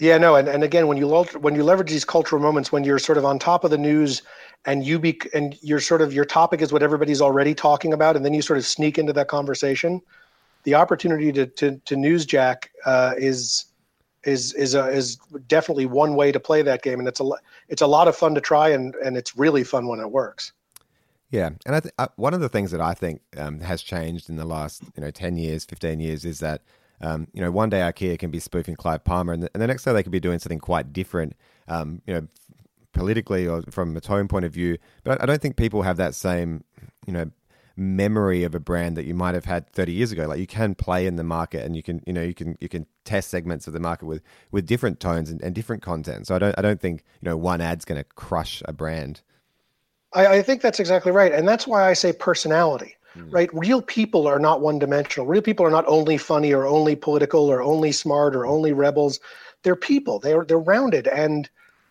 Yeah, 0.00 0.16
no, 0.16 0.34
and, 0.34 0.48
and 0.48 0.64
again, 0.64 0.86
when 0.86 0.96
you 0.96 1.06
when 1.40 1.54
you 1.54 1.62
leverage 1.62 1.90
these 1.90 2.06
cultural 2.06 2.40
moments, 2.40 2.72
when 2.72 2.84
you're 2.84 2.98
sort 2.98 3.18
of 3.18 3.26
on 3.26 3.38
top 3.38 3.64
of 3.64 3.70
the 3.70 3.76
news, 3.76 4.22
and 4.64 4.84
you 4.84 4.98
be 4.98 5.20
and 5.34 5.58
you're 5.60 5.78
sort 5.78 6.00
of 6.00 6.14
your 6.14 6.24
topic 6.24 6.62
is 6.62 6.72
what 6.72 6.82
everybody's 6.82 7.20
already 7.20 7.54
talking 7.54 7.92
about, 7.92 8.16
and 8.16 8.24
then 8.24 8.32
you 8.32 8.40
sort 8.40 8.58
of 8.58 8.64
sneak 8.64 8.96
into 8.96 9.12
that 9.12 9.28
conversation, 9.28 10.00
the 10.62 10.74
opportunity 10.74 11.30
to 11.32 11.46
to, 11.46 11.76
to 11.84 11.96
newsjack 11.96 12.68
uh, 12.86 13.12
is 13.18 13.66
is 14.24 14.54
is 14.54 14.74
a, 14.74 14.88
is 14.88 15.18
definitely 15.46 15.84
one 15.84 16.14
way 16.14 16.32
to 16.32 16.40
play 16.40 16.62
that 16.62 16.82
game, 16.82 16.98
and 16.98 17.06
it's 17.06 17.20
a 17.20 17.30
it's 17.68 17.82
a 17.82 17.86
lot 17.86 18.08
of 18.08 18.16
fun 18.16 18.34
to 18.34 18.40
try, 18.40 18.70
and 18.70 18.94
and 19.04 19.18
it's 19.18 19.36
really 19.36 19.64
fun 19.64 19.86
when 19.86 20.00
it 20.00 20.10
works. 20.10 20.52
Yeah, 21.28 21.50
and 21.66 21.76
I 21.76 21.80
th- 21.80 21.94
I, 21.98 22.08
one 22.16 22.32
of 22.32 22.40
the 22.40 22.48
things 22.48 22.70
that 22.70 22.80
I 22.80 22.94
think 22.94 23.20
um, 23.36 23.60
has 23.60 23.82
changed 23.82 24.30
in 24.30 24.36
the 24.36 24.46
last 24.46 24.82
you 24.96 25.02
know 25.02 25.10
ten 25.10 25.36
years, 25.36 25.66
fifteen 25.66 26.00
years 26.00 26.24
is 26.24 26.40
that 26.40 26.62
um, 27.00 27.28
you 27.32 27.40
know 27.40 27.50
one 27.50 27.70
day 27.70 27.80
IKEA 27.80 28.18
can 28.18 28.30
be 28.30 28.40
spoofing 28.40 28.76
Clive 28.76 29.04
Palmer, 29.04 29.32
and 29.32 29.42
the, 29.42 29.50
and 29.54 29.62
the 29.62 29.66
next 29.66 29.84
day 29.84 29.92
they 29.92 30.02
could 30.02 30.12
be 30.12 30.20
doing 30.20 30.38
something 30.38 30.58
quite 30.58 30.92
different. 30.92 31.34
Um, 31.68 32.02
you 32.06 32.14
know, 32.14 32.26
politically 32.92 33.46
or 33.46 33.62
from 33.70 33.96
a 33.96 34.00
tone 34.00 34.28
point 34.28 34.44
of 34.44 34.52
view, 34.52 34.78
but 35.04 35.22
I 35.22 35.26
don't 35.26 35.40
think 35.40 35.56
people 35.56 35.82
have 35.82 35.96
that 35.98 36.14
same 36.14 36.64
you 37.06 37.12
know 37.12 37.30
memory 37.76 38.44
of 38.44 38.54
a 38.54 38.60
brand 38.60 38.96
that 38.96 39.06
you 39.06 39.14
might 39.14 39.34
have 39.34 39.46
had 39.46 39.66
30 39.70 39.92
years 39.92 40.12
ago. 40.12 40.26
Like 40.26 40.38
you 40.38 40.46
can 40.46 40.74
play 40.74 41.06
in 41.06 41.16
the 41.16 41.24
market 41.24 41.64
and 41.64 41.74
you 41.74 41.82
can 41.82 42.02
you 42.06 42.12
know 42.12 42.22
you 42.22 42.34
can 42.34 42.56
you 42.60 42.68
can 42.68 42.86
test 43.04 43.30
segments 43.30 43.66
of 43.66 43.72
the 43.72 43.80
market 43.80 44.04
with 44.04 44.22
with 44.50 44.66
different 44.66 45.00
tones 45.00 45.30
and, 45.30 45.42
and 45.42 45.54
different 45.54 45.82
content. 45.82 46.26
So 46.26 46.34
i 46.34 46.38
don't 46.38 46.56
i 46.58 46.62
don't 46.62 46.80
think 46.80 47.02
you 47.20 47.28
know 47.28 47.36
one 47.36 47.60
ad's 47.60 47.84
going 47.84 48.00
to 48.00 48.04
crush 48.04 48.62
a 48.66 48.72
brand. 48.72 49.22
I, 50.12 50.26
I, 50.26 50.42
think 50.42 50.60
that's 50.60 50.80
exactly 50.80 51.12
right. 51.12 51.32
And 51.32 51.46
that's 51.46 51.66
why 51.66 51.88
i 51.88 51.92
say 51.92 52.12
personality 52.12 52.96
mm. 53.16 53.32
right 53.32 53.50
real 53.52 53.82
people 53.82 54.26
are 54.26 54.38
not 54.38 54.60
one 54.60 54.78
dimensional 54.78 55.26
real 55.26 55.42
people 55.42 55.64
are 55.64 55.70
not 55.70 55.84
only 55.86 56.16
funny 56.16 56.52
or 56.52 56.66
only 56.66 56.96
political 56.96 57.48
or 57.48 57.62
only 57.62 57.92
smart 57.92 58.34
or 58.34 58.46
only 58.46 58.72
rebels 58.72 59.20
they're 59.62 59.76
people 59.76 60.18
they're 60.18 60.44
they're 60.44 60.58
rounded 60.58 61.06
and 61.08 61.48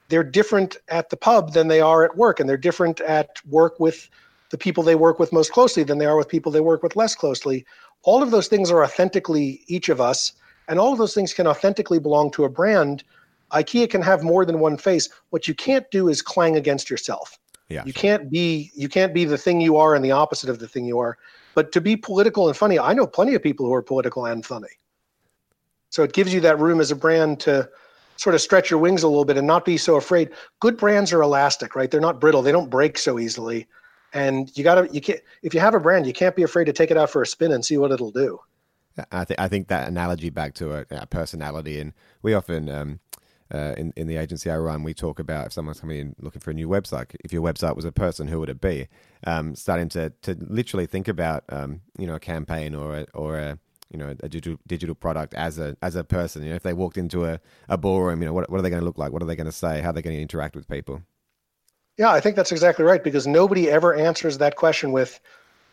they're 0.09 0.23
different 0.23 0.77
at 0.87 1.09
the 1.09 1.17
pub 1.17 1.53
than 1.53 1.67
they 1.67 1.81
are 1.81 2.03
at 2.03 2.17
work 2.17 2.39
and 2.39 2.49
they're 2.49 2.57
different 2.57 2.99
at 3.01 3.37
work 3.45 3.79
with 3.79 4.09
the 4.49 4.57
people 4.57 4.83
they 4.83 4.95
work 4.95 5.19
with 5.19 5.31
most 5.31 5.51
closely 5.51 5.83
than 5.83 5.97
they 5.97 6.05
are 6.05 6.17
with 6.17 6.27
people 6.27 6.51
they 6.51 6.59
work 6.59 6.83
with 6.83 6.95
less 6.95 7.15
closely. 7.15 7.65
All 8.03 8.23
of 8.23 8.31
those 8.31 8.47
things 8.47 8.71
are 8.71 8.83
authentically 8.83 9.61
each 9.67 9.89
of 9.89 10.01
us, 10.01 10.33
and 10.67 10.79
all 10.79 10.91
of 10.91 10.97
those 10.97 11.13
things 11.13 11.33
can 11.33 11.47
authentically 11.47 11.99
belong 11.99 12.31
to 12.31 12.45
a 12.45 12.49
brand. 12.49 13.03
IKEA 13.51 13.89
can 13.89 14.01
have 14.01 14.23
more 14.23 14.45
than 14.45 14.59
one 14.59 14.77
face. 14.77 15.09
What 15.29 15.47
you 15.47 15.53
can't 15.53 15.89
do 15.91 16.07
is 16.07 16.21
clang 16.21 16.55
against 16.55 16.89
yourself. 16.89 17.37
Yeah. 17.69 17.83
You 17.85 17.93
can't 17.93 18.29
be 18.29 18.71
you 18.75 18.89
can't 18.89 19.13
be 19.13 19.25
the 19.25 19.37
thing 19.37 19.61
you 19.61 19.77
are 19.77 19.95
and 19.95 20.03
the 20.03 20.11
opposite 20.11 20.49
of 20.49 20.59
the 20.59 20.67
thing 20.67 20.85
you 20.85 20.99
are. 20.99 21.17
But 21.55 21.71
to 21.73 21.81
be 21.81 21.95
political 21.95 22.47
and 22.47 22.57
funny, 22.57 22.79
I 22.79 22.93
know 22.93 23.07
plenty 23.07 23.35
of 23.35 23.43
people 23.43 23.65
who 23.65 23.73
are 23.73 23.81
political 23.81 24.25
and 24.25 24.45
funny. 24.45 24.67
So 25.89 26.03
it 26.03 26.13
gives 26.13 26.33
you 26.33 26.39
that 26.41 26.59
room 26.59 26.79
as 26.79 26.91
a 26.91 26.95
brand 26.95 27.39
to 27.41 27.69
sort 28.17 28.35
of 28.35 28.41
stretch 28.41 28.69
your 28.69 28.79
wings 28.79 29.03
a 29.03 29.07
little 29.07 29.25
bit 29.25 29.37
and 29.37 29.47
not 29.47 29.65
be 29.65 29.77
so 29.77 29.95
afraid. 29.95 30.29
Good 30.59 30.77
brands 30.77 31.13
are 31.13 31.21
elastic, 31.21 31.75
right? 31.75 31.89
They're 31.89 32.01
not 32.01 32.19
brittle. 32.19 32.41
They 32.41 32.51
don't 32.51 32.69
break 32.69 32.97
so 32.97 33.17
easily 33.17 33.67
and 34.13 34.55
you 34.57 34.63
gotta 34.63 34.87
you 34.91 35.01
can't 35.01 35.19
if 35.43 35.53
you 35.53 35.59
have 35.59 35.73
a 35.73 35.79
brand 35.79 36.07
you 36.07 36.13
can't 36.13 36.35
be 36.35 36.43
afraid 36.43 36.65
to 36.65 36.73
take 36.73 36.91
it 36.91 36.97
out 36.97 37.09
for 37.09 37.21
a 37.21 37.27
spin 37.27 37.51
and 37.51 37.63
see 37.63 37.77
what 37.77 37.91
it'll 37.91 38.11
do 38.11 38.39
i 39.11 39.23
think 39.23 39.39
i 39.39 39.47
think 39.47 39.67
that 39.67 39.87
analogy 39.87 40.29
back 40.29 40.53
to 40.53 40.73
a, 40.73 40.85
a 40.91 41.05
personality 41.05 41.79
and 41.79 41.93
we 42.21 42.33
often 42.33 42.69
um, 42.69 42.99
uh, 43.53 43.73
in, 43.77 43.93
in 43.95 44.07
the 44.07 44.17
agency 44.17 44.49
I 44.49 44.57
run, 44.57 44.83
we 44.83 44.93
talk 44.93 45.19
about 45.19 45.47
if 45.47 45.53
someone's 45.53 45.79
coming 45.79 45.99
in 45.99 46.15
looking 46.19 46.41
for 46.41 46.51
a 46.51 46.53
new 46.53 46.67
website, 46.67 47.15
if 47.23 47.33
your 47.33 47.41
website 47.41 47.75
was 47.75 47.85
a 47.85 47.91
person, 47.91 48.27
who 48.27 48.39
would 48.39 48.49
it 48.49 48.61
be? 48.61 48.87
Um, 49.25 49.55
starting 49.55 49.89
to, 49.89 50.11
to 50.21 50.37
literally 50.39 50.85
think 50.85 51.07
about, 51.07 51.43
um, 51.49 51.81
you 51.97 52.07
know, 52.07 52.15
a 52.15 52.19
campaign 52.19 52.75
or 52.75 52.97
a, 52.97 53.05
or 53.13 53.37
a, 53.37 53.59
you 53.91 53.97
know, 53.97 54.15
a 54.21 54.29
digital, 54.29 54.59
digital 54.67 54.93
product 54.93 55.33
as 55.33 55.57
a, 55.57 55.75
as 55.81 55.95
a 55.95 56.03
person. 56.03 56.43
You 56.43 56.49
know, 56.49 56.55
if 56.55 56.63
they 56.63 56.73
walked 56.73 56.97
into 56.97 57.25
a, 57.25 57.39
a 57.67 57.77
ballroom, 57.77 58.21
you 58.21 58.27
know, 58.27 58.33
what, 58.33 58.49
what 58.49 58.59
are 58.59 58.61
they 58.61 58.69
going 58.69 58.81
to 58.81 58.85
look 58.85 58.99
like? 58.99 59.11
What 59.11 59.23
are 59.23 59.25
they 59.25 59.35
going 59.35 59.45
to 59.45 59.51
say? 59.51 59.81
How 59.81 59.89
are 59.89 59.93
they 59.93 60.03
going 60.03 60.15
to 60.15 60.21
interact 60.21 60.55
with 60.55 60.67
people? 60.67 61.01
Yeah, 61.97 62.11
I 62.11 62.21
think 62.21 62.35
that's 62.35 62.51
exactly 62.51 62.85
right 62.85 63.03
because 63.03 63.27
nobody 63.27 63.69
ever 63.69 63.93
answers 63.93 64.37
that 64.37 64.55
question 64.55 64.91
with 64.91 65.19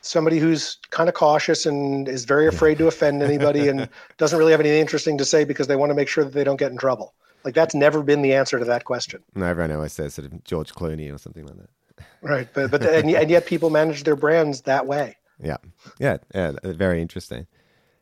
somebody 0.01 0.39
who's 0.39 0.79
kind 0.91 1.09
of 1.09 1.15
cautious 1.15 1.67
and 1.67 2.09
is 2.09 2.25
very 2.25 2.47
afraid 2.47 2.79
to 2.79 2.87
offend 2.87 3.23
anybody 3.23 3.69
and 3.69 3.89
doesn't 4.19 4.39
really 4.39 4.53
have 4.53 4.61
anything 4.61 4.81
interesting 4.81 5.19
to 5.19 5.25
say 5.25 5.45
because 5.45 5.67
they 5.67 5.77
want 5.77 5.91
to 5.91 5.95
make 5.95 6.09
sure 6.09 6.25
that 6.25 6.33
they 6.33 6.45
don't 6.45 6.59
get 6.59 6.71
in 6.71 6.79
trouble. 6.79 7.15
Like 7.47 7.55
that's 7.55 7.77
never 7.77 8.03
been 8.03 8.23
the 8.23 8.35
answer 8.35 8.59
to 8.59 8.65
that 8.65 8.85
question. 8.85 9.23
No, 9.37 9.47
everyone 9.47 9.71
always 9.71 9.93
says 9.93 10.15
sort 10.15 10.27
of 10.27 10.43
George 10.43 10.73
Clooney 10.75 11.15
or 11.15 11.17
something 11.17 11.47
like 11.47 11.55
that. 11.57 12.05
Right, 12.21 12.49
but 12.53 12.73
but 12.73 12.83
and, 12.83 13.09
and 13.09 13.31
yet 13.31 13.47
people 13.47 13.71
manage 13.71 14.03
their 14.03 14.17
brands 14.17 14.63
that 14.63 14.89
way. 14.89 15.17
Yeah, 15.41 15.59
yeah, 16.01 16.17
yeah. 16.35 16.55
Very 16.65 17.01
interesting. 17.01 17.47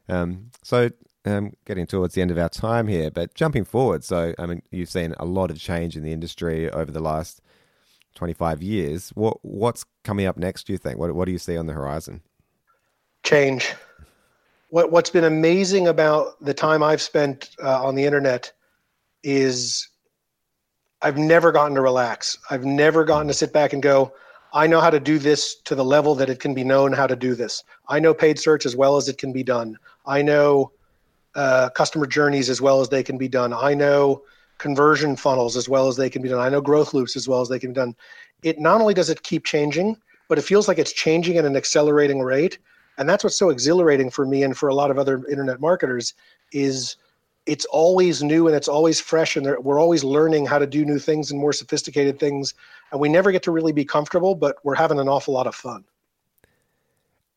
Um, 0.09 0.51
so 0.63 0.89
um, 1.27 1.53
getting 1.67 1.87
towards 1.87 2.15
the 2.15 2.23
end 2.23 2.31
of 2.31 2.39
our 2.39 2.49
time 2.49 2.87
here, 2.89 3.11
but 3.11 3.35
jumping 3.35 3.65
forward. 3.65 4.03
So 4.03 4.35
I 4.39 4.47
mean, 4.47 4.63
you've 4.71 4.89
seen 4.89 5.15
a 5.21 5.27
lot 5.27 5.51
of 5.51 5.59
change 5.59 5.95
in 5.95 6.03
the 6.03 6.13
industry 6.13 6.71
over 6.71 6.91
the 6.91 7.01
last 7.03 7.43
25 8.15 8.63
years. 8.63 9.11
What 9.11 9.45
what's 9.45 9.85
coming 10.05 10.25
up 10.25 10.39
next? 10.39 10.67
Do 10.67 10.73
you 10.73 10.79
think? 10.79 10.99
What 10.99 11.15
what 11.15 11.27
do 11.27 11.33
you 11.33 11.39
see 11.39 11.59
on 11.59 11.67
the 11.67 11.75
horizon? 11.75 12.23
Change. 13.25 13.75
What 14.71 14.91
what's 14.91 15.11
been 15.11 15.25
amazing 15.25 15.87
about 15.87 16.43
the 16.43 16.55
time 16.55 16.83
I've 16.83 17.03
spent 17.03 17.51
uh, 17.63 17.85
on 17.85 17.95
the 17.95 18.07
internet 18.07 18.51
is 19.25 19.89
I've 21.03 21.19
never 21.19 21.51
gotten 21.51 21.75
to 21.75 21.81
relax. 21.81 22.39
I've 22.51 22.65
never 22.65 23.05
gotten 23.05 23.27
to 23.29 23.35
sit 23.35 23.53
back 23.53 23.73
and 23.73 23.83
go, 23.83 24.13
I 24.53 24.69
know 24.69 24.81
how 24.81 24.91
to 24.91 25.01
do 25.01 25.19
this 25.19 25.57
to 25.65 25.75
the 25.75 25.85
level 25.85 26.15
that 26.15 26.31
it 26.31 26.39
can 26.39 26.55
be 26.55 26.63
known 26.63 26.93
how 26.93 27.09
to 27.09 27.17
do 27.17 27.35
this. 27.35 27.65
I 27.89 27.99
know 27.99 28.15
paid 28.15 28.39
search 28.39 28.65
as 28.65 28.77
well 28.77 28.97
as 28.97 29.09
it 29.09 29.19
can 29.19 29.33
be 29.33 29.43
done. 29.43 29.77
I 30.07 30.23
know 30.23 30.71
uh, 31.35 31.71
customer 31.71 32.07
journeys 32.07 32.49
as 32.49 32.61
well 32.61 32.81
as 32.81 32.89
they 32.89 33.03
can 33.03 33.19
be 33.19 33.29
done. 33.29 33.53
I 33.53 33.75
know 33.75 34.23
conversion 34.59 35.17
funnels 35.17 35.57
as 35.57 35.69
well 35.69 35.89
as 35.89 35.97
they 35.97 36.09
can 36.09 36.23
be 36.23 36.29
done. 36.29 36.39
I 36.39 36.49
know 36.49 36.61
growth 36.61 36.95
loops 36.95 37.17
as 37.17 37.27
well 37.27 37.41
as 37.41 37.49
they 37.49 37.59
can 37.59 37.71
be 37.71 37.75
done. 37.75 37.97
It 38.45 38.61
not 38.61 38.81
only 38.81 38.95
does 38.95 39.11
it 39.11 39.25
keep 39.25 39.45
changing, 39.45 39.97
but 40.29 40.39
it 40.39 40.43
feels 40.43 40.69
like 40.69 40.79
it's 40.79 40.93
changing 40.93 41.37
at 41.37 41.45
an 41.45 41.57
accelerating 41.57 42.21
rate. 42.21 42.59
And 42.97 43.09
that's 43.09 43.25
what's 43.25 43.39
so 43.39 43.51
exhilarating 43.51 44.09
for 44.09 44.25
me 44.25 44.45
and 44.45 44.57
for 44.57 44.69
a 44.69 44.75
lot 44.75 44.91
of 44.91 44.99
other 44.99 45.27
internet 45.29 45.61
marketers 45.61 46.15
is 46.53 46.97
it's 47.47 47.65
always 47.67 48.23
new 48.23 48.47
and 48.47 48.57
it's 48.57 48.69
always 48.69 49.01
fresh 49.01 49.37
and 49.37 49.47
we're 49.63 49.79
always 49.79 50.03
learning 50.03 50.47
how 50.47 50.59
to 50.59 50.67
do 50.67 50.85
new 50.85 50.99
things 50.99 51.31
and 51.31 51.41
more 51.41 51.53
sophisticated 51.53 52.19
things 52.19 52.55
and 52.91 53.01
we 53.01 53.09
never 53.09 53.33
get 53.33 53.43
to 53.43 53.51
really 53.51 53.73
be 53.73 53.85
comfortable 53.85 54.35
but 54.35 54.57
we're 54.65 54.75
having 54.75 54.99
an 54.99 55.09
awful 55.09 55.35
lot 55.35 55.47
of 55.47 55.55
fun 55.55 55.85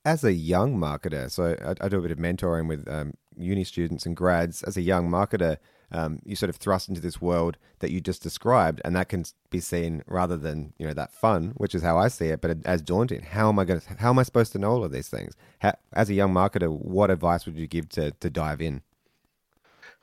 as 0.06 0.24
a 0.24 0.34
young 0.34 0.78
marketer 0.78 1.30
so 1.30 1.56
i, 1.66 1.86
I 1.86 1.90
do 1.90 2.00
a 2.00 2.02
bit 2.02 2.12
of 2.12 2.18
mentoring 2.18 2.68
with 2.68 2.88
um, 2.88 3.14
uni 3.38 3.64
students 3.64 4.06
and 4.06 4.16
grads 4.16 4.64
as 4.64 4.78
a 4.78 4.82
young 4.82 5.10
marketer 5.10 5.58
um, 5.92 6.20
you 6.26 6.36
sort 6.36 6.50
of 6.50 6.58
thrust 6.58 6.90
into 6.90 7.00
this 7.00 7.22
world 7.22 7.58
that 7.80 7.92
you 7.92 8.02
just 8.02 8.22
described, 8.22 8.82
and 8.84 8.96
that 8.96 9.10
can 9.10 9.24
be 9.50 9.60
seen 9.60 10.04
rather 10.06 10.36
than 10.36 10.74
you 10.78 10.86
know 10.86 10.94
that 10.94 11.14
fun, 11.14 11.54
which 11.56 11.74
is 11.74 11.82
how 11.82 11.98
I 11.98 12.10
see 12.10 12.28
it, 12.28 12.42
but 12.42 12.58
as 12.66 12.82
daunting. 12.82 13.22
How 13.22 13.50
am 13.50 13.60
I 13.60 13.66
going? 13.66 13.80
To, 13.80 13.96
how 13.98 14.10
am 14.10 14.20
I 14.20 14.24
supposed 14.24 14.52
to 14.54 14.60
know 14.60 14.72
all 14.72 14.84
of 14.84 14.92
these 14.92 15.08
things? 15.08 15.34
How, 15.60 15.74
as 15.94 16.10
a 16.10 16.14
young 16.14 16.34
marketer, 16.34 16.70
what 16.70 17.10
advice 17.10 17.46
would 17.46 17.58
you 17.58 17.68
give 17.68 17.88
to 17.90 18.12
to 18.12 18.30
dive 18.30 18.62
in? 18.62 18.82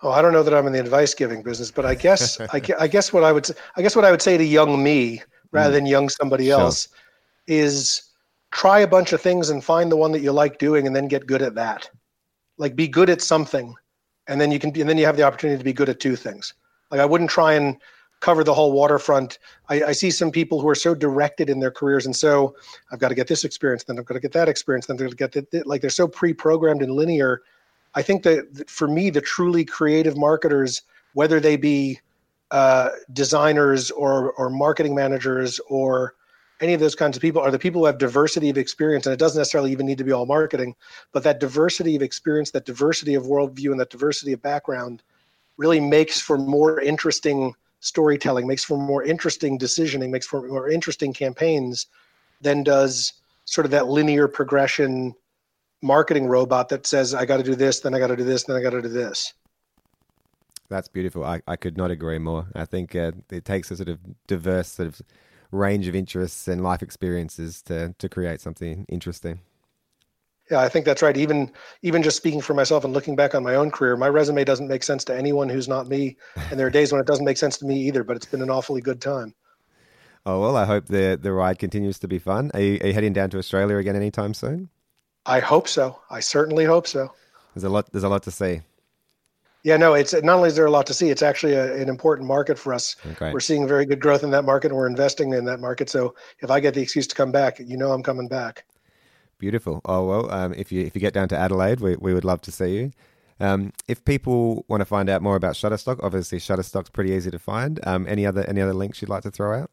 Oh, 0.05 0.11
I 0.11 0.23
don't 0.23 0.33
know 0.33 0.43
that 0.43 0.55
I'm 0.55 0.67
in 0.67 0.73
the 0.73 0.81
advice 0.81 1.14
giving 1.14 1.43
business, 1.43 1.71
but 1.71 1.85
I 1.85 1.95
guess 1.95 2.38
I, 2.40 2.61
I, 2.79 2.87
guess 2.87 3.12
what 3.12 3.25
I 3.25 3.33
would 3.33 3.49
I 3.77 3.83
guess 3.83 3.97
what 3.97 4.05
I 4.05 4.11
would 4.11 4.23
say 4.23 4.37
to 4.37 4.45
young 4.45 4.83
me 4.83 5.23
rather 5.51 5.71
mm. 5.71 5.75
than 5.75 5.87
young 5.87 6.09
somebody 6.09 6.47
sure. 6.47 6.61
else 6.61 6.88
is 7.47 8.11
try 8.53 8.81
a 8.81 8.87
bunch 8.87 9.12
of 9.12 9.21
things 9.21 9.51
and 9.51 9.64
find 9.64 9.90
the 9.90 9.97
one 9.97 10.12
that 10.12 10.21
you 10.21 10.31
like 10.31 10.59
doing, 10.59 10.87
and 10.87 10.95
then 10.95 11.09
get 11.09 11.27
good 11.27 11.43
at 11.43 11.57
that. 11.57 11.90
Like 12.59 12.77
be 12.77 12.87
good 12.87 13.11
at 13.11 13.21
something 13.21 13.75
and 14.27 14.40
then 14.40 14.51
you 14.51 14.59
can 14.59 14.71
and 14.79 14.88
then 14.88 14.99
you 14.99 15.07
have 15.07 15.17
the 15.17 15.23
opportunity 15.23 15.59
to 15.59 15.64
be 15.64 15.73
good 15.73 15.88
at 15.88 16.01
two 16.01 16.17
things. 16.17 16.55
Like 16.90 17.01
I 17.01 17.05
wouldn't 17.05 17.31
try 17.31 17.55
and 17.55 17.77
cover 18.21 18.45
the 18.45 18.55
whole 18.55 18.73
waterfront. 18.73 19.38
I, 19.69 19.83
I, 19.83 19.93
see 19.93 20.11
some 20.11 20.31
people 20.31 20.59
who 20.59 20.69
are 20.69 20.75
so 20.75 20.95
directed 20.95 21.51
in 21.51 21.61
their 21.61 21.71
careers, 21.71 22.07
and 22.07 22.17
so 22.17 22.57
I've 22.90 22.98
got 22.98 23.09
to 23.09 23.15
get 23.15 23.27
this 23.27 23.44
experience, 23.44 23.85
then 23.85 23.98
I've 23.98 24.07
got 24.07 24.15
to 24.15 24.21
get 24.21 24.33
that 24.33 24.48
experience, 24.48 24.87
then 24.87 24.94
I've 24.94 25.17
got 25.17 25.33
to 25.33 25.40
get 25.42 25.50
that. 25.50 25.67
Like 25.67 25.83
they're 25.83 25.90
so 25.90 26.09
pre-programmed 26.09 26.81
and 26.83 26.92
linear. 26.92 27.42
I 27.95 28.03
think 28.03 28.23
that 28.25 28.69
for 28.69 28.88
me, 28.88 29.11
the 29.11 29.21
truly 29.21 29.65
creative 29.65 30.17
marketers, 30.17 30.83
whether 31.13 31.40
they 31.40 31.57
be 31.57 32.01
uh, 32.51 32.90
designers 33.13 33.90
or 33.90 34.33
or 34.33 34.51
marketing 34.51 34.95
managers 34.95 35.61
or 35.69 36.15
any 36.61 36.73
of 36.73 36.81
those 36.81 36.95
kinds 36.95 37.17
of 37.17 37.21
people 37.21 37.42
are 37.42 37.51
the 37.51 37.59
people 37.59 37.81
who 37.81 37.87
have 37.87 37.99
diversity 37.99 38.49
of 38.49 38.59
experience, 38.59 39.07
and 39.07 39.13
it 39.13 39.19
doesn't 39.19 39.40
necessarily 39.40 39.73
even 39.73 39.87
need 39.87 39.99
to 39.99 40.05
be 40.05 40.13
all 40.13 40.27
marketing, 40.27 40.75
but 41.13 41.23
that 41.25 41.40
diversity 41.40 41.97
of 41.97 42.03
experience, 42.03 42.51
that 42.53 42.65
diversity 42.65 43.15
of 43.15 43.25
worldview, 43.25 43.71
and 43.71 43.81
that 43.81 43.90
diversity 43.90 44.33
of 44.33 44.42
background 44.42 45.03
really 45.57 45.81
makes 45.81 46.21
for 46.21 46.38
more 46.38 46.81
interesting 46.81 47.55
storytelling, 47.81 48.47
makes 48.47 48.65
for 48.65 48.79
more 48.79 49.03
interesting 49.03 49.59
decisioning, 49.59 50.11
makes 50.11 50.27
for 50.27 50.47
more 50.47 50.71
interesting 50.71 51.13
campaigns 51.13 51.87
than 52.40 52.63
does 52.63 53.15
sort 53.45 53.65
of 53.65 53.71
that 53.71 53.88
linear 53.88 54.27
progression 54.27 55.15
marketing 55.85 56.26
robot 56.26 56.70
that 56.70 56.87
says, 56.87 57.14
I 57.14 57.26
got 57.26 57.37
to 57.37 57.42
do 57.42 57.54
this, 57.54 57.80
then 57.80 57.94
I 57.94 57.98
got 57.98 58.08
to 58.08 58.16
do 58.16 58.24
this, 58.24 58.44
then 58.44 58.56
I 58.56 58.62
got 58.62 58.70
to 58.70 58.82
do 58.82 58.88
this. 58.88 59.35
That's 60.70 60.88
beautiful. 60.88 61.24
I, 61.24 61.42
I 61.46 61.56
could 61.56 61.76
not 61.76 61.90
agree 61.90 62.18
more. 62.18 62.46
I 62.54 62.64
think 62.64 62.96
uh, 62.96 63.12
it 63.30 63.44
takes 63.44 63.70
a 63.70 63.76
sort 63.76 63.90
of 63.90 63.98
diverse 64.26 64.68
sort 64.68 64.88
of 64.88 65.02
range 65.52 65.87
of 65.87 65.94
interests 65.94 66.48
and 66.48 66.64
life 66.64 66.82
experiences 66.82 67.62
to 67.62 67.94
to 67.98 68.08
create 68.08 68.40
something 68.40 68.87
interesting. 68.88 69.40
Yeah, 70.50 70.60
I 70.60 70.68
think 70.68 70.85
that's 70.85 71.02
right. 71.02 71.16
Even 71.16 71.52
even 71.82 72.02
just 72.02 72.16
speaking 72.16 72.40
for 72.40 72.54
myself 72.54 72.82
and 72.85 72.92
looking 72.94 73.14
back 73.14 73.35
on 73.35 73.42
my 73.42 73.54
own 73.54 73.70
career, 73.70 73.96
my 73.96 74.08
resume 74.08 74.42
doesn't 74.42 74.68
make 74.68 74.82
sense 74.82 75.04
to 75.04 75.16
anyone 75.16 75.48
who's 75.48 75.68
not 75.68 75.87
me, 75.87 76.16
and 76.50 76.58
there 76.58 76.66
are 76.66 76.70
days 76.70 76.92
when 76.92 77.00
it 77.00 77.06
doesn't 77.06 77.24
make 77.24 77.37
sense 77.37 77.58
to 77.58 77.66
me 77.66 77.76
either. 77.87 78.02
But 78.02 78.16
it's 78.16 78.26
been 78.26 78.42
an 78.42 78.50
awfully 78.50 78.80
good 78.80 79.00
time. 79.00 79.35
Oh 80.26 80.40
well, 80.40 80.56
I 80.56 80.64
hope 80.64 80.87
the 80.87 81.18
the 81.20 81.32
ride 81.32 81.58
continues 81.58 81.98
to 82.00 82.08
be 82.08 82.18
fun. 82.18 82.50
Are 82.54 82.60
you, 82.60 82.78
are 82.80 82.87
you 82.88 82.92
heading 82.94 83.12
down 83.12 83.30
to 83.30 83.38
Australia 83.38 83.76
again 83.76 83.96
anytime 83.96 84.32
soon? 84.32 84.70
I 85.27 85.40
hope 85.40 85.68
so. 85.68 86.00
I 86.10 86.20
certainly 86.20 86.64
hope 86.64 86.87
so. 86.87 87.12
There's 87.54 87.64
a 87.64 87.68
lot. 87.68 87.90
There's 87.92 88.04
a 88.04 88.08
lot 88.08 88.22
to 88.25 88.31
say. 88.31 88.62
Yeah, 89.64 89.79
no, 89.79 89.94
it's 89.94 90.12
not 90.12 90.37
only 90.37 90.48
is 90.48 90.56
there 90.56 90.66
a 90.66 90.70
lot 90.70 90.87
to 90.88 90.94
see, 90.94 91.08
it's 91.08 91.22
actually 91.22 91.54
a, 91.54 91.75
an 91.75 91.88
important 91.88 92.29
market 92.29 92.58
for 92.58 92.75
us. 92.75 92.96
Okay. 93.12 93.33
We're 93.33 93.40
seeing 93.40 93.66
very 93.66 93.87
good 93.87 93.98
growth 93.98 94.22
in 94.22 94.31
that 94.33 94.44
market 94.44 94.70
and 94.70 94.77
we're 94.77 94.87
investing 94.87 95.33
in 95.33 95.46
that 95.46 95.58
market. 95.58 95.88
So 95.88 96.14
if 96.40 96.50
I 96.50 96.60
get 96.60 96.75
the 96.75 96.83
excuse 96.83 97.06
to 97.06 97.14
come 97.14 97.33
back, 97.33 97.58
you 97.58 97.79
know 97.79 97.92
I'm 97.92 98.02
coming 98.02 98.29
back. 98.29 98.66
Beautiful. 99.38 99.81
Oh 99.87 100.06
well, 100.06 100.31
um, 100.31 100.52
if 100.54 100.70
you 100.70 100.85
if 100.85 100.94
you 100.94 101.00
get 101.00 101.14
down 101.14 101.29
to 101.29 101.37
Adelaide, 101.37 101.81
we 101.81 101.96
we 101.96 102.12
would 102.12 102.25
love 102.25 102.42
to 102.42 102.52
see 102.52 102.77
you. 102.77 102.92
Um, 103.40 103.72
if 103.88 104.04
people 104.04 104.64
want 104.68 104.83
to 104.83 104.85
find 104.85 105.08
out 105.08 105.22
more 105.22 105.35
about 105.35 105.54
Shutterstock, 105.54 105.98
obviously 106.02 106.38
Shutterstock's 106.38 106.90
pretty 106.90 107.12
easy 107.12 107.31
to 107.31 107.38
find. 107.38 107.81
Um, 107.87 108.06
any 108.06 108.27
other 108.27 108.44
any 108.48 108.60
other 108.60 108.75
links 108.75 109.00
you'd 109.00 109.08
like 109.08 109.22
to 109.22 109.31
throw 109.31 109.58
out? 109.58 109.70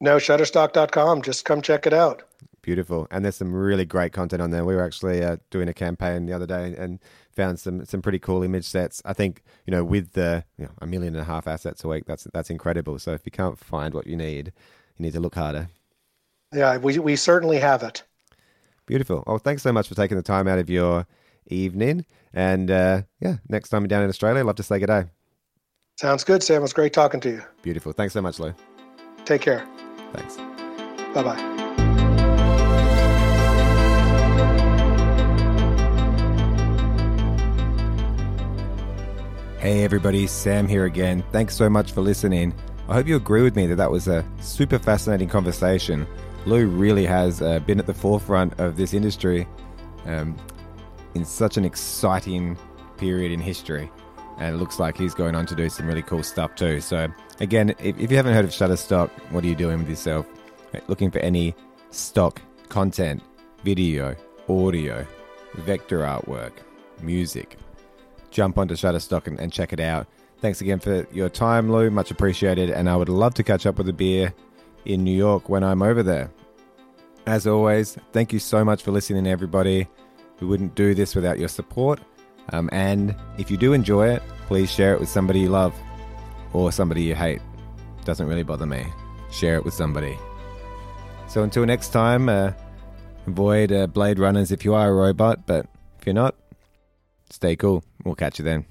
No, 0.00 0.16
Shutterstock.com. 0.16 1.22
Just 1.22 1.44
come 1.44 1.62
check 1.62 1.86
it 1.86 1.92
out. 1.92 2.24
Beautiful, 2.62 3.06
and 3.10 3.24
there's 3.24 3.36
some 3.36 3.54
really 3.54 3.86
great 3.86 4.12
content 4.12 4.42
on 4.42 4.50
there. 4.50 4.64
We 4.64 4.74
were 4.74 4.84
actually 4.84 5.24
uh, 5.24 5.38
doing 5.50 5.68
a 5.68 5.72
campaign 5.72 6.26
the 6.26 6.34
other 6.34 6.46
day, 6.46 6.74
and 6.76 6.98
found 7.32 7.58
some 7.58 7.84
some 7.86 8.02
pretty 8.02 8.18
cool 8.18 8.42
image 8.42 8.66
sets. 8.66 9.00
I 9.04 9.14
think 9.14 9.42
you 9.66 9.70
know 9.70 9.82
with 9.82 10.12
the 10.12 10.44
you 10.58 10.66
know, 10.66 10.72
a 10.78 10.86
million 10.86 11.14
and 11.14 11.22
a 11.22 11.24
half 11.24 11.46
assets 11.46 11.84
a 11.84 11.88
week, 11.88 12.04
that's 12.04 12.26
that's 12.34 12.50
incredible. 12.50 12.98
So 12.98 13.12
if 13.12 13.22
you 13.24 13.32
can't 13.32 13.58
find 13.58 13.94
what 13.94 14.06
you 14.06 14.16
need, 14.16 14.52
you 14.98 15.04
need 15.04 15.14
to 15.14 15.20
look 15.20 15.34
harder. 15.36 15.68
Yeah, 16.52 16.76
we 16.76 16.98
we 16.98 17.16
certainly 17.16 17.58
have 17.58 17.82
it. 17.82 18.02
Beautiful. 18.86 19.24
Oh, 19.26 19.38
thanks 19.38 19.62
so 19.62 19.72
much 19.72 19.88
for 19.88 19.94
taking 19.94 20.16
the 20.16 20.22
time 20.22 20.48
out 20.48 20.58
of 20.58 20.68
your 20.68 21.06
evening. 21.46 22.04
And 22.34 22.70
uh, 22.70 23.02
yeah, 23.20 23.36
next 23.48 23.70
time 23.70 23.82
you're 23.82 23.88
down 23.88 24.02
in 24.02 24.08
Australia, 24.08 24.40
I'd 24.40 24.46
love 24.46 24.56
to 24.56 24.62
say 24.62 24.78
good 24.78 24.86
day. 24.86 25.04
Sounds 25.96 26.24
good, 26.24 26.42
Sam. 26.42 26.56
It 26.56 26.62
was 26.62 26.72
great 26.72 26.92
talking 26.92 27.20
to 27.20 27.30
you. 27.30 27.42
Beautiful. 27.62 27.92
Thanks 27.92 28.14
so 28.14 28.22
much, 28.22 28.38
Lou. 28.38 28.54
Take 29.24 29.42
care. 29.42 29.66
Thanks. 30.12 30.36
Bye 31.14 31.22
bye. 31.22 31.59
Hey 39.60 39.84
everybody, 39.84 40.26
Sam 40.26 40.66
here 40.66 40.86
again. 40.86 41.22
Thanks 41.32 41.54
so 41.54 41.68
much 41.68 41.92
for 41.92 42.00
listening. 42.00 42.54
I 42.88 42.94
hope 42.94 43.06
you 43.06 43.16
agree 43.16 43.42
with 43.42 43.56
me 43.56 43.66
that 43.66 43.74
that 43.74 43.90
was 43.90 44.08
a 44.08 44.24
super 44.40 44.78
fascinating 44.78 45.28
conversation. 45.28 46.06
Lou 46.46 46.66
really 46.66 47.04
has 47.04 47.42
uh, 47.42 47.58
been 47.58 47.78
at 47.78 47.86
the 47.86 47.92
forefront 47.92 48.58
of 48.58 48.78
this 48.78 48.94
industry 48.94 49.46
um, 50.06 50.34
in 51.14 51.26
such 51.26 51.58
an 51.58 51.66
exciting 51.66 52.56
period 52.96 53.32
in 53.32 53.38
history. 53.38 53.92
And 54.38 54.54
it 54.54 54.58
looks 54.58 54.78
like 54.78 54.96
he's 54.96 55.12
going 55.12 55.34
on 55.34 55.44
to 55.44 55.54
do 55.54 55.68
some 55.68 55.86
really 55.86 56.00
cool 56.00 56.22
stuff 56.22 56.54
too. 56.54 56.80
So, 56.80 57.08
again, 57.40 57.74
if, 57.80 57.98
if 57.98 58.10
you 58.10 58.16
haven't 58.16 58.32
heard 58.32 58.46
of 58.46 58.52
Shutterstock, 58.52 59.10
what 59.30 59.44
are 59.44 59.46
you 59.46 59.54
doing 59.54 59.80
with 59.80 59.90
yourself? 59.90 60.24
Looking 60.88 61.10
for 61.10 61.18
any 61.18 61.54
stock 61.90 62.40
content, 62.70 63.22
video, 63.62 64.16
audio, 64.48 65.06
vector 65.56 65.98
artwork, 65.98 66.52
music, 67.02 67.58
jump 68.30 68.58
onto 68.58 68.74
Shutterstock 68.74 69.26
and, 69.26 69.38
and 69.38 69.52
check 69.52 69.72
it 69.72 69.80
out. 69.80 70.06
Thanks 70.40 70.60
again 70.60 70.78
for 70.78 71.06
your 71.12 71.28
time, 71.28 71.70
Lou. 71.70 71.90
Much 71.90 72.10
appreciated. 72.10 72.70
And 72.70 72.88
I 72.88 72.96
would 72.96 73.08
love 73.08 73.34
to 73.34 73.42
catch 73.42 73.66
up 73.66 73.78
with 73.78 73.88
a 73.88 73.92
beer 73.92 74.32
in 74.84 75.04
New 75.04 75.16
York 75.16 75.48
when 75.48 75.62
I'm 75.62 75.82
over 75.82 76.02
there. 76.02 76.30
As 77.26 77.46
always, 77.46 77.98
thank 78.12 78.32
you 78.32 78.38
so 78.38 78.64
much 78.64 78.82
for 78.82 78.90
listening, 78.90 79.26
everybody. 79.26 79.86
We 80.40 80.46
wouldn't 80.46 80.74
do 80.74 80.94
this 80.94 81.14
without 81.14 81.38
your 81.38 81.48
support. 81.48 82.00
Um, 82.52 82.70
and 82.72 83.14
if 83.38 83.50
you 83.50 83.56
do 83.56 83.74
enjoy 83.74 84.08
it, 84.08 84.22
please 84.46 84.70
share 84.70 84.94
it 84.94 85.00
with 85.00 85.08
somebody 85.08 85.40
you 85.40 85.50
love 85.50 85.74
or 86.52 86.72
somebody 86.72 87.02
you 87.02 87.14
hate. 87.14 87.42
Doesn't 88.04 88.26
really 88.26 88.42
bother 88.42 88.66
me. 88.66 88.86
Share 89.30 89.56
it 89.56 89.64
with 89.64 89.74
somebody. 89.74 90.18
So 91.28 91.42
until 91.42 91.66
next 91.66 91.90
time, 91.90 92.28
uh, 92.28 92.52
avoid 93.26 93.70
uh, 93.70 93.86
Blade 93.86 94.18
Runners 94.18 94.50
if 94.50 94.64
you 94.64 94.74
are 94.74 94.88
a 94.88 94.92
robot, 94.94 95.46
but 95.46 95.66
if 95.98 96.06
you're 96.06 96.14
not, 96.14 96.34
Stay 97.40 97.56
cool. 97.56 97.82
We'll 98.04 98.14
catch 98.16 98.38
you 98.38 98.44
then. 98.44 98.66